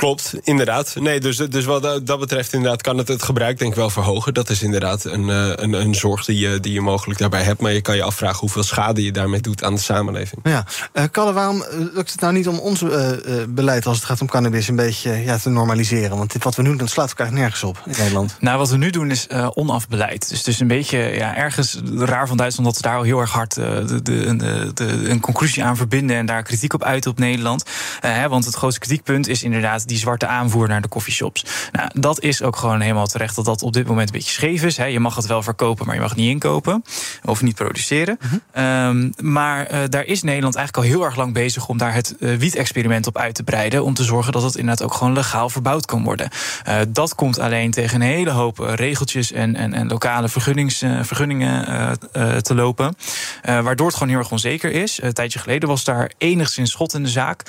Klopt, 0.00 0.34
inderdaad. 0.42 0.94
Nee, 0.98 1.20
dus, 1.20 1.36
dus 1.36 1.64
wat 1.64 2.06
dat 2.06 2.18
betreft 2.18 2.52
inderdaad 2.52 2.82
kan 2.82 2.98
het 2.98 3.08
het 3.08 3.22
gebruik 3.22 3.58
denk 3.58 3.70
ik 3.70 3.76
wel 3.76 3.90
verhogen. 3.90 4.34
Dat 4.34 4.50
is 4.50 4.62
inderdaad 4.62 5.04
een, 5.04 5.28
een, 5.28 5.72
een 5.72 5.94
zorg 5.94 6.24
die 6.24 6.38
je, 6.38 6.60
die 6.60 6.72
je 6.72 6.80
mogelijk 6.80 7.18
daarbij 7.18 7.42
hebt. 7.42 7.60
Maar 7.60 7.72
je 7.72 7.80
kan 7.80 7.96
je 7.96 8.02
afvragen 8.02 8.38
hoeveel 8.38 8.62
schade 8.62 9.04
je 9.04 9.12
daarmee 9.12 9.40
doet 9.40 9.64
aan 9.64 9.74
de 9.74 9.80
samenleving. 9.80 10.40
Ja, 10.42 10.66
uh, 10.94 11.04
Kalle, 11.10 11.32
waarom 11.32 11.64
lukt 11.94 12.12
het 12.12 12.20
nou 12.20 12.32
niet 12.32 12.48
om 12.48 12.58
ons 12.58 12.82
uh, 12.82 13.10
beleid 13.48 13.86
als 13.86 13.96
het 13.96 14.06
gaat 14.06 14.20
om 14.20 14.26
cannabis 14.26 14.68
een 14.68 14.76
beetje 14.76 15.12
ja, 15.12 15.38
te 15.38 15.48
normaliseren? 15.48 16.16
Want 16.16 16.32
dit, 16.32 16.44
wat 16.44 16.54
we 16.54 16.62
nu 16.62 16.68
doen, 16.68 16.78
dat 16.78 16.90
slaat 16.90 17.08
elkaar 17.08 17.32
nergens 17.32 17.62
op 17.62 17.82
in 17.86 17.94
Nederland. 17.98 18.36
Nou, 18.40 18.58
wat 18.58 18.70
we 18.70 18.76
nu 18.76 18.90
doen 18.90 19.10
is 19.10 19.26
uh, 19.32 19.48
onafbeleid. 19.54 20.28
Dus 20.28 20.38
het 20.38 20.46
is 20.46 20.60
een 20.60 20.66
beetje 20.66 20.98
ja, 20.98 21.36
ergens 21.36 21.80
raar 21.94 22.28
van 22.28 22.36
Duitsland 22.36 22.66
dat 22.66 22.76
ze 22.76 22.82
daar 22.82 22.96
al 22.96 23.02
heel 23.02 23.20
erg 23.20 23.32
hard 23.32 23.54
de, 23.54 24.00
de, 24.02 24.36
de, 24.36 24.70
de, 24.74 25.08
een 25.10 25.20
conclusie 25.20 25.64
aan 25.64 25.76
verbinden 25.76 26.16
en 26.16 26.26
daar 26.26 26.42
kritiek 26.42 26.72
op 26.72 26.84
uiten 26.84 27.10
op 27.10 27.18
Nederland. 27.18 27.64
Hè, 28.00 28.28
want 28.28 28.44
het 28.44 28.54
grootste 28.54 28.80
kritiekpunt 28.80 29.28
is 29.28 29.42
inderdaad 29.42 29.88
die 29.90 29.98
zwarte 29.98 30.26
aanvoer 30.26 30.68
naar 30.68 30.80
de 30.80 30.88
coffeeshops. 30.88 31.44
Nou, 31.72 31.90
dat 31.92 32.20
is 32.20 32.42
ook 32.42 32.56
gewoon 32.56 32.80
helemaal 32.80 33.06
terecht 33.06 33.36
dat 33.36 33.44
dat 33.44 33.62
op 33.62 33.72
dit 33.72 33.86
moment 33.86 34.08
een 34.08 34.14
beetje 34.14 34.32
scheef 34.32 34.62
is. 34.62 34.76
Hè. 34.76 34.84
Je 34.84 35.00
mag 35.00 35.16
het 35.16 35.26
wel 35.26 35.42
verkopen, 35.42 35.86
maar 35.86 35.94
je 35.94 36.00
mag 36.00 36.10
het 36.10 36.18
niet 36.18 36.30
inkopen 36.30 36.84
of 37.24 37.42
niet 37.42 37.54
produceren. 37.54 38.18
Mhm. 38.20 38.64
Um, 38.64 39.12
maar 39.20 39.72
uh, 39.72 39.78
daar 39.88 40.04
is 40.04 40.22
Nederland 40.22 40.54
eigenlijk 40.54 40.86
al 40.86 40.92
heel 40.92 41.04
erg 41.04 41.16
lang 41.16 41.32
bezig 41.32 41.68
om 41.68 41.78
daar 41.78 41.94
het 41.94 42.14
uh, 42.18 42.36
wiet-experiment 42.36 43.06
op 43.06 43.18
uit 43.18 43.34
te 43.34 43.42
breiden. 43.42 43.84
Om 43.84 43.94
te 43.94 44.04
zorgen 44.04 44.32
dat 44.32 44.42
het 44.42 44.56
inderdaad 44.56 44.86
ook 44.86 44.94
gewoon 44.94 45.12
legaal 45.12 45.48
verbouwd 45.48 45.86
kan 45.86 46.04
worden. 46.04 46.28
Uh, 46.68 46.76
dat 46.88 47.14
komt 47.14 47.38
alleen 47.38 47.70
tegen 47.70 48.00
een 48.00 48.08
hele 48.08 48.30
hoop 48.30 48.58
regeltjes 48.58 49.32
en, 49.32 49.56
en, 49.56 49.74
en 49.74 49.88
lokale 49.88 50.28
vergunnings, 50.28 50.84
vergunningen 51.02 51.98
te 52.42 52.54
lopen. 52.54 52.94
waardoor 53.42 53.86
het 53.86 53.96
gewoon 53.96 54.08
heel 54.08 54.18
erg 54.18 54.30
onzeker 54.30 54.72
is. 54.72 55.02
Een 55.02 55.12
tijdje 55.12 55.38
geleden 55.38 55.68
was 55.68 55.84
daar 55.84 56.10
enigszins 56.18 56.70
schot 56.70 56.94
in 56.94 57.02
de 57.02 57.08
zaak. 57.08 57.42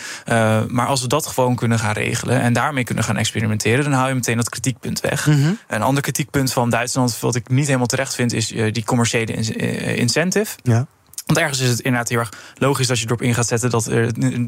maar 0.68 0.88
als 0.88 1.02
we 1.02 1.08
dat 1.08 1.28
gewoon 1.28 1.56
kunnen 1.56 1.80
gaan 1.80 1.94
regelen 1.94 2.31
en 2.40 2.54
daarmee 2.54 2.84
kunnen 2.84 3.04
gaan 3.04 3.18
experimenteren, 3.18 3.84
dan 3.84 3.94
hou 3.94 4.08
je 4.08 4.14
meteen 4.14 4.38
dat 4.38 4.50
kritiekpunt 4.50 5.00
weg. 5.00 5.28
Mhm. 5.28 5.52
Een 5.68 5.82
ander 5.82 6.04
kritiekpunt 6.04 6.54
van 6.54 6.70
Duitsland, 6.70 7.20
wat 7.20 7.36
ik 7.36 7.50
niet 7.50 7.66
helemaal 7.66 7.88
terecht 7.88 8.16
vind, 8.16 8.34
is 8.34 8.48
die 8.48 8.84
commerciële 8.84 9.34
incentive. 9.96 10.56
Ja. 10.64 10.88
Want 11.32 11.44
ergens 11.44 11.60
is 11.60 11.70
het 11.70 11.80
inderdaad 11.80 12.10
heel 12.10 12.20
erg 12.20 12.34
logisch 12.56 12.88
dat 12.88 13.00
je 13.00 13.06
erop 13.06 13.22
in 13.22 13.34
gaat 13.34 13.48
zetten 13.48 13.70
dat 13.70 13.86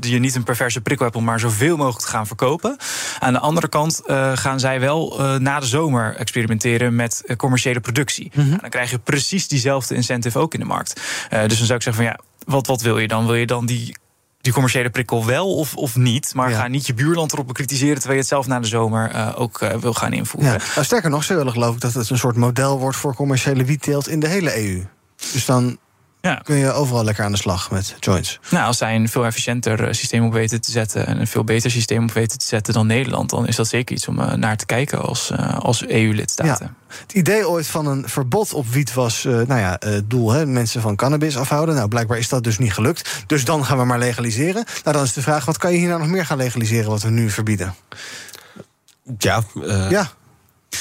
je 0.02 0.20
niet 0.20 0.36
een 0.36 0.44
perverse 0.44 0.82
prikkel 0.82 1.06
hebt 1.06 1.18
om 1.18 1.24
maar 1.24 1.40
zoveel 1.40 1.78
mogelijk 1.78 2.06
te 2.06 2.12
gaan 2.12 2.28
verkopen. 2.28 2.78
Aan 3.20 3.34
de 3.34 3.40
andere 3.40 3.68
kant 3.68 4.02
uh, 4.08 4.32
gaan 4.36 4.60
zij 4.60 4.80
wel 4.80 5.20
uh, 5.20 5.36
na 5.36 5.60
de 5.60 5.66
zomer 5.66 6.16
experimenteren 6.16 6.96
met 6.96 7.24
commerciële 7.38 7.80
productie. 7.80 8.32
Mhm. 8.34 8.48
Nou, 8.48 8.62
dan 8.62 8.70
krijg 8.70 8.92
je 8.92 9.00
precies 9.00 9.48
diezelfde 9.48 9.96
incentive 9.96 10.40
ook 10.40 10.54
in 10.54 10.60
de 10.60 10.66
markt. 10.66 11.02
dus 11.30 11.58
dan 11.58 11.66
zou 11.66 11.74
ik 11.74 11.84
zeggen 11.84 11.94
van 11.94 12.04
ja, 12.04 12.20
wat, 12.46 12.68
wat 12.68 12.82
wil 12.82 13.00
je 13.00 13.08
dan? 13.08 13.26
Wil 13.26 13.36
je 13.36 13.48
dan 13.48 13.66
die 13.66 13.96
die 14.44 14.54
commerciële 14.54 14.90
prikkel 14.90 15.26
wel 15.26 15.56
of, 15.56 15.76
of 15.76 15.96
niet. 15.96 16.34
Maar 16.34 16.50
ja. 16.50 16.60
ga 16.60 16.68
niet 16.68 16.88
je 16.88 16.94
buurland 16.94 17.34
erop 17.34 17.48
bekritiseren... 17.48 17.94
terwijl 17.96 18.14
je 18.14 18.20
het 18.20 18.28
zelf 18.28 18.48
na 18.48 18.60
de 18.60 18.68
zomer 18.68 19.12
uh, 19.16 19.32
ook 19.36 19.62
uh, 19.62 19.70
wil 19.74 19.94
gaan 19.94 20.14
invoeren. 20.14 20.52
Ja. 20.52 20.58
Nou, 20.74 20.86
sterker 20.86 21.10
nog, 21.10 21.24
ze 21.24 21.36
willen 21.36 21.52
geloof 21.52 21.76
ik 21.76 21.82
dat 21.82 21.94
het 21.94 22.10
een 22.10 22.18
soort 22.18 22.36
model 22.36 22.80
wordt... 22.80 22.98
voor 22.98 23.16
commerciële 23.16 23.64
wietteelt 23.64 24.08
in 24.08 24.20
de 24.20 24.28
hele 24.28 24.58
EU. 24.64 24.84
Dus 25.32 25.46
dan 25.46 25.78
ja. 26.30 26.42
kun 26.44 26.56
je 26.56 26.72
overal 26.72 27.04
lekker 27.04 27.24
aan 27.24 27.32
de 27.32 27.38
slag 27.38 27.72
met 27.72 27.96
joints. 28.00 28.40
Nou, 28.50 28.66
als 28.66 28.78
zij 28.78 28.96
een 28.96 29.10
veel 29.10 29.26
efficiënter 29.26 29.96
systeem 29.96 30.26
op 30.26 30.34
weten 30.34 30.62
te 30.62 30.72
zetten... 30.72 31.08
en 31.08 31.20
een 31.20 31.28
veel 31.28 31.44
beter 31.44 31.72
systeem 31.72 32.04
op 32.04 32.12
weten 32.12 32.38
te 32.38 32.46
zetten 32.46 32.74
dan 32.74 32.88
Nederland... 32.88 33.30
dan 33.30 33.48
is 33.48 33.56
dat 33.56 33.68
zeker 33.68 33.96
iets 33.96 34.08
om 34.08 34.20
uh, 34.20 34.34
naar 34.34 34.58
te 34.58 34.66
kijken 34.66 35.02
als, 35.02 35.32
als 35.60 35.88
EU-lidstaten. 35.88 36.76
Ja. 36.90 36.96
Het 36.98 37.14
idee 37.14 37.50
ooit 37.50 37.68
van 37.68 37.88
een 37.88 38.10
verbod 38.10 38.54
op 38.54 38.68
wiet 38.68 38.94
was, 38.94 39.26
uh, 39.26 39.34
nou 39.34 39.60
ja, 39.60 39.76
het 39.80 40.10
doel, 40.10 40.32
hè, 40.32 40.46
mensen 40.46 40.82
van 40.82 40.96
cannabis 40.96 41.38
afhouden. 41.38 41.76
Nou, 41.76 41.88
blijkbaar 41.88 42.18
is 42.18 42.30
dat 42.30 42.44
dus 42.44 42.58
niet 42.58 42.74
gelukt. 42.74 43.24
Dus 43.28 43.46
dan 43.46 43.66
gaan 43.66 43.78
we 43.78 43.86
maar 43.86 44.00
legaliseren. 44.00 44.66
Nou, 44.84 44.96
dan 44.96 45.06
is 45.06 45.14
de 45.14 45.22
vraag, 45.22 45.46
wat 45.46 45.58
kan 45.58 45.72
je 45.72 45.78
hier 45.78 45.88
nou 45.88 46.00
nog 46.00 46.10
meer 46.10 46.26
gaan 46.26 46.38
legaliseren 46.38 46.90
wat 46.90 47.02
we 47.02 47.10
nu 47.10 47.30
verbieden? 47.30 47.76
Ja, 49.18 49.44
uh... 49.56 49.90
ja. 49.90 50.12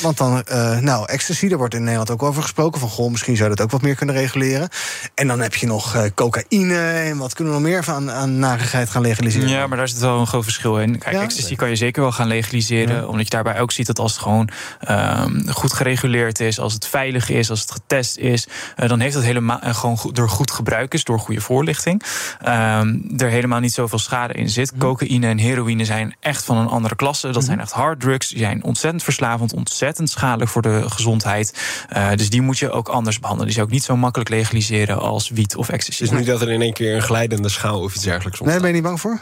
Want 0.01 0.17
dan, 0.17 0.43
uh, 0.53 0.79
nou, 0.79 1.07
ecstasy, 1.09 1.49
daar 1.49 1.59
wordt 1.59 1.75
in 1.75 1.81
Nederland 1.83 2.11
ook 2.11 2.23
over 2.23 2.43
gesproken. 2.43 2.81
Van, 2.81 2.89
goh, 2.89 3.11
misschien 3.11 3.37
zou 3.37 3.51
je 3.51 3.57
dat 3.57 3.65
ook 3.65 3.73
wat 3.73 3.83
meer 3.83 3.95
kunnen 3.95 4.15
reguleren. 4.15 4.69
En 5.15 5.27
dan 5.27 5.41
heb 5.41 5.55
je 5.55 5.67
nog 5.67 5.95
uh, 5.95 6.03
cocaïne 6.15 6.79
en 6.79 7.17
wat 7.19 7.35
kunnen 7.35 7.55
we 7.55 7.61
nog 7.61 7.69
meer 7.69 7.85
van 7.85 8.11
aan 8.11 8.39
narigheid 8.39 8.91
gaan 8.91 9.03
legaliseren? 9.03 9.49
Ja, 9.49 9.67
maar 9.67 9.79
daar 9.79 9.89
zit 9.89 9.99
wel 9.99 10.21
een 10.21 10.27
groot 10.27 10.45
verschil 10.45 10.81
in. 10.81 10.99
Kijk, 10.99 11.15
Ja? 11.15 11.23
ecstasy 11.23 11.55
kan 11.57 11.69
je 11.69 11.77
zeker 11.77 12.03
wel 12.03 12.13
gaan 12.13 12.27
legaliseren. 12.27 12.97
Ja. 12.97 13.07
Omdat 13.07 13.25
je 13.25 13.31
daarbij 13.31 13.61
ook 13.61 13.73
ziet 13.73 13.87
dat 13.87 13.99
als 13.99 14.13
het 14.13 14.23
gewoon 14.23 14.49
um, 14.89 15.49
goed 15.49 15.73
gereguleerd 15.73 16.41
is... 16.41 16.59
als 16.61 16.73
het 16.73 16.87
veilig 16.87 17.29
is, 17.29 17.51
als 17.51 17.61
het 17.61 17.71
getest 17.71 18.17
is... 18.17 18.47
Uh, 18.77 18.89
dan 18.89 19.01
heeft 19.01 19.15
het 19.15 19.25
helemaal 19.25 19.59
gewoon 19.63 19.99
door 20.13 20.29
goed 20.29 20.51
gebruik 20.51 20.95
is, 20.95 21.05
door 21.05 21.19
goede 21.19 21.41
voorlichting... 21.41 22.03
Um, 22.49 23.05
er 23.17 23.29
helemaal 23.29 23.61
niet 23.61 23.73
zoveel 23.73 23.99
schade 23.99 24.35
in 24.35 24.49
zit. 24.49 24.73
Cocaïne 24.79 25.27
en 25.27 25.39
heroïne 25.39 25.85
zijn 25.85 26.17
echt 26.21 26.45
van 26.45 26.57
een 26.57 26.67
andere 26.67 26.97
klasse. 26.97 27.31
Dat 27.31 27.45
zijn 27.45 27.61
echt 27.61 27.73
hard 27.73 28.01
drugs. 28.01 28.29
Die 28.29 28.39
zijn 28.39 28.65
ontzettend 28.65 29.03
verslavend, 29.03 29.53
ontzettend 29.53 29.81
schadelijk 30.05 30.51
voor 30.51 30.63
de 30.63 30.91
gezondheid. 30.91 31.55
Uh, 31.97 32.11
dus 32.15 32.31
die 32.31 32.43
moet 32.43 32.59
je 32.59 32.71
ook 32.71 32.89
anders 32.89 33.19
behandelen. 33.19 33.47
Die 33.47 33.57
zou 33.57 33.67
ook 33.67 33.73
niet 33.73 33.85
zo 33.85 33.97
makkelijk 33.97 34.31
legaliseren 34.31 34.99
als 34.99 35.29
wiet 35.29 35.57
of 35.57 35.69
ecstasy. 35.69 36.03
Het 36.03 36.13
is 36.13 36.19
niet 36.19 36.27
dat 36.27 36.41
er 36.41 36.51
in 36.51 36.63
één 36.63 36.73
keer 36.73 36.95
een 36.95 37.03
glijdende 37.03 37.49
schaal 37.49 37.81
of 37.81 37.95
iets 37.95 38.05
dergelijks 38.05 38.41
Nee, 38.41 38.59
ben 38.59 38.67
je 38.67 38.75
niet 38.75 38.83
bang 38.83 39.01
voor? 39.01 39.21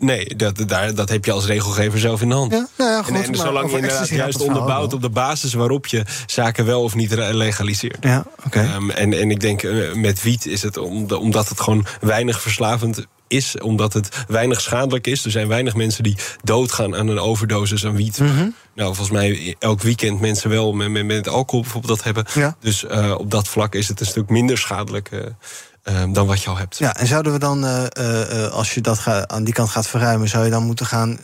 Nee, 0.00 0.36
dat, 0.36 0.68
daar, 0.68 0.94
dat 0.94 1.08
heb 1.08 1.24
je 1.24 1.32
als 1.32 1.46
regelgever 1.46 1.98
zelf 1.98 2.22
in 2.22 2.28
de 2.28 2.34
hand. 2.34 2.52
Ja, 2.52 2.68
nou 2.78 2.90
ja, 2.90 3.02
goed, 3.02 3.14
en, 3.14 3.22
en 3.22 3.30
maar 3.30 3.46
zolang 3.46 3.70
je 3.70 3.76
inderdaad 3.76 4.08
juist 4.08 4.40
onderbouwt 4.40 4.92
op 4.92 5.02
de 5.02 5.10
basis 5.10 5.52
waarop 5.52 5.86
je 5.86 6.04
zaken 6.26 6.64
wel 6.64 6.82
of 6.82 6.94
niet 6.94 7.12
legaliseert. 7.14 7.96
Ja, 8.00 8.24
oké. 8.44 8.60
Um, 8.74 8.90
en, 8.90 9.12
en 9.12 9.30
ik 9.30 9.40
denk 9.40 9.62
uh, 9.62 9.94
met 9.94 10.22
wiet 10.22 10.46
is 10.46 10.62
het 10.62 10.76
om 10.76 11.10
omdat 11.10 11.48
het 11.48 11.60
gewoon 11.60 11.86
weinig 12.00 12.40
verslavend 12.40 13.06
is, 13.30 13.58
omdat 13.58 13.92
het 13.92 14.24
weinig 14.28 14.60
schadelijk 14.60 15.06
is. 15.06 15.24
Er 15.24 15.30
zijn 15.30 15.48
weinig 15.48 15.74
mensen 15.74 16.02
die 16.02 16.16
doodgaan 16.42 16.96
aan 16.96 17.08
een 17.08 17.18
overdosis 17.18 17.86
aan 17.86 17.96
wiet. 17.96 18.18
Mhm. 18.18 18.48
Nou, 18.74 18.94
volgens 18.94 19.10
mij 19.10 19.56
elk 19.58 19.82
weekend 19.82 20.20
mensen 20.20 20.50
wel 20.50 20.72
met, 20.72 20.90
met, 20.90 21.04
met 21.04 21.28
alcohol 21.28 21.62
bijvoorbeeld 21.62 21.96
dat 21.96 22.04
hebben. 22.04 22.24
Ja. 22.34 22.56
Dus 22.60 22.84
uh, 22.84 23.14
op 23.18 23.30
dat 23.30 23.48
vlak 23.48 23.74
is 23.74 23.88
het 23.88 24.00
een 24.00 24.06
stuk 24.06 24.28
minder 24.28 24.58
schadelijk. 24.58 25.10
Uh, 25.10 25.20
um, 25.96 26.12
dan 26.12 26.26
wat 26.26 26.42
je 26.42 26.48
al 26.48 26.56
hebt. 26.56 26.78
Ja, 26.78 26.96
en 26.96 27.06
zouden 27.06 27.32
we 27.32 27.38
dan, 27.38 27.64
uh, 27.64 27.84
uh, 27.98 28.46
als 28.46 28.74
je 28.74 28.80
dat 28.80 28.98
ga, 28.98 29.28
aan 29.28 29.44
die 29.44 29.54
kant 29.54 29.68
gaat 29.68 29.86
verruimen, 29.86 30.28
zou 30.28 30.44
je 30.44 30.50
dan 30.50 30.62
moeten 30.62 30.86
gaan 30.86 31.18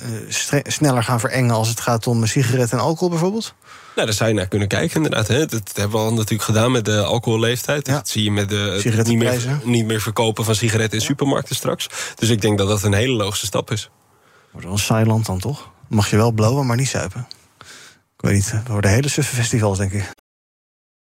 uh, 0.52 0.60
sneller 0.62 1.02
gaan 1.02 1.20
verengen 1.20 1.54
als 1.54 1.68
het 1.68 1.80
gaat 1.80 2.06
om 2.06 2.26
sigaretten 2.26 2.78
en 2.78 2.84
alcohol 2.84 3.08
bijvoorbeeld? 3.08 3.54
Nou, 3.94 4.08
daar 4.08 4.16
zou 4.16 4.30
je 4.30 4.36
naar 4.36 4.48
kunnen 4.48 4.68
kijken, 4.68 4.96
inderdaad. 4.96 5.28
Hè. 5.28 5.46
Dat, 5.46 5.70
hebben 5.74 5.98
we 5.98 6.04
al 6.04 6.12
natuurlijk 6.12 6.42
gedaan 6.42 6.72
met 6.72 6.84
de 6.84 7.02
alcoholleeftijd. 7.02 7.86
Ja. 7.86 7.92
Dat 7.92 8.08
zie 8.08 8.22
je 8.22 8.30
met 8.30 8.48
de 8.48 9.02
niet 9.04 9.18
meer, 9.18 9.60
niet 9.64 9.86
meer 9.86 10.00
verkopen 10.00 10.44
van 10.44 10.54
sigaretten 10.54 10.98
in 10.98 11.04
supermarkten 11.04 11.56
straks. 11.56 11.88
Dus 12.14 12.28
ik 12.28 12.40
denk 12.40 12.58
dat 12.58 12.68
dat 12.68 12.82
een 12.82 12.92
hele 12.92 13.12
logische 13.12 13.46
stap 13.46 13.70
is. 13.70 13.90
Wordt 14.50 14.66
wel 14.66 14.76
een 14.76 14.82
saai 14.82 15.06
land 15.06 15.26
dan 15.26 15.38
toch? 15.38 15.70
Mag 15.88 16.10
je 16.10 16.16
wel 16.16 16.32
blowen, 16.32 16.66
maar 16.66 16.76
niet 16.76 16.88
zuipen. 16.88 17.26
Ik 18.16 18.22
weet 18.22 18.34
niet, 18.34 18.50
het 18.50 18.68
worden 18.68 18.90
hele 18.90 19.08
suffe 19.08 19.34
festivals, 19.34 19.78
denk 19.78 19.92
ik. 19.92 20.14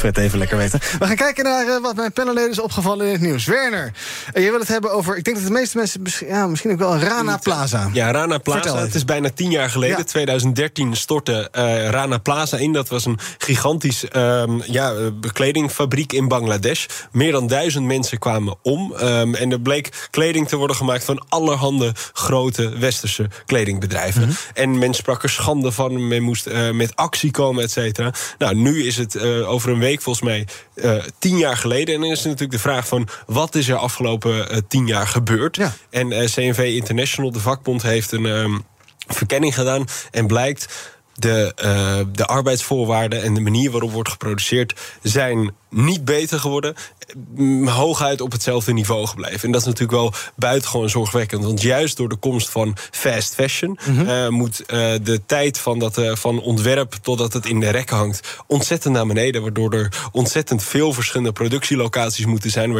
Fred 0.00 0.18
even 0.18 0.38
lekker 0.38 0.56
weten. 0.56 0.80
We 0.98 1.06
gaan 1.06 1.16
kijken 1.16 1.44
naar 1.44 1.66
eh, 1.66 1.82
wat 1.82 1.96
mijn 1.96 2.12
panelleden 2.12 2.50
is 2.50 2.60
opgevallen 2.60 3.06
in 3.06 3.12
het 3.12 3.20
nieuws. 3.20 3.44
Werner, 3.44 3.92
uh, 4.34 4.44
je 4.44 4.50
wil 4.50 4.58
het 4.58 4.68
hebben 4.68 4.92
over... 4.92 5.16
Ik 5.16 5.24
denk 5.24 5.36
dat 5.36 5.46
de 5.46 5.52
meeste 5.52 5.76
mensen... 5.76 6.02
Ja, 6.26 6.46
misschien 6.46 6.70
ook 6.70 6.78
wel 6.78 6.98
Rana 6.98 7.36
Plaza. 7.36 7.90
Ja, 7.92 8.10
Rana 8.10 8.38
Plaza. 8.38 8.78
Het 8.78 8.94
is 8.94 9.04
bijna 9.04 9.30
tien 9.30 9.50
jaar 9.50 9.70
geleden. 9.70 9.98
Ja. 9.98 10.04
2013 10.04 10.96
stortte 10.96 11.48
uh, 11.58 11.88
Rana 11.88 12.18
Plaza 12.18 12.56
in. 12.56 12.72
Dat 12.72 12.88
was 12.88 13.04
een 13.04 13.18
gigantisch 13.38 14.04
um, 14.16 14.62
ja, 14.66 14.94
kledingfabriek 15.32 16.12
in 16.12 16.28
Bangladesh. 16.28 16.86
Meer 17.12 17.32
dan 17.32 17.46
duizend 17.46 17.86
mensen 17.86 18.18
kwamen 18.18 18.56
om. 18.62 18.92
Um, 19.02 19.34
en 19.34 19.52
er 19.52 19.60
bleek 19.60 20.08
kleding 20.10 20.48
te 20.48 20.56
worden 20.56 20.76
gemaakt 20.76 21.04
van 21.04 21.24
allerhande 21.28 21.92
grote 22.12 22.78
westerse 22.78 23.28
kledingbedrijven. 23.46 24.22
Mm 24.22 24.28
-hmm. 24.28 24.36
En 24.54 24.78
men 24.78 24.94
sprak 24.94 25.22
er 25.22 25.30
schande 25.30 25.72
van. 25.72 26.08
Men 26.08 26.22
moest 26.22 26.48
met 26.72 26.96
actie 26.96 27.30
komen, 27.30 27.64
et 27.64 27.70
cetera. 27.70 28.12
Nou, 28.38 28.54
nu 28.54 28.84
is 28.84 28.96
het 28.96 29.20
over 29.44 29.70
een 29.70 29.78
week 29.78 29.89
volgens 29.98 30.24
mij 30.24 30.46
uh, 30.74 31.02
tien 31.18 31.38
jaar 31.38 31.56
geleden. 31.56 31.94
En 31.94 32.00
dan 32.00 32.10
is 32.10 32.22
natuurlijk 32.22 32.52
de 32.52 32.58
vraag 32.58 32.88
van... 32.88 33.08
wat 33.26 33.54
is 33.54 33.68
er 33.68 33.76
afgelopen 33.76 34.64
tien 34.68 34.86
jaar 34.86 35.06
gebeurd? 35.06 35.56
Ja. 35.56 35.72
En 35.90 36.08
CNV 36.08 36.58
International, 36.74 37.32
de 37.32 37.40
vakbond, 37.40 37.82
heeft 37.82 38.12
een 38.12 38.24
um, 38.24 38.64
verkenning 39.06 39.54
gedaan. 39.54 39.84
En 40.10 40.26
blijkt 40.26 40.90
de, 41.14 41.52
uh, 41.64 42.14
de 42.14 42.26
arbeidsvoorwaarden 42.26 43.22
en 43.22 43.34
de 43.34 43.40
manier 43.40 43.70
waarop 43.70 43.92
wordt 43.92 44.10
geproduceerd 44.10 44.80
zijn 45.02 45.54
niet 45.70 46.04
beter 46.04 46.40
geworden. 46.40 46.74
Hooguit 47.64 48.20
op 48.20 48.32
hetzelfde 48.32 48.72
niveau 48.72 49.06
gebleven. 49.06 49.40
En 49.42 49.52
dat 49.52 49.60
is 49.60 49.66
natuurlijk 49.66 49.98
wel 49.98 50.12
buitengewoon 50.36 50.90
zorgwekkend. 50.90 51.44
Want 51.44 51.62
juist 51.62 51.96
door 51.96 52.08
de 52.08 52.16
komst 52.16 52.50
van 52.50 52.76
fast 52.90 53.34
fashion 53.34 53.78
mm 53.86 53.96
-hmm. 53.96 54.08
uh, 54.08 54.28
moet 54.28 54.60
uh, 54.60 54.66
de 55.02 55.20
tijd 55.26 55.58
van, 55.58 55.78
dat, 55.78 55.98
uh, 55.98 56.14
van 56.14 56.40
ontwerp 56.40 56.94
totdat 57.02 57.32
het 57.32 57.46
in 57.46 57.60
de 57.60 57.70
rekken 57.70 57.96
hangt 57.96 58.42
ontzettend 58.46 58.94
naar 58.94 59.06
beneden. 59.06 59.42
Waardoor 59.42 59.72
er 59.72 60.08
ontzettend 60.12 60.62
veel 60.62 60.92
verschillende 60.92 61.32
productielocaties 61.32 62.26
moeten 62.26 62.50
zijn. 62.50 62.72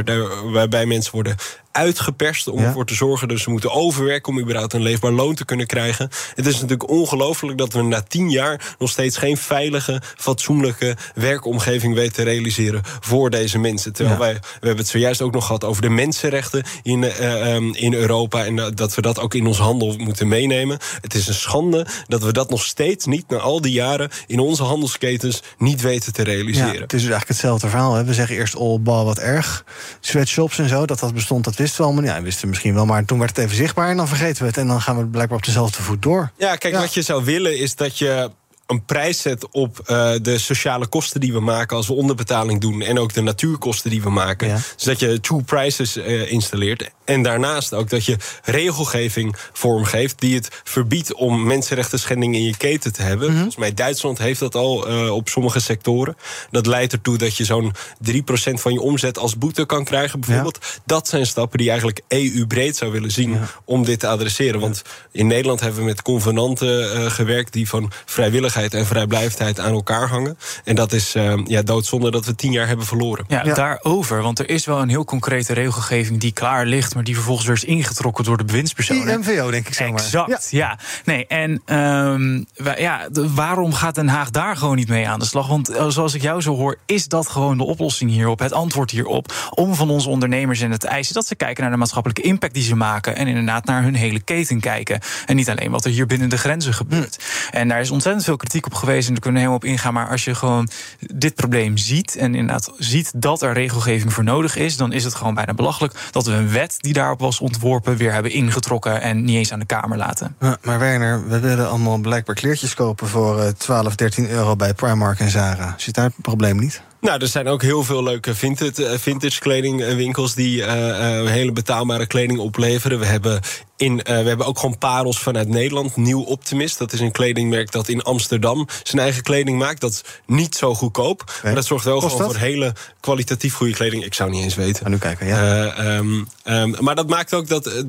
Waarbij 0.52 0.86
mensen 0.86 1.12
worden 1.12 1.36
uitgeperst 1.72 2.48
om 2.48 2.60
ja. 2.60 2.66
ervoor 2.66 2.86
te 2.86 2.94
zorgen 2.94 3.28
dat 3.28 3.38
ze 3.38 3.50
moeten 3.50 3.72
overwerken 3.72 4.32
om 4.32 4.40
überhaupt 4.40 4.72
een 4.72 4.82
leefbaar 4.82 5.12
loon 5.12 5.34
te 5.34 5.44
kunnen 5.44 5.66
krijgen. 5.66 6.10
Het 6.34 6.46
is 6.46 6.54
natuurlijk 6.54 6.88
ongelooflijk 6.88 7.58
dat 7.58 7.72
we 7.72 7.82
na 7.82 8.02
tien 8.02 8.30
jaar 8.30 8.74
nog 8.78 8.90
steeds 8.90 9.16
geen 9.16 9.36
veilige, 9.36 10.02
fatsoenlijke 10.16 10.96
werkomgeving 11.14 11.94
weten 11.94 12.12
te 12.12 12.22
realiseren 12.22 12.79
voor 12.84 13.30
deze 13.30 13.58
mensen. 13.58 13.92
Terwijl 13.92 14.18
ja. 14.18 14.24
wij, 14.24 14.32
we 14.34 14.66
hebben 14.66 14.76
het 14.76 14.88
zojuist 14.88 15.22
ook 15.22 15.32
nog 15.32 15.46
gehad 15.46 15.64
over 15.64 15.82
de 15.82 15.88
mensenrechten 15.88 16.64
in, 16.82 17.02
uh, 17.02 17.54
um, 17.54 17.74
in 17.74 17.94
Europa 17.94 18.44
en 18.44 18.56
uh, 18.56 18.66
dat 18.74 18.94
we 18.94 19.02
dat 19.02 19.18
ook 19.18 19.34
in 19.34 19.46
ons 19.46 19.58
handel 19.58 19.94
moeten 19.98 20.28
meenemen. 20.28 20.78
Het 21.00 21.14
is 21.14 21.28
een 21.28 21.34
schande 21.34 21.86
dat 22.06 22.22
we 22.22 22.32
dat 22.32 22.50
nog 22.50 22.64
steeds 22.64 23.06
niet 23.06 23.28
na 23.28 23.36
al 23.36 23.60
die 23.60 23.72
jaren 23.72 24.10
in 24.26 24.38
onze 24.38 24.62
handelsketens 24.62 25.42
niet 25.58 25.80
weten 25.80 26.12
te 26.12 26.22
realiseren. 26.22 26.74
Ja, 26.74 26.80
het 26.80 26.92
is 26.92 27.00
dus 27.02 27.10
eigenlijk 27.10 27.28
hetzelfde 27.28 27.68
verhaal. 27.68 27.94
Hè? 27.94 28.04
We 28.04 28.14
zeggen 28.14 28.36
eerst 28.36 28.56
all 28.56 28.78
bal 28.80 29.04
wat 29.04 29.18
erg, 29.18 29.64
sweatshops 30.00 30.58
en 30.58 30.68
zo, 30.68 30.86
dat 30.86 30.98
dat 30.98 31.14
bestond, 31.14 31.44
dat 31.44 31.56
wisten 31.56 31.80
we 31.80 31.86
allemaal. 31.86 32.04
Ja, 32.04 32.16
we 32.16 32.22
wisten 32.22 32.48
misschien 32.48 32.74
wel, 32.74 32.86
maar 32.86 33.04
toen 33.04 33.18
werd 33.18 33.36
het 33.36 33.44
even 33.44 33.56
zichtbaar 33.56 33.88
en 33.88 33.96
dan 33.96 34.08
vergeten 34.08 34.42
we 34.42 34.48
het 34.48 34.56
en 34.56 34.66
dan 34.66 34.80
gaan 34.80 34.96
we 34.96 35.06
blijkbaar 35.06 35.38
op 35.38 35.44
dezelfde 35.44 35.82
voet 35.82 36.02
door. 36.02 36.30
Ja, 36.36 36.56
kijk, 36.56 36.74
ja. 36.74 36.80
wat 36.80 36.94
je 36.94 37.02
zou 37.02 37.24
willen 37.24 37.58
is 37.58 37.74
dat 37.74 37.98
je 37.98 38.30
een 38.70 38.84
prijs 38.84 39.20
zet 39.20 39.50
op 39.50 39.80
uh, 39.80 40.12
de 40.22 40.38
sociale 40.38 40.86
kosten 40.86 41.20
die 41.20 41.32
we 41.32 41.40
maken 41.40 41.76
als 41.76 41.86
we 41.86 41.92
onderbetaling 41.92 42.60
doen. 42.60 42.82
En 42.82 42.98
ook 42.98 43.12
de 43.12 43.20
natuurkosten 43.20 43.90
die 43.90 44.02
we 44.02 44.10
maken. 44.10 44.48
Ja. 44.48 44.54
Dus 44.54 44.84
dat 44.84 45.00
je 45.00 45.20
two 45.20 45.40
prices 45.46 45.96
uh, 45.96 46.32
installeert. 46.32 46.90
En 47.10 47.22
daarnaast 47.22 47.74
ook 47.74 47.90
dat 47.90 48.04
je 48.04 48.16
regelgeving 48.44 49.36
vormgeeft 49.52 50.20
die 50.20 50.34
het 50.34 50.60
verbiedt 50.64 51.14
om 51.14 51.46
mensenrechten 51.46 51.98
schendingen 51.98 52.40
in 52.40 52.46
je 52.46 52.56
keten 52.56 52.92
te 52.92 53.02
hebben. 53.02 53.26
Mm 53.26 53.32
-hmm. 53.32 53.34
Volgens 53.34 53.56
mij 53.56 53.74
Duitsland 53.74 54.18
heeft 54.18 54.40
dat 54.40 54.54
al 54.54 54.90
uh, 54.90 55.10
op 55.10 55.28
sommige 55.28 55.60
sectoren. 55.60 56.16
Dat 56.50 56.66
leidt 56.66 56.92
ertoe 56.92 57.18
dat 57.18 57.36
je 57.36 57.44
zo'n 57.44 57.72
3% 58.10 58.14
van 58.52 58.72
je 58.72 58.80
omzet 58.80 59.18
als 59.18 59.38
boete 59.38 59.66
kan 59.66 59.84
krijgen, 59.84 60.20
bijvoorbeeld. 60.20 60.58
Ja. 60.60 60.80
Dat 60.86 61.08
zijn 61.08 61.26
stappen 61.26 61.58
die 61.58 61.68
eigenlijk 61.68 62.00
EU-breed 62.08 62.76
zou 62.76 62.92
willen 62.92 63.10
zien 63.10 63.32
ja. 63.32 63.48
om 63.64 63.84
dit 63.84 64.00
te 64.00 64.08
adresseren. 64.08 64.60
Want 64.60 64.82
in 65.12 65.26
Nederland 65.26 65.60
hebben 65.60 65.80
we 65.80 65.86
met 65.86 66.02
convenanten 66.02 67.10
gewerkt 67.10 67.52
die 67.52 67.68
van 67.68 67.92
vrijwilligheid 68.04 68.74
en 68.74 68.86
vrijblijvendheid 68.86 69.60
aan 69.60 69.72
elkaar 69.72 70.08
hangen. 70.08 70.38
En 70.64 70.74
dat 70.74 70.92
is 70.92 71.14
uh, 71.16 71.34
ja, 71.44 71.62
doodzonde 71.62 72.10
dat 72.10 72.26
we 72.26 72.34
tien 72.34 72.52
jaar 72.52 72.66
hebben 72.66 72.86
verloren. 72.86 73.24
Ja, 73.28 73.44
ja, 73.44 73.54
daarover. 73.54 74.22
Want 74.22 74.38
er 74.38 74.50
is 74.50 74.64
wel 74.66 74.80
een 74.80 74.88
heel 74.88 75.04
concrete 75.04 75.52
regelgeving 75.52 76.20
die 76.20 76.32
klaar 76.32 76.66
ligt, 76.66 76.94
maar 77.00 77.08
die 77.08 77.18
vervolgens 77.18 77.46
weer 77.46 77.56
is 77.56 77.64
ingetrokken 77.64 78.24
door 78.24 78.36
de 78.36 78.44
bewindspersonen. 78.44 79.14
IMVO, 79.14 79.50
denk 79.50 79.66
ik 79.66 79.74
zo 79.74 79.90
maar. 79.90 80.00
Exact, 80.00 80.48
ja. 80.50 80.58
ja. 80.58 80.78
Nee, 81.04 81.26
en 81.26 81.76
um, 81.76 82.46
ja, 82.76 83.08
waarom 83.12 83.72
gaat 83.72 83.94
Den 83.94 84.08
Haag 84.08 84.30
daar 84.30 84.56
gewoon 84.56 84.76
niet 84.76 84.88
mee 84.88 85.08
aan 85.08 85.18
de 85.18 85.24
slag? 85.24 85.48
Want 85.48 85.70
uh, 85.70 85.88
zoals 85.88 86.14
ik 86.14 86.22
jou 86.22 86.40
zo 86.40 86.56
hoor, 86.56 86.78
is 86.86 87.08
dat 87.08 87.28
gewoon 87.28 87.56
de 87.58 87.64
oplossing 87.64 88.10
hierop, 88.10 88.38
het 88.38 88.52
antwoord 88.52 88.90
hierop, 88.90 89.32
om 89.50 89.74
van 89.74 89.90
onze 89.90 90.08
ondernemers 90.08 90.60
en 90.60 90.70
het 90.70 90.84
eisen 90.84 91.14
dat 91.14 91.26
ze 91.26 91.34
kijken 91.34 91.62
naar 91.62 91.72
de 91.72 91.78
maatschappelijke 91.78 92.22
impact 92.22 92.54
die 92.54 92.62
ze 92.62 92.76
maken 92.76 93.16
en 93.16 93.26
inderdaad 93.26 93.64
naar 93.64 93.82
hun 93.82 93.94
hele 93.94 94.20
keten 94.20 94.60
kijken. 94.60 95.00
En 95.26 95.36
niet 95.36 95.50
alleen 95.50 95.70
wat 95.70 95.84
er 95.84 95.90
hier 95.90 96.06
binnen 96.06 96.28
de 96.28 96.38
grenzen 96.38 96.74
gebeurt. 96.74 97.18
Hm. 97.50 97.56
En 97.56 97.68
daar 97.68 97.80
is 97.80 97.90
ontzettend 97.90 98.24
veel 98.24 98.36
kritiek 98.36 98.66
op 98.66 98.74
geweest 98.74 99.06
en 99.06 99.12
daar 99.12 99.22
kunnen 99.22 99.42
we 99.42 99.46
helemaal 99.46 99.68
op 99.68 99.74
ingaan. 99.76 99.94
Maar 99.94 100.08
als 100.08 100.24
je 100.24 100.34
gewoon 100.34 100.68
dit 101.14 101.34
probleem 101.34 101.76
ziet 101.76 102.16
en 102.16 102.34
inderdaad 102.34 102.72
ziet 102.78 103.12
dat 103.14 103.42
er 103.42 103.52
regelgeving 103.52 104.12
voor 104.12 104.24
nodig 104.24 104.56
is, 104.56 104.76
dan 104.76 104.92
is 104.92 105.04
het 105.04 105.14
gewoon 105.14 105.34
bijna 105.34 105.54
belachelijk 105.54 105.94
dat 106.10 106.26
we 106.26 106.32
een 106.32 106.50
wet 106.50 106.74
die 106.78 106.89
daarop 106.92 107.20
was 107.20 107.40
ontworpen 107.40 107.96
weer 107.96 108.12
hebben 108.12 108.32
ingetrokken 108.32 109.00
en 109.00 109.24
niet 109.24 109.36
eens 109.36 109.52
aan 109.52 109.58
de 109.58 109.66
Kamer 109.66 109.96
laten. 109.98 110.36
Ja, 110.40 110.56
maar 110.62 110.78
Werner, 110.78 111.28
we 111.28 111.40
willen 111.40 111.68
allemaal 111.68 111.98
blijkbaar 111.98 112.34
kleertjes 112.34 112.74
kopen 112.74 113.08
voor 113.08 113.38
uh, 113.38 113.48
12, 113.48 113.94
13 113.94 114.28
euro 114.28 114.56
bij 114.56 114.74
Primark 114.74 115.18
en 115.18 115.30
Zara. 115.30 115.74
Zit 115.76 115.94
daar 115.94 116.04
het 116.04 116.14
probleem 116.22 116.58
niet? 116.58 116.82
Nou, 117.00 117.20
er 117.20 117.28
zijn 117.28 117.48
ook 117.48 117.62
heel 117.62 117.84
veel 117.84 118.02
leuke 118.02 118.34
vintage, 118.34 118.98
vintage 118.98 119.40
kledingwinkels 119.40 120.34
die 120.34 120.58
uh, 120.58 120.66
uh, 120.66 121.26
hele 121.26 121.52
betaalbare 121.52 122.06
kleding 122.06 122.38
opleveren. 122.38 122.98
We 122.98 123.06
hebben, 123.06 123.40
in, 123.80 123.92
uh, 123.92 124.04
we 124.04 124.28
hebben 124.28 124.46
ook 124.46 124.58
gewoon 124.58 124.78
parels 124.78 125.18
vanuit 125.18 125.48
Nederland. 125.48 125.96
Nieuw 125.96 126.22
Optimist, 126.22 126.78
dat 126.78 126.92
is 126.92 127.00
een 127.00 127.10
kledingmerk 127.10 127.72
dat 127.72 127.88
in 127.88 128.02
Amsterdam 128.02 128.68
zijn 128.82 129.02
eigen 129.02 129.22
kleding 129.22 129.58
maakt. 129.58 129.80
Dat 129.80 129.90
is 129.90 130.02
niet 130.26 130.54
zo 130.54 130.74
goedkoop, 130.74 131.24
nee. 131.26 131.38
maar 131.42 131.54
dat 131.54 131.64
zorgt 131.66 131.84
wel 131.84 131.98
Kost 131.98 132.10
gewoon 132.10 132.22
dat? 132.22 132.36
voor 132.36 132.46
hele 132.46 132.74
kwalitatief 133.00 133.54
goede 133.54 133.72
kleding. 133.72 134.04
Ik 134.04 134.14
zou 134.14 134.30
niet 134.30 134.42
eens 134.42 134.54
weten. 134.54 134.82
Ga 134.82 134.88
nu 134.88 134.98
kijken, 134.98 135.26
ja. 135.26 135.96
Um, 135.96 136.28
um, 136.44 136.76
maar 136.80 136.94
dat 136.94 137.08
maakt 137.08 137.34
ook 137.34 137.48
dat. 137.48 137.84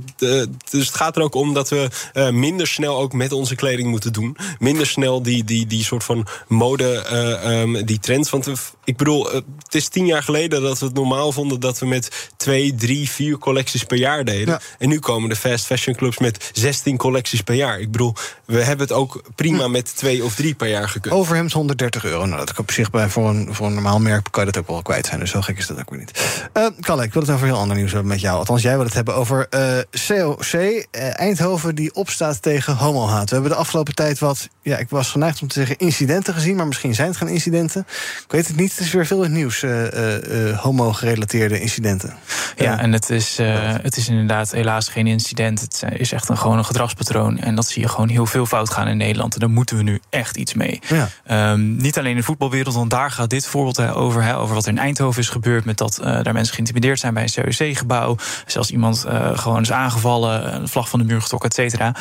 dus 0.69 0.85
het 0.85 0.95
gaat 0.95 1.15
er 1.15 1.21
ook 1.21 1.35
om 1.35 1.53
dat 1.53 1.69
we 1.69 1.89
minder 2.31 2.67
snel 2.67 2.97
ook 2.97 3.13
met 3.13 3.31
onze 3.31 3.55
kleding 3.55 3.89
moeten 3.89 4.13
doen. 4.13 4.37
Minder 4.59 4.87
snel 4.87 5.21
die, 5.21 5.43
die, 5.43 5.67
die 5.67 5.83
soort 5.83 6.03
van 6.03 6.27
mode, 6.47 7.05
um, 7.45 7.85
die 7.85 7.99
trends. 7.99 8.29
Want 8.29 8.47
ik 8.83 8.97
bedoel, 8.97 9.31
het 9.31 9.75
is 9.75 9.87
tien 9.87 10.05
jaar 10.05 10.23
geleden 10.23 10.61
dat 10.61 10.79
we 10.79 10.85
het 10.85 10.95
normaal 10.95 11.31
vonden 11.31 11.59
dat 11.59 11.79
we 11.79 11.85
met 11.85 12.29
twee, 12.37 12.75
drie, 12.75 13.09
vier 13.09 13.37
collecties 13.37 13.83
per 13.83 13.97
jaar 13.97 14.25
deden. 14.25 14.47
Ja. 14.47 14.61
En 14.77 14.89
nu 14.89 14.99
komen 14.99 15.29
de 15.29 15.35
fast 15.35 15.65
fashion 15.65 15.79
clubs 15.85 16.17
met 16.17 16.49
16 16.53 16.97
collecties 16.97 17.41
per 17.41 17.55
jaar. 17.55 17.79
Ik 17.79 17.91
bedoel, 17.91 18.13
we 18.45 18.63
hebben 18.63 18.87
het 18.87 18.95
ook 18.95 19.21
prima 19.35 19.63
hm. 19.63 19.71
met 19.71 19.95
twee 19.95 20.23
of 20.23 20.35
drie 20.35 20.55
per 20.55 20.67
jaar 20.67 20.89
gekund. 20.89 21.15
Overhemd 21.15 21.51
130 21.51 22.03
euro. 22.03 22.25
Nou, 22.25 22.45
dat 22.45 22.59
op 22.59 22.71
zich 22.71 22.89
bij 22.89 23.09
voor 23.09 23.29
een, 23.29 23.53
voor 23.53 23.67
een 23.67 23.73
normaal 23.73 23.99
merk 23.99 24.27
kan 24.31 24.45
je 24.45 24.51
dat 24.51 24.61
ook 24.61 24.67
wel 24.67 24.81
kwijt 24.81 25.05
zijn. 25.05 25.19
Dus 25.19 25.29
zo 25.29 25.41
gek 25.41 25.57
is 25.57 25.67
dat 25.67 25.79
ook 25.79 25.89
weer 25.89 25.99
niet. 25.99 26.49
Uh, 26.57 26.67
Kalle, 26.79 27.03
ik 27.03 27.13
wil 27.13 27.21
het 27.21 27.31
over 27.31 27.45
heel 27.45 27.57
ander 27.57 27.77
nieuws 27.77 27.91
hebben 27.91 28.09
met 28.09 28.21
jou. 28.21 28.37
Althans, 28.37 28.61
jij 28.61 28.75
wil 28.75 28.85
het 28.85 28.93
hebben 28.93 29.15
over 29.15 29.47
uh, 29.49 29.77
COC, 30.07 30.53
uh, 30.53 30.85
Eindhoven, 31.19 31.75
die 31.75 31.93
opstaat 31.93 32.41
tegen 32.41 32.75
homohaat. 32.75 33.27
We 33.29 33.33
hebben 33.33 33.51
de 33.51 33.57
afgelopen 33.57 33.95
tijd 33.95 34.19
wat, 34.19 34.49
ja, 34.61 34.77
ik 34.77 34.89
was 34.89 35.09
geneigd 35.09 35.41
om 35.41 35.47
te 35.47 35.59
zeggen 35.59 35.77
incidenten 35.77 36.33
gezien, 36.33 36.55
maar 36.55 36.67
misschien 36.67 36.95
zijn 36.95 37.07
het 37.07 37.17
geen 37.17 37.27
incidenten. 37.27 37.85
Ik 38.25 38.31
weet 38.31 38.47
het 38.47 38.55
niet. 38.55 38.71
Het 38.71 38.79
is 38.79 38.91
weer 38.91 39.05
veel 39.05 39.17
in 39.17 39.23
het 39.23 39.31
nieuws, 39.31 39.63
uh, 39.63 39.83
uh, 39.83 40.59
homo-gerelateerde 40.59 41.59
incidenten. 41.59 42.13
Ja, 42.55 42.79
en 42.79 42.91
het 42.91 43.09
is, 43.09 43.39
uh, 43.39 43.75
het 43.81 43.97
is 43.97 44.07
inderdaad 44.07 44.51
helaas 44.51 44.87
geen 44.87 45.07
incident. 45.07 45.59
Het 45.79 45.99
is 45.99 46.11
echt 46.11 46.29
een, 46.29 46.37
gewoon 46.37 46.57
een 46.57 46.65
gedragspatroon. 46.65 47.37
En 47.37 47.55
dat 47.55 47.67
zie 47.67 47.81
je 47.81 47.87
gewoon 47.87 48.09
heel 48.09 48.25
veel 48.25 48.45
fout 48.45 48.69
gaan 48.69 48.87
in 48.87 48.97
Nederland. 48.97 49.33
En 49.33 49.39
daar 49.39 49.49
moeten 49.49 49.77
we 49.77 49.83
nu 49.83 49.99
echt 50.09 50.37
iets 50.37 50.53
mee. 50.53 50.79
Ja. 50.87 51.51
Um, 51.51 51.75
niet 51.75 51.97
alleen 51.97 52.11
in 52.11 52.17
de 52.17 52.23
voetbalwereld, 52.23 52.75
want 52.75 52.89
daar 52.89 53.11
gaat 53.11 53.29
dit 53.29 53.47
voorbeeld 53.47 53.79
over. 53.81 54.23
Hè, 54.23 54.37
over 54.37 54.55
wat 54.55 54.65
er 54.65 54.71
in 54.71 54.77
Eindhoven 54.77 55.21
is 55.21 55.29
gebeurd. 55.29 55.65
Met 55.65 55.77
dat 55.77 55.99
daar 56.01 56.33
mensen 56.33 56.53
geïntimideerd 56.53 56.99
zijn 56.99 57.13
bij 57.13 57.23
een 57.23 57.43
COC-gebouw. 57.43 58.15
Zelfs 58.45 58.71
iemand 58.71 59.05
gewoon 59.33 59.61
is 59.61 59.71
aangevallen, 59.71 60.55
een 60.55 60.67
vlag 60.67 60.89
van 60.89 60.99
de 60.99 61.05
muur 61.05 61.21
getrokken, 61.21 61.49
et 61.49 61.55
cetera. 61.55 61.95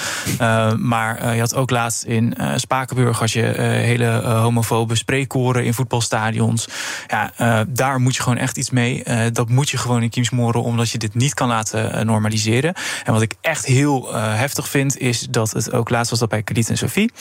maar 0.77 1.35
je 1.35 1.41
had 1.41 1.55
ook 1.55 1.71
laatst 1.71 2.03
in 2.03 2.37
Spakenburg 2.57 3.19
had 3.19 3.31
je 3.31 3.43
hele 3.61 4.07
homofobe 4.25 4.95
spreekkoren 4.95 5.65
in 5.65 5.75
voetbalstadions. 5.75 6.69
Ja, 7.07 7.33
daar 7.69 8.01
moet 8.01 8.17
je 8.17 8.23
gewoon 8.23 8.39
echt 8.39 8.57
iets 8.57 8.71
mee. 8.71 9.03
Dat 9.33 9.49
moet 9.49 9.71
je 9.71 9.77
gewoon 9.77 10.03
in 10.03 10.11
kiem 10.11 10.25
smoren, 10.25 10.63
omdat 10.63 10.91
je 10.91 10.99
dit 10.99 11.15
niet 11.15 11.35
kan 11.35 11.49
laten 11.49 12.07
normaliseren. 12.07 12.75
En 13.05 13.13
wat 13.13 13.23
ik 13.23 13.35
echt 13.41 13.60
echt 13.61 13.69
heel 13.69 14.15
uh, 14.15 14.35
heftig 14.35 14.69
vind, 14.69 14.99
is 14.99 15.27
dat 15.31 15.51
het 15.51 15.73
ook 15.73 15.91
laatst 15.91 16.11
was 16.11 16.19
dat 16.19 16.29
bij 16.29 16.43
Krediet 16.43 16.69
en 16.69 16.77
Sophie. 16.77 17.13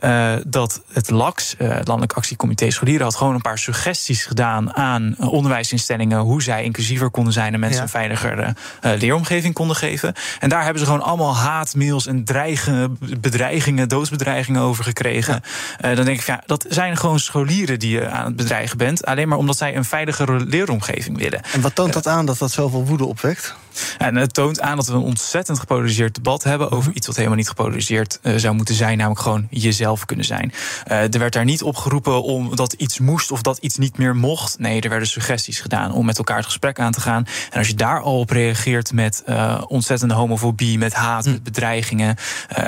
Uh, 0.00 0.32
dat 0.46 0.82
het 0.92 1.10
LAX, 1.10 1.54
uh, 1.58 1.68
het 1.68 1.86
Landelijk 1.86 2.12
Actiecomité 2.12 2.70
Scholieren, 2.70 3.04
had 3.04 3.14
gewoon 3.14 3.34
een 3.34 3.40
paar 3.40 3.58
suggesties 3.58 4.24
gedaan 4.24 4.76
aan 4.76 5.16
onderwijsinstellingen. 5.18 6.18
hoe 6.18 6.42
zij 6.42 6.64
inclusiever 6.64 7.10
konden 7.10 7.32
zijn 7.32 7.54
en 7.54 7.60
mensen 7.60 7.78
ja. 7.78 7.82
een 7.82 7.88
veiliger 7.88 8.54
leeromgeving 8.80 9.54
konden 9.54 9.76
geven. 9.76 10.14
En 10.40 10.48
daar 10.48 10.62
hebben 10.62 10.80
ze 10.80 10.86
gewoon 10.86 11.02
allemaal 11.02 11.36
haatmails 11.36 12.06
en 12.06 12.24
dreigen, 12.24 12.98
bedreigingen, 13.20 13.88
doodsbedreigingen 13.88 14.62
over 14.62 14.84
gekregen. 14.84 15.42
Ja. 15.80 15.94
dan 15.94 16.04
denk 16.04 16.20
ik, 16.20 16.26
ja, 16.26 16.42
dat 16.46 16.64
zijn 16.68 16.96
gewoon 16.96 17.18
scholieren 17.18 17.78
die 17.78 17.90
je 17.90 18.08
aan 18.08 18.24
het 18.24 18.36
bedreigen 18.36 18.76
bent. 18.76 19.04
Alleen 19.04 19.28
maar 19.28 19.38
omdat 19.38 19.56
zij 19.56 19.76
een 19.76 19.84
veiligere 19.84 20.44
leeromgeving 20.44 21.18
willen. 21.18 21.42
En 21.52 21.60
wat 21.60 21.74
toont 21.74 21.92
dat 21.92 22.06
aan 22.06 22.26
dat 22.26 22.38
dat 22.38 22.50
zoveel 22.50 22.84
woede 22.84 23.04
opwekt? 23.04 23.54
En 23.98 24.16
het 24.16 24.34
toont 24.34 24.60
aan 24.60 24.76
dat 24.76 24.86
we 24.86 24.92
een 24.92 25.00
ontzettend 25.00 25.58
gepolariseerd 25.58 26.14
debat 26.14 26.42
hebben 26.42 26.70
over 26.70 26.92
iets 26.94 27.06
wat 27.06 27.16
helemaal 27.16 27.36
niet 27.36 27.48
gepolariseerd 27.48 28.18
uh, 28.22 28.34
zou 28.36 28.54
moeten 28.54 28.74
zijn, 28.74 28.96
namelijk 28.96 29.20
gewoon 29.20 29.46
jezelf 29.50 30.04
kunnen 30.04 30.24
zijn. 30.24 30.52
Uh, 30.90 31.14
er 31.14 31.18
werd 31.18 31.32
daar 31.32 31.44
niet 31.44 31.62
opgeroepen 31.62 32.22
om 32.22 32.56
dat 32.56 32.72
iets 32.72 32.98
moest 32.98 33.30
of 33.30 33.42
dat 33.42 33.58
iets 33.58 33.76
niet 33.76 33.98
meer 33.98 34.16
mocht. 34.16 34.58
Nee, 34.58 34.80
er 34.80 34.88
werden 34.88 35.08
suggesties 35.08 35.60
gedaan 35.60 35.92
om 35.92 36.06
met 36.06 36.18
elkaar 36.18 36.36
het 36.36 36.44
gesprek 36.44 36.78
aan 36.78 36.92
te 36.92 37.00
gaan. 37.00 37.26
En 37.50 37.58
als 37.58 37.68
je 37.68 37.74
daar 37.74 38.00
al 38.00 38.18
op 38.18 38.30
reageert 38.30 38.92
met 38.92 39.22
uh, 39.28 39.62
ontzettende 39.66 40.14
homofobie, 40.14 40.78
met 40.78 40.92
haat, 40.92 41.24
hm. 41.24 41.30
met 41.30 41.42
bedreigingen, 41.42 42.16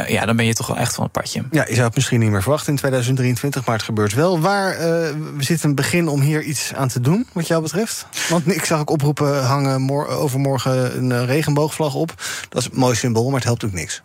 ja, 0.06 0.26
dan 0.26 0.36
ben 0.36 0.46
je 0.46 0.54
toch 0.54 0.66
wel 0.66 0.76
echt 0.76 0.94
van 0.94 1.04
het 1.04 1.12
padje. 1.12 1.44
Ja, 1.50 1.64
je 1.68 1.74
zou 1.74 1.86
het 1.86 1.94
misschien 1.94 2.20
niet 2.20 2.30
meer 2.30 2.42
verwachten 2.42 2.72
in 2.72 2.78
2023, 2.78 3.64
maar 3.64 3.74
het 3.74 3.84
gebeurt 3.84 4.14
wel. 4.14 4.40
Waar 4.40 4.76
we 5.36 5.42
zitten 5.42 5.68
een 5.68 5.74
begin 5.74 6.08
om 6.08 6.20
hier 6.20 6.42
iets 6.42 6.74
aan 6.74 6.88
te 6.88 7.00
doen, 7.00 7.26
wat 7.32 7.46
jou 7.46 7.62
betreft? 7.62 8.06
Want 8.28 8.54
ik 8.54 8.64
zag 8.64 8.80
ook 8.80 8.90
oproepen 8.90 9.44
hangen 9.44 9.90
overmorgen 10.08 10.93
een 10.94 11.26
regenboogvlag 11.26 11.94
op. 11.94 12.14
Dat 12.48 12.62
is 12.62 12.68
een 12.72 12.78
mooi 12.78 12.94
symbool, 12.94 13.24
maar 13.24 13.34
het 13.34 13.44
helpt 13.44 13.64
ook 13.64 13.72
niks. 13.72 14.02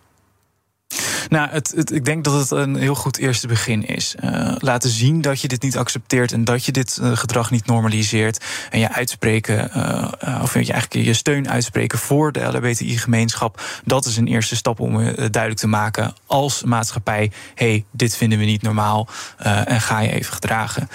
Nou, 1.29 1.49
het, 1.49 1.73
het, 1.75 1.91
ik 1.91 2.05
denk 2.05 2.23
dat 2.23 2.33
het 2.33 2.51
een 2.51 2.75
heel 2.75 2.95
goed 2.95 3.17
eerste 3.17 3.47
begin 3.47 3.87
is. 3.87 4.15
Uh, 4.23 4.55
laten 4.57 4.89
zien 4.89 5.21
dat 5.21 5.41
je 5.41 5.47
dit 5.47 5.61
niet 5.61 5.77
accepteert 5.77 6.31
en 6.31 6.43
dat 6.43 6.65
je 6.65 6.71
dit 6.71 6.99
uh, 7.01 7.17
gedrag 7.17 7.51
niet 7.51 7.65
normaliseert. 7.65 8.45
En 8.69 8.79
je 8.79 8.91
uitspreken, 8.91 9.71
uh, 9.75 10.39
of 10.41 10.53
je 10.53 10.59
eigenlijk 10.59 10.93
je 10.93 11.13
steun 11.13 11.49
uitspreken 11.49 11.99
voor 11.99 12.31
de 12.31 12.39
LHBTI-gemeenschap. 12.39 13.61
Dat 13.85 14.05
is 14.05 14.17
een 14.17 14.27
eerste 14.27 14.55
stap 14.55 14.79
om 14.79 15.03
duidelijk 15.15 15.55
te 15.55 15.67
maken 15.67 16.13
als 16.25 16.63
maatschappij: 16.63 17.31
hey, 17.55 17.85
dit 17.91 18.15
vinden 18.15 18.39
we 18.39 18.45
niet 18.45 18.61
normaal. 18.61 19.07
en 19.37 19.81
ga 19.81 19.99
je 19.99 20.11
even 20.11 20.33
gedragen. 20.33 20.89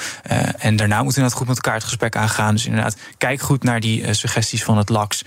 en 0.59 0.77
daarna 0.77 1.03
moeten 1.03 1.23
we 1.23 1.29
inderdaad 1.29 1.33
goed 1.33 1.47
met 1.47 1.57
elkaar 1.57 1.75
het 1.75 1.85
gesprek 1.85 2.17
aangaan. 2.17 2.55
Dus 2.55 2.67
inderdaad, 2.67 2.97
kijk 3.19 3.41
goed 3.41 3.63
naar 3.63 3.81
die 3.81 4.15
suggesties 4.15 4.65
van 4.65 4.79
het 4.79 4.89
LAX. 4.89 5.25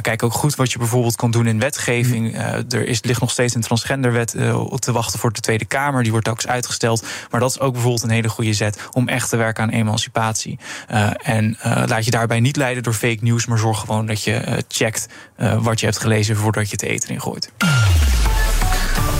kijk 0.00 0.22
ook 0.22 0.32
goed 0.32 0.54
wat 0.54 0.72
je 0.72 0.78
bijvoorbeeld 0.78 1.16
kan 1.16 1.30
doen 1.30 1.46
in 1.46 1.58
wetgeving. 1.58 2.38
er 2.68 2.86
is, 2.86 3.02
ligt 3.02 3.20
nog 3.20 3.30
steeds 3.30 3.54
een 3.54 3.60
transgenderwet 3.60 4.34
te 4.78 4.92
wachten 4.92 5.18
voor 5.18 5.32
de 5.32 5.40
Tweede 5.40 5.64
Kamer. 5.64 6.02
Die 6.02 6.12
wordt 6.12 6.28
ook 6.28 6.36
eens 6.36 6.46
uitgesteld. 6.46 7.06
Maar 7.30 7.40
dat 7.40 7.50
is 7.50 7.60
ook 7.60 7.72
bijvoorbeeld 7.72 8.02
een 8.02 8.10
hele 8.10 8.28
goede 8.28 8.52
zet 8.52 8.88
om 8.92 9.08
echt 9.08 9.28
te 9.28 9.36
werken 9.36 9.62
aan 9.62 9.70
emancipatie. 9.70 10.58
Uh, 10.90 11.10
en 11.22 11.58
uh, 11.66 11.82
laat 11.86 12.04
je 12.04 12.10
daarbij 12.10 12.40
niet 12.40 12.56
leiden 12.56 12.82
door 12.82 12.94
fake 12.94 13.18
news, 13.20 13.46
maar 13.46 13.58
zorg 13.58 13.78
gewoon 13.78 14.06
dat 14.06 14.22
je 14.22 14.64
checkt 14.68 15.08
wat 15.58 15.80
je 15.80 15.86
hebt 15.86 15.98
gelezen 15.98 16.36
voordat 16.36 16.70
je 16.70 16.72
het 16.72 16.82
eten 16.82 17.08
ingooit. 17.08 17.52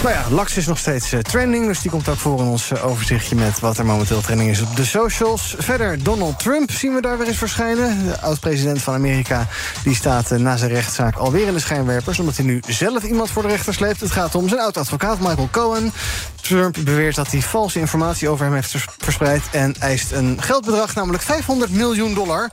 Nou 0.03 0.14
ja, 0.14 0.24
Lax 0.30 0.57
is 0.57 0.66
nog 0.66 0.78
steeds 0.78 1.12
uh, 1.12 1.20
trending, 1.20 1.66
dus 1.66 1.80
die 1.80 1.90
komt 1.90 2.09
ook 2.09 2.16
voor 2.16 2.38
in 2.38 2.46
ons 2.46 2.70
uh, 2.70 2.86
overzichtje 2.86 3.36
met 3.36 3.61
wat 3.61 3.78
er 3.78 3.86
momenteel 3.86 4.20
trending 4.20 4.50
is 4.50 4.61
op 4.61 4.76
de 4.76 4.84
socials. 4.84 5.55
Verder, 5.59 6.03
Donald 6.03 6.38
Trump 6.38 6.70
zien 6.70 6.94
we 6.94 7.00
daar 7.00 7.18
weer 7.18 7.26
eens 7.26 7.36
verschijnen. 7.36 8.05
De 8.05 8.20
oud-president 8.20 8.82
van 8.82 8.94
Amerika 8.94 9.48
die 9.84 9.94
staat 9.94 10.32
uh, 10.32 10.38
na 10.38 10.57
zijn 10.57 10.70
rechtszaak 10.70 11.16
alweer 11.16 11.46
in 11.46 11.53
de 11.53 11.61
schijnwerpers, 11.61 12.18
omdat 12.18 12.36
hij 12.36 12.44
nu 12.44 12.62
zelf 12.68 13.03
iemand 13.03 13.30
voor 13.30 13.42
de 13.42 13.48
rechter 13.48 13.74
sleept. 13.74 14.00
Het 14.00 14.11
gaat 14.11 14.34
om 14.34 14.48
zijn 14.48 14.61
oud-advocaat 14.61 15.18
Michael 15.18 15.48
Cohen. 15.50 15.92
Trump 16.40 16.76
beweert 16.84 17.14
dat 17.14 17.30
hij 17.30 17.40
valse 17.40 17.78
informatie 17.78 18.28
over 18.28 18.44
hem 18.44 18.55
heeft 18.55 18.74
verspreid 18.98 19.42
en 19.50 19.74
eist 19.78 20.12
een 20.12 20.42
geldbedrag, 20.42 20.94
namelijk 20.94 21.22
500 21.22 21.70
miljoen 21.70 22.14
dollar. 22.14 22.50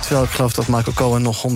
Terwijl 0.00 0.24
ik 0.24 0.30
geloof 0.30 0.52
dat 0.52 0.66
Michael 0.66 0.94
Cohen 0.94 1.22
nog 1.22 1.46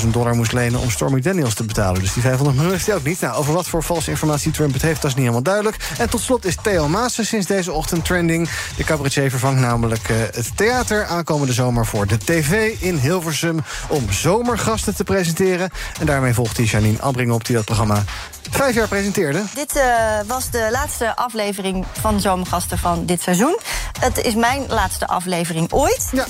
130.000 0.00 0.08
dollar 0.08 0.34
moest 0.34 0.52
lenen 0.52 0.80
om 0.80 0.90
Stormy 0.90 1.20
Daniels 1.20 1.54
te 1.54 1.64
betalen. 1.64 2.00
Dus 2.00 2.12
die 2.12 2.22
500 2.22 2.56
miljoen 2.56 2.74
heeft 2.74 2.86
hij 2.86 2.96
ook 2.96 3.04
niet. 3.04 3.20
Nou, 3.20 3.36
over 3.36 3.54
wat 3.54 3.68
voor 3.68 3.82
valse 3.82 4.10
informatie 4.10 4.52
Trump 4.52 4.72
het 4.72 4.82
heeft, 4.82 5.02
dat 5.02 5.10
is 5.10 5.16
niet 5.16 5.26
helemaal 5.26 5.42
duidelijk. 5.42 5.76
En 5.98 6.10
tot 6.10 6.20
slot 6.20 6.44
is 6.44 6.56
Theo 6.62 6.88
Maassen 6.88 7.26
sinds 7.26 7.46
deze 7.46 7.72
ochtend 7.72 8.04
trending. 8.04 8.48
De 8.76 8.84
cabaretier 8.84 9.30
vervangt 9.30 9.60
namelijk 9.60 10.08
uh, 10.08 10.16
het 10.16 10.56
theater 10.56 11.04
aankomende 11.04 11.52
zomer 11.52 11.86
voor 11.86 12.06
de 12.06 12.18
tv 12.18 12.74
in 12.80 12.96
Hilversum... 12.96 13.60
om 13.88 14.12
zomergasten 14.12 14.94
te 14.94 15.04
presenteren. 15.04 15.70
En 16.00 16.06
daarmee 16.06 16.34
volgt 16.34 16.56
hij 16.56 16.66
Janine 16.66 17.00
Abbring 17.00 17.32
op 17.32 17.44
die 17.44 17.56
dat 17.56 17.64
programma 17.64 18.04
vijf 18.50 18.74
jaar 18.74 18.88
presenteerde. 18.88 19.42
Dit 19.54 19.76
uh, 19.76 19.82
was 20.26 20.50
de 20.50 20.68
laatste 20.70 21.16
aflevering 21.16 21.84
van 22.00 22.20
Zomergasten 22.20 22.78
van 22.78 23.06
dit 23.06 23.22
seizoen. 23.22 23.58
Het 24.00 24.18
is 24.18 24.34
mijn 24.34 24.64
laatste 24.68 25.06
aflevering 25.06 25.72
ooit. 25.72 26.08
Ja. 26.12 26.24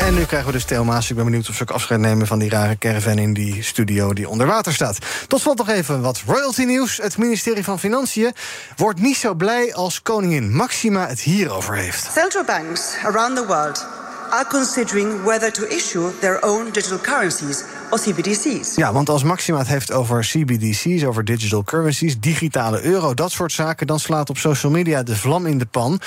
En 0.00 0.14
nu 0.14 0.24
krijgen 0.24 0.46
we 0.46 0.52
dus 0.52 0.64
Theo 0.64 0.84
Maas. 0.84 1.10
Ik 1.10 1.16
ben 1.16 1.24
benieuwd 1.24 1.48
of 1.48 1.54
ze 1.54 1.62
ook 1.62 1.70
afscheid 1.70 2.00
nemen 2.00 2.26
van 2.26 2.38
die 2.38 2.50
rare 2.50 2.78
caravan 2.78 3.18
in 3.18 3.32
die 3.32 3.62
studio 3.62 4.12
die 4.12 4.28
onder 4.28 4.46
water 4.46 4.72
staat. 4.72 4.98
Tot 5.28 5.40
slot 5.40 5.58
nog 5.58 5.68
even 5.68 6.00
wat 6.00 6.22
royalty 6.26 6.62
nieuws. 6.64 6.96
Het 6.96 7.18
ministerie 7.18 7.64
van 7.64 7.78
Financiën 7.78 8.32
wordt 8.76 9.00
niet 9.00 9.16
zo 9.16 9.34
blij 9.34 9.74
als 9.74 10.02
koningin 10.02 10.54
Maxima 10.56 11.06
het 11.06 11.20
hierover 11.20 11.74
heeft. 11.74 12.08
Central 12.12 12.44
banks 12.44 12.94
around 13.04 13.36
the 13.36 13.46
world 13.46 13.86
are 14.30 14.46
considering 14.46 15.22
whether 15.22 15.52
to 15.52 15.64
issue 15.64 16.10
their 16.20 16.42
own 16.42 16.68
digital 16.72 16.98
currencies 16.98 17.64
of 17.90 18.02
CBDC's. 18.02 18.74
Ja, 18.74 18.92
want 18.92 19.08
als 19.08 19.22
Maxima 19.22 19.58
het 19.58 19.68
heeft 19.68 19.92
over 19.92 20.20
CBDC's, 20.20 21.04
over 21.04 21.24
digital 21.24 21.64
currencies, 21.64 22.20
digitale 22.20 22.82
euro, 22.82 23.14
dat 23.14 23.32
soort 23.32 23.52
zaken, 23.52 23.86
dan 23.86 24.00
slaat 24.00 24.30
op 24.30 24.38
social 24.38 24.72
media 24.72 25.02
de 25.02 25.16
vlam 25.16 25.46
in 25.46 25.58
de 25.58 25.66
pan. 25.66 26.00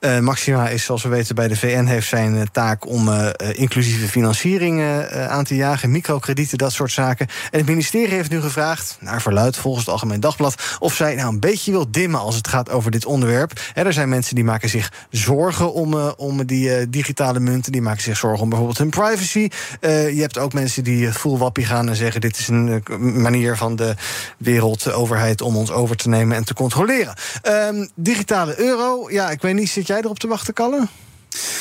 Uh, 0.00 0.18
Maxima 0.18 0.68
is, 0.68 0.84
zoals 0.84 1.02
we 1.02 1.08
weten, 1.08 1.34
bij 1.34 1.48
de 1.48 1.56
VN 1.56 1.84
heeft 1.84 2.08
zijn 2.08 2.34
uh, 2.34 2.42
taak 2.52 2.86
om 2.86 3.08
uh, 3.08 3.28
inclusieve 3.52 4.08
financiering 4.08 4.82
aan 5.28 5.44
te 5.44 5.56
jagen, 5.56 5.90
microkredieten, 5.90 6.58
dat 6.58 6.72
soort 6.72 6.92
zaken. 6.92 7.26
En 7.50 7.58
het 7.58 7.68
ministerie 7.68 8.14
heeft 8.14 8.30
nu 8.30 8.40
gevraagd, 8.40 8.96
naar 9.00 9.22
verluid 9.22 9.56
volgens 9.56 9.84
het 9.84 9.92
Algemeen 9.92 10.20
Dagblad, 10.20 10.76
of 10.78 10.94
zij 10.94 11.14
nou 11.14 11.28
een 11.28 11.40
beetje 11.40 11.70
wil 11.70 11.90
dimmen 11.90 12.20
als 12.20 12.34
het 12.34 12.48
gaat 12.48 12.70
over 12.70 12.90
dit 12.90 13.04
onderwerp. 13.04 13.60
er 13.74 13.92
zijn 13.92 14.08
mensen 14.08 14.34
die 14.34 14.44
maken 14.44 14.68
zich 14.68 14.92
zorgen 15.10 15.72
om, 15.72 15.94
om 16.16 16.46
die 16.46 16.88
digitale 16.88 17.40
munten, 17.40 17.72
die 17.72 17.82
maken 17.82 18.02
zich 18.02 18.16
zorgen 18.16 18.42
om 18.42 18.48
bijvoorbeeld 18.48 18.78
hun 18.78 18.90
privacy. 18.90 19.48
je 19.80 20.20
hebt 20.20 20.38
ook 20.38 20.52
mensen 20.52 20.84
die 20.84 21.12
wappie 21.36 21.64
gaan 21.64 21.88
en 21.88 21.96
zeggen: 21.96 22.20
dit 22.20 22.38
is 22.38 22.48
een 22.48 22.82
eh, 22.84 22.96
manier 22.98 23.56
van 23.56 23.76
de 23.76 23.94
wereldoverheid 24.36 25.40
om 25.40 25.56
ons 25.56 25.70
over 25.70 25.96
te 25.96 26.08
nemen 26.08 26.36
en 26.36 26.44
te 26.44 26.54
controleren. 26.54 27.14
Um, 27.42 27.88
digitale 27.94 28.60
euro, 28.60 29.10
ja, 29.10 29.30
ik 29.30 29.42
weet 29.42 29.54
niet, 29.54 29.70
zit 29.70 29.86
jij 29.86 29.98
erop 29.98 30.18
te 30.18 30.28
wachten, 30.28 30.54
Kalle? 30.54 30.86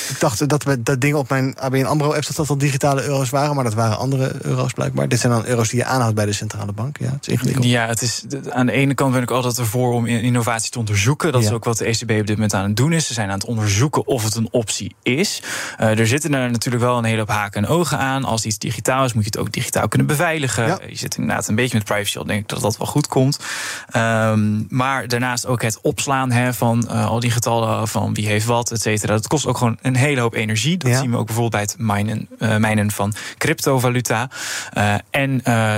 Ik 0.10 0.16
dacht 0.20 0.50
dat 0.50 0.64
we 0.64 0.84
dat 0.84 1.02
ding 1.02 1.16
op 1.16 1.30
mijn 1.30 1.60
ABN 1.60 1.86
AMRO-app... 1.86 2.26
dat 2.26 2.36
dat 2.36 2.50
al 2.50 2.58
digitale 2.58 3.04
euro's 3.04 3.30
waren, 3.30 3.56
maar 3.56 3.64
dat 3.64 3.74
waren 3.74 3.98
andere 3.98 4.32
euro's 4.42 4.74
blijkbaar. 4.74 5.08
Dit 5.08 5.20
zijn 5.20 5.32
dan 5.32 5.46
euro's 5.46 5.70
die 5.70 5.80
je 5.80 5.86
aanhoudt 5.86 6.16
bij 6.16 6.26
de 6.26 6.34
centrale 6.34 6.72
bank. 6.72 6.98
Ja, 7.00 7.12
het 7.12 7.28
is 7.28 7.34
ingewikkeld. 7.34 7.66
Ja, 7.66 7.88
het 7.88 8.02
is, 8.02 8.24
aan 8.50 8.66
de 8.66 8.72
ene 8.72 8.94
kant 8.94 9.14
ben 9.14 9.22
ik 9.22 9.32
altijd 9.32 9.58
ervoor 9.58 9.94
om 9.94 10.06
innovatie 10.06 10.72
te 10.72 10.80
onderzoeken. 10.80 11.32
Dat 11.32 11.44
is 11.44 11.52
ook 11.52 11.64
wat 11.64 11.78
de 11.78 11.86
ECB 11.86 12.12
op 12.12 12.28
dit 12.28 12.30
moment 12.30 12.54
aan 12.54 12.64
het 12.64 12.76
doen 12.76 12.94
is. 12.94 13.08
Ze 13.08 13.14
zijn 13.14 13.28
aan 13.28 13.38
het 13.38 13.46
onderzoeken 13.46 14.08
of 14.08 14.24
het 14.24 14.36
een 14.36 14.48
optie 14.52 14.96
is. 15.04 15.42
Uh, 15.80 16.00
er 16.00 16.08
zitten 16.08 16.34
er 16.34 16.52
natuurlijk 16.52 16.84
wel 16.84 16.98
een 16.98 17.04
hele 17.04 17.20
hoop 17.20 17.30
haken 17.30 17.64
en 17.64 17.70
ogen 17.70 17.98
aan. 17.98 18.24
Als 18.24 18.46
iets 18.46 18.58
digitaal 18.58 19.06
is, 19.06 19.14
moet 19.14 19.24
je 19.24 19.30
het 19.30 19.40
ook 19.40 19.52
digitaal 19.52 19.88
kunnen 19.88 20.08
beveiligen. 20.08 20.80
Je 20.90 20.98
zit 20.98 21.18
inderdaad 21.18 21.48
een 21.48 21.56
beetje 21.56 21.78
met 21.78 21.88
privacy 21.88 22.18
al, 22.18 22.26
denk 22.26 22.42
ik 22.42 22.48
dat 22.48 22.62
dat 22.62 22.78
wel 22.78 22.88
goed 22.88 23.08
komt. 23.08 23.40
Um, 23.96 24.66
maar 24.70 25.08
daarnaast 25.08 25.46
ook 25.46 25.62
het 25.62 25.80
opslaan 25.82 26.32
hè, 26.32 26.54
van 26.54 26.88
uh, 26.92 27.08
al 27.08 27.20
die 27.20 27.32
getallen 27.32 27.88
van 27.88 28.14
wie 28.14 28.28
heeft 28.28 28.46
wat, 28.46 28.72
et 28.72 28.82
cetera. 28.82 29.14
Dat 29.14 29.28
kost 29.28 29.46
ook 29.46 29.57
gewoon 29.58 29.78
een 29.82 29.96
hele 29.96 30.22
hoop 30.22 30.34
energie. 30.34 30.78
Dat 30.78 30.96
zien 30.96 31.12
we 31.12 31.18
ook 31.18 31.26
bijvoorbeeld 31.26 31.52
bij 31.52 31.62
het 31.62 31.76
minen, 31.78 32.28
uh, 32.40 32.58
mijnen 32.58 32.92
van 32.92 33.14
cryptovaluta. 33.38 34.30
Uh, 34.78 34.96
en 35.10 35.42
uh, 35.44 35.76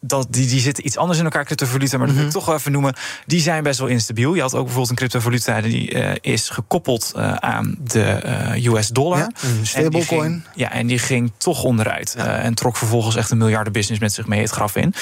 dat, 0.00 0.26
die, 0.30 0.46
die 0.46 0.60
zitten 0.60 0.86
iets 0.86 0.96
anders 0.96 1.18
in 1.18 1.24
elkaar, 1.24 1.44
cryptovaluta, 1.44 1.96
maar 1.98 2.06
dat 2.06 2.16
wil 2.16 2.24
ik 2.24 2.30
mhm. 2.30 2.38
toch 2.38 2.48
wel 2.48 2.56
even 2.56 2.72
noemen. 2.72 2.94
Die 3.26 3.40
zijn 3.40 3.62
best 3.62 3.78
wel 3.78 3.88
instabiel. 3.88 4.34
Je 4.34 4.40
had 4.40 4.54
ook 4.54 4.64
bijvoorbeeld 4.64 4.90
een 4.90 4.96
cryptovaluta 4.96 5.60
die 5.60 5.94
uh, 5.94 6.10
is 6.20 6.48
gekoppeld 6.48 7.12
uh, 7.16 7.32
aan 7.32 7.76
de 7.78 8.20
uh, 8.56 8.72
US 8.72 8.88
dollar. 8.88 9.18
Ja, 9.18 9.30
een 9.58 9.66
stablecoin. 9.66 10.44
Ja, 10.54 10.72
en 10.72 10.86
die 10.86 10.98
ging 10.98 11.32
toch 11.36 11.62
onderuit. 11.62 12.14
Ja. 12.16 12.38
en 12.38 12.54
trok 12.54 12.76
vervolgens 12.76 13.16
echt 13.16 13.30
een 13.30 13.38
miljardenbusiness 13.38 14.00
met 14.00 14.12
zich 14.12 14.26
mee 14.26 14.40
het 14.40 14.50
graf 14.50 14.76
in. 14.76 14.94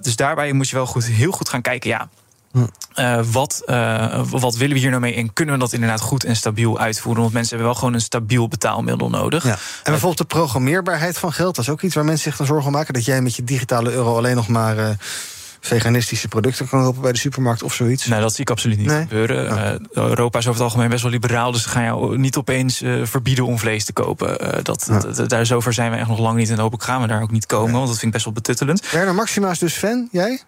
dus 0.00 0.16
daarbij 0.16 0.52
moet 0.52 0.68
je 0.68 0.76
wel 0.76 0.86
goed, 0.86 1.04
heel 1.04 1.32
goed 1.32 1.48
gaan 1.48 1.62
kijken. 1.62 1.90
Ja, 1.90 2.08
uh, 2.52 3.20
wat, 3.30 3.62
uh, 3.66 4.22
wat 4.30 4.56
willen 4.56 4.74
we 4.74 4.80
hier 4.80 4.90
nou 4.90 5.02
mee 5.02 5.14
en 5.14 5.32
kunnen 5.32 5.54
we 5.54 5.60
dat 5.60 5.72
inderdaad 5.72 6.00
goed 6.00 6.24
en 6.24 6.36
stabiel 6.36 6.78
uitvoeren? 6.78 7.22
Want 7.22 7.34
mensen 7.34 7.54
hebben 7.56 7.72
wel 7.72 7.78
gewoon 7.80 7.94
een 7.94 8.00
stabiel 8.00 8.48
betaalmiddel 8.48 9.10
nodig. 9.10 9.44
Ja. 9.44 9.50
En 9.50 9.58
bijvoorbeeld 9.82 10.18
de 10.18 10.24
programmeerbaarheid 10.24 11.18
van 11.18 11.32
geld, 11.32 11.54
dat 11.54 11.64
is 11.64 11.70
ook 11.70 11.82
iets 11.82 11.94
waar 11.94 12.04
mensen 12.04 12.24
zich 12.24 12.36
dan 12.36 12.46
zorgen 12.46 12.66
om 12.66 12.72
maken. 12.72 12.94
Dat 12.94 13.04
jij 13.04 13.22
met 13.22 13.36
je 13.36 13.44
digitale 13.44 13.90
euro 13.90 14.16
alleen 14.16 14.36
nog 14.36 14.48
maar. 14.48 14.78
Uh, 14.78 14.88
veganistische 15.60 16.28
producten 16.28 16.68
kan 16.68 16.82
kopen 16.82 17.02
bij 17.02 17.12
de 17.12 17.18
supermarkt 17.18 17.62
of 17.62 17.74
zoiets? 17.74 18.06
Nee, 18.06 18.20
dat 18.20 18.32
zie 18.32 18.40
ik 18.40 18.50
absoluut 18.50 18.78
niet 18.78 18.90
gebeuren. 18.90 19.46
Uh, 19.46 20.04
Europa 20.04 20.38
is 20.38 20.46
over 20.46 20.60
het 20.60 20.70
algemeen 20.70 20.88
best 20.88 21.02
wel 21.02 21.10
liberaal, 21.10 21.52
dus 21.52 21.62
ze 21.62 21.68
gaan 21.68 21.84
jou 21.84 22.18
niet 22.18 22.36
opeens 22.36 22.82
verbieden 23.02 23.46
om 23.46 23.58
vlees 23.58 23.84
te 23.84 23.92
kopen. 23.92 24.38
Dat, 24.64 24.86
ja. 24.88 24.98
dat, 24.98 25.28
daar 25.28 25.46
zover 25.46 25.72
zijn 25.72 25.90
we 25.90 25.96
echt 25.96 26.08
nog 26.08 26.18
lang 26.18 26.36
niet 26.38 26.50
en 26.50 26.58
hopelijk 26.58 26.84
gaan 26.84 27.00
we 27.00 27.06
daar 27.06 27.22
ook 27.22 27.30
niet 27.30 27.46
komen, 27.46 27.72
want 27.72 27.86
dat 27.86 27.98
vind 27.98 28.06
ik 28.06 28.12
best 28.12 28.24
wel 28.24 28.34
betuttelend. 28.34 28.90
Werner 28.90 29.14
Maxima 29.14 29.50
is 29.50 29.58
dus 29.58 29.74
fan, 29.74 30.08
jij? 30.12 30.42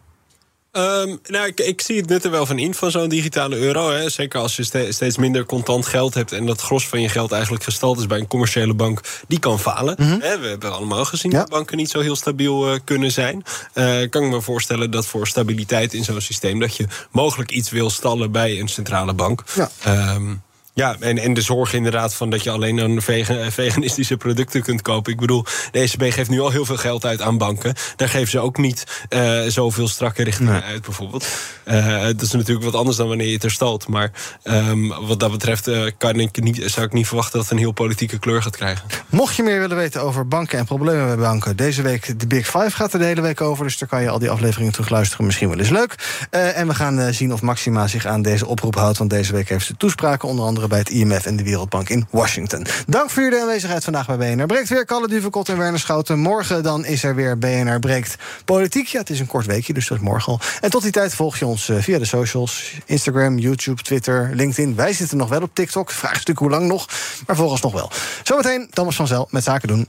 Um, 0.72 1.20
nou, 1.22 1.46
ik, 1.46 1.60
ik, 1.60 1.80
zie 1.80 1.96
het 1.96 2.08
nut 2.08 2.24
er 2.24 2.30
wel 2.30 2.46
van 2.46 2.58
in 2.58 2.74
van 2.74 2.90
zo'n 2.90 3.08
digitale 3.08 3.56
euro. 3.56 3.90
Hè. 3.90 4.10
Zeker 4.10 4.40
als 4.40 4.56
je 4.56 4.62
ste 4.62 4.86
steeds 4.92 5.16
minder 5.16 5.46
contant 5.46 5.86
geld 5.86 6.14
hebt 6.14 6.32
en 6.32 6.46
dat 6.46 6.60
gros 6.60 6.88
van 6.88 7.00
je 7.00 7.08
geld 7.08 7.32
eigenlijk 7.32 7.64
gestald 7.64 7.98
is 7.98 8.06
bij 8.06 8.18
een 8.18 8.26
commerciële 8.26 8.74
bank, 8.74 9.00
die 9.28 9.38
kan 9.38 9.60
falen. 9.60 9.94
Mm 9.98 10.06
-hmm. 10.06 10.20
hè, 10.20 10.38
we 10.38 10.46
hebben 10.46 10.72
allemaal 10.72 11.04
gezien 11.04 11.30
ja. 11.30 11.38
dat 11.38 11.48
banken 11.48 11.76
niet 11.76 11.90
zo 11.90 12.00
heel 12.00 12.16
stabiel 12.16 12.72
uh, 12.72 12.78
kunnen 12.84 13.12
zijn. 13.12 13.42
Uh, 13.74 14.08
kan 14.08 14.24
ik 14.24 14.30
me 14.30 14.40
voorstellen 14.40 14.90
dat 14.90 15.06
voor 15.06 15.26
stabiliteit 15.26 15.94
in 15.94 16.04
zo'n 16.04 16.20
systeem 16.20 16.58
dat 16.58 16.76
je 16.76 16.86
mogelijk 17.10 17.50
iets 17.50 17.70
wil 17.70 17.90
stallen 17.90 18.32
bij 18.32 18.60
een 18.60 18.68
centrale 18.68 19.14
bank. 19.14 19.44
Ja. 19.54 19.70
Um, 20.14 20.42
ja, 20.74 20.96
en, 21.00 21.18
en 21.18 21.34
de 21.34 21.40
zorg 21.40 21.72
inderdaad 21.72 22.14
van 22.14 22.30
dat 22.30 22.42
je 22.42 22.50
alleen 22.50 22.76
dan 22.76 23.02
vegan, 23.02 23.52
veganistische 23.52 24.16
producten 24.16 24.62
kunt 24.62 24.82
kopen. 24.82 25.12
Ik 25.12 25.18
bedoel, 25.18 25.44
de 25.70 25.78
ECB 25.78 26.12
geeft 26.12 26.30
nu 26.30 26.40
al 26.40 26.50
heel 26.50 26.64
veel 26.64 26.76
geld 26.76 27.04
uit 27.04 27.22
aan 27.22 27.38
banken. 27.38 27.74
Daar 27.96 28.08
geven 28.08 28.28
ze 28.28 28.38
ook 28.38 28.58
niet 28.58 29.06
uh, 29.10 29.40
zoveel 29.46 29.88
strakke 29.88 30.22
richtingen 30.22 30.52
nee. 30.52 30.62
uit, 30.62 30.82
bijvoorbeeld. 30.82 31.26
Uh, 31.64 32.02
dat 32.02 32.22
is 32.22 32.32
natuurlijk 32.32 32.64
wat 32.64 32.74
anders 32.74 32.96
dan 32.96 33.08
wanneer 33.08 33.26
je 33.26 33.32
het 33.32 33.44
er 33.44 33.50
stalt. 33.50 33.88
Maar 33.88 34.12
um, 34.44 35.06
wat 35.06 35.20
dat 35.20 35.30
betreft 35.30 35.68
uh, 35.68 35.90
kan 35.98 36.20
ik 36.20 36.42
niet, 36.42 36.62
zou 36.66 36.86
ik 36.86 36.92
niet 36.92 37.06
verwachten 37.06 37.32
dat 37.32 37.42
het 37.42 37.50
een 37.52 37.58
heel 37.58 37.72
politieke 37.72 38.18
kleur 38.18 38.42
gaat 38.42 38.56
krijgen. 38.56 38.84
Mocht 39.08 39.36
je 39.36 39.42
meer 39.42 39.60
willen 39.60 39.76
weten 39.76 40.02
over 40.02 40.28
banken 40.28 40.58
en 40.58 40.64
problemen 40.64 41.06
bij 41.06 41.16
banken, 41.16 41.56
deze 41.56 41.82
week 41.82 42.18
de 42.20 42.26
Big 42.26 42.46
Five 42.46 42.70
gaat 42.70 42.92
er 42.92 42.98
de 42.98 43.04
hele 43.04 43.20
week 43.20 43.40
over. 43.40 43.64
Dus 43.64 43.78
daar 43.78 43.88
kan 43.88 44.02
je 44.02 44.10
al 44.10 44.18
die 44.18 44.30
afleveringen 44.30 44.72
terugluisteren. 44.72 45.26
Misschien 45.26 45.48
wel 45.48 45.58
eens 45.58 45.68
leuk. 45.68 45.94
en 46.30 46.66
we 46.66 46.74
gaan 46.74 47.14
zien 47.14 47.32
of 47.32 47.42
Maxima 47.42 47.86
zich 47.86 48.06
aan 48.06 48.22
deze 48.22 48.46
oproep 48.46 48.74
houdt. 48.74 48.98
Want 48.98 49.10
deze 49.10 49.32
week 49.32 49.48
heeft 49.48 49.66
ze 49.66 49.76
toespraken, 49.76 50.28
onder 50.28 50.44
bij 50.68 50.78
het 50.78 50.90
IMF 50.90 51.26
en 51.26 51.36
de 51.36 51.42
Wereldbank 51.42 51.88
in 51.88 52.06
Washington. 52.10 52.66
Dank 52.86 53.10
voor 53.10 53.22
jullie 53.22 53.40
aanwezigheid 53.40 53.84
vandaag 53.84 54.06
bij 54.06 54.16
BNR 54.16 54.46
Breekt. 54.46 54.68
Weer 54.68 54.84
Kalle 54.84 55.08
Duvekot 55.08 55.48
en 55.48 55.58
Werner 55.58 55.80
Schouten. 55.80 56.18
Morgen 56.18 56.62
dan 56.62 56.84
is 56.84 57.02
er 57.02 57.14
weer 57.14 57.38
BNR 57.38 57.78
Breekt 57.78 58.16
Politiek. 58.44 58.88
Het 58.88 59.10
is 59.10 59.20
een 59.20 59.26
kort 59.26 59.46
weekje, 59.46 59.72
dus 59.72 59.88
dat 59.88 59.98
is 59.98 60.04
morgen 60.04 60.32
al. 60.32 60.40
En 60.60 60.70
tot 60.70 60.82
die 60.82 60.92
tijd 60.92 61.14
volg 61.14 61.38
je 61.38 61.46
ons 61.46 61.70
via 61.74 61.98
de 61.98 62.04
socials. 62.04 62.74
Instagram, 62.84 63.38
YouTube, 63.38 63.82
Twitter, 63.82 64.30
LinkedIn. 64.34 64.74
Wij 64.74 64.92
zitten 64.92 65.16
nog 65.16 65.28
wel 65.28 65.42
op 65.42 65.54
TikTok. 65.54 65.90
Vraagstuk 65.90 66.38
hoe 66.38 66.50
lang 66.50 66.66
nog, 66.66 66.88
maar 67.26 67.36
volgens 67.36 67.60
nog 67.60 67.72
wel. 67.72 67.90
Zometeen 68.22 68.68
Thomas 68.70 68.96
van 68.96 69.06
Zel 69.06 69.28
met 69.30 69.44
Zaken 69.44 69.68
doen. 69.68 69.88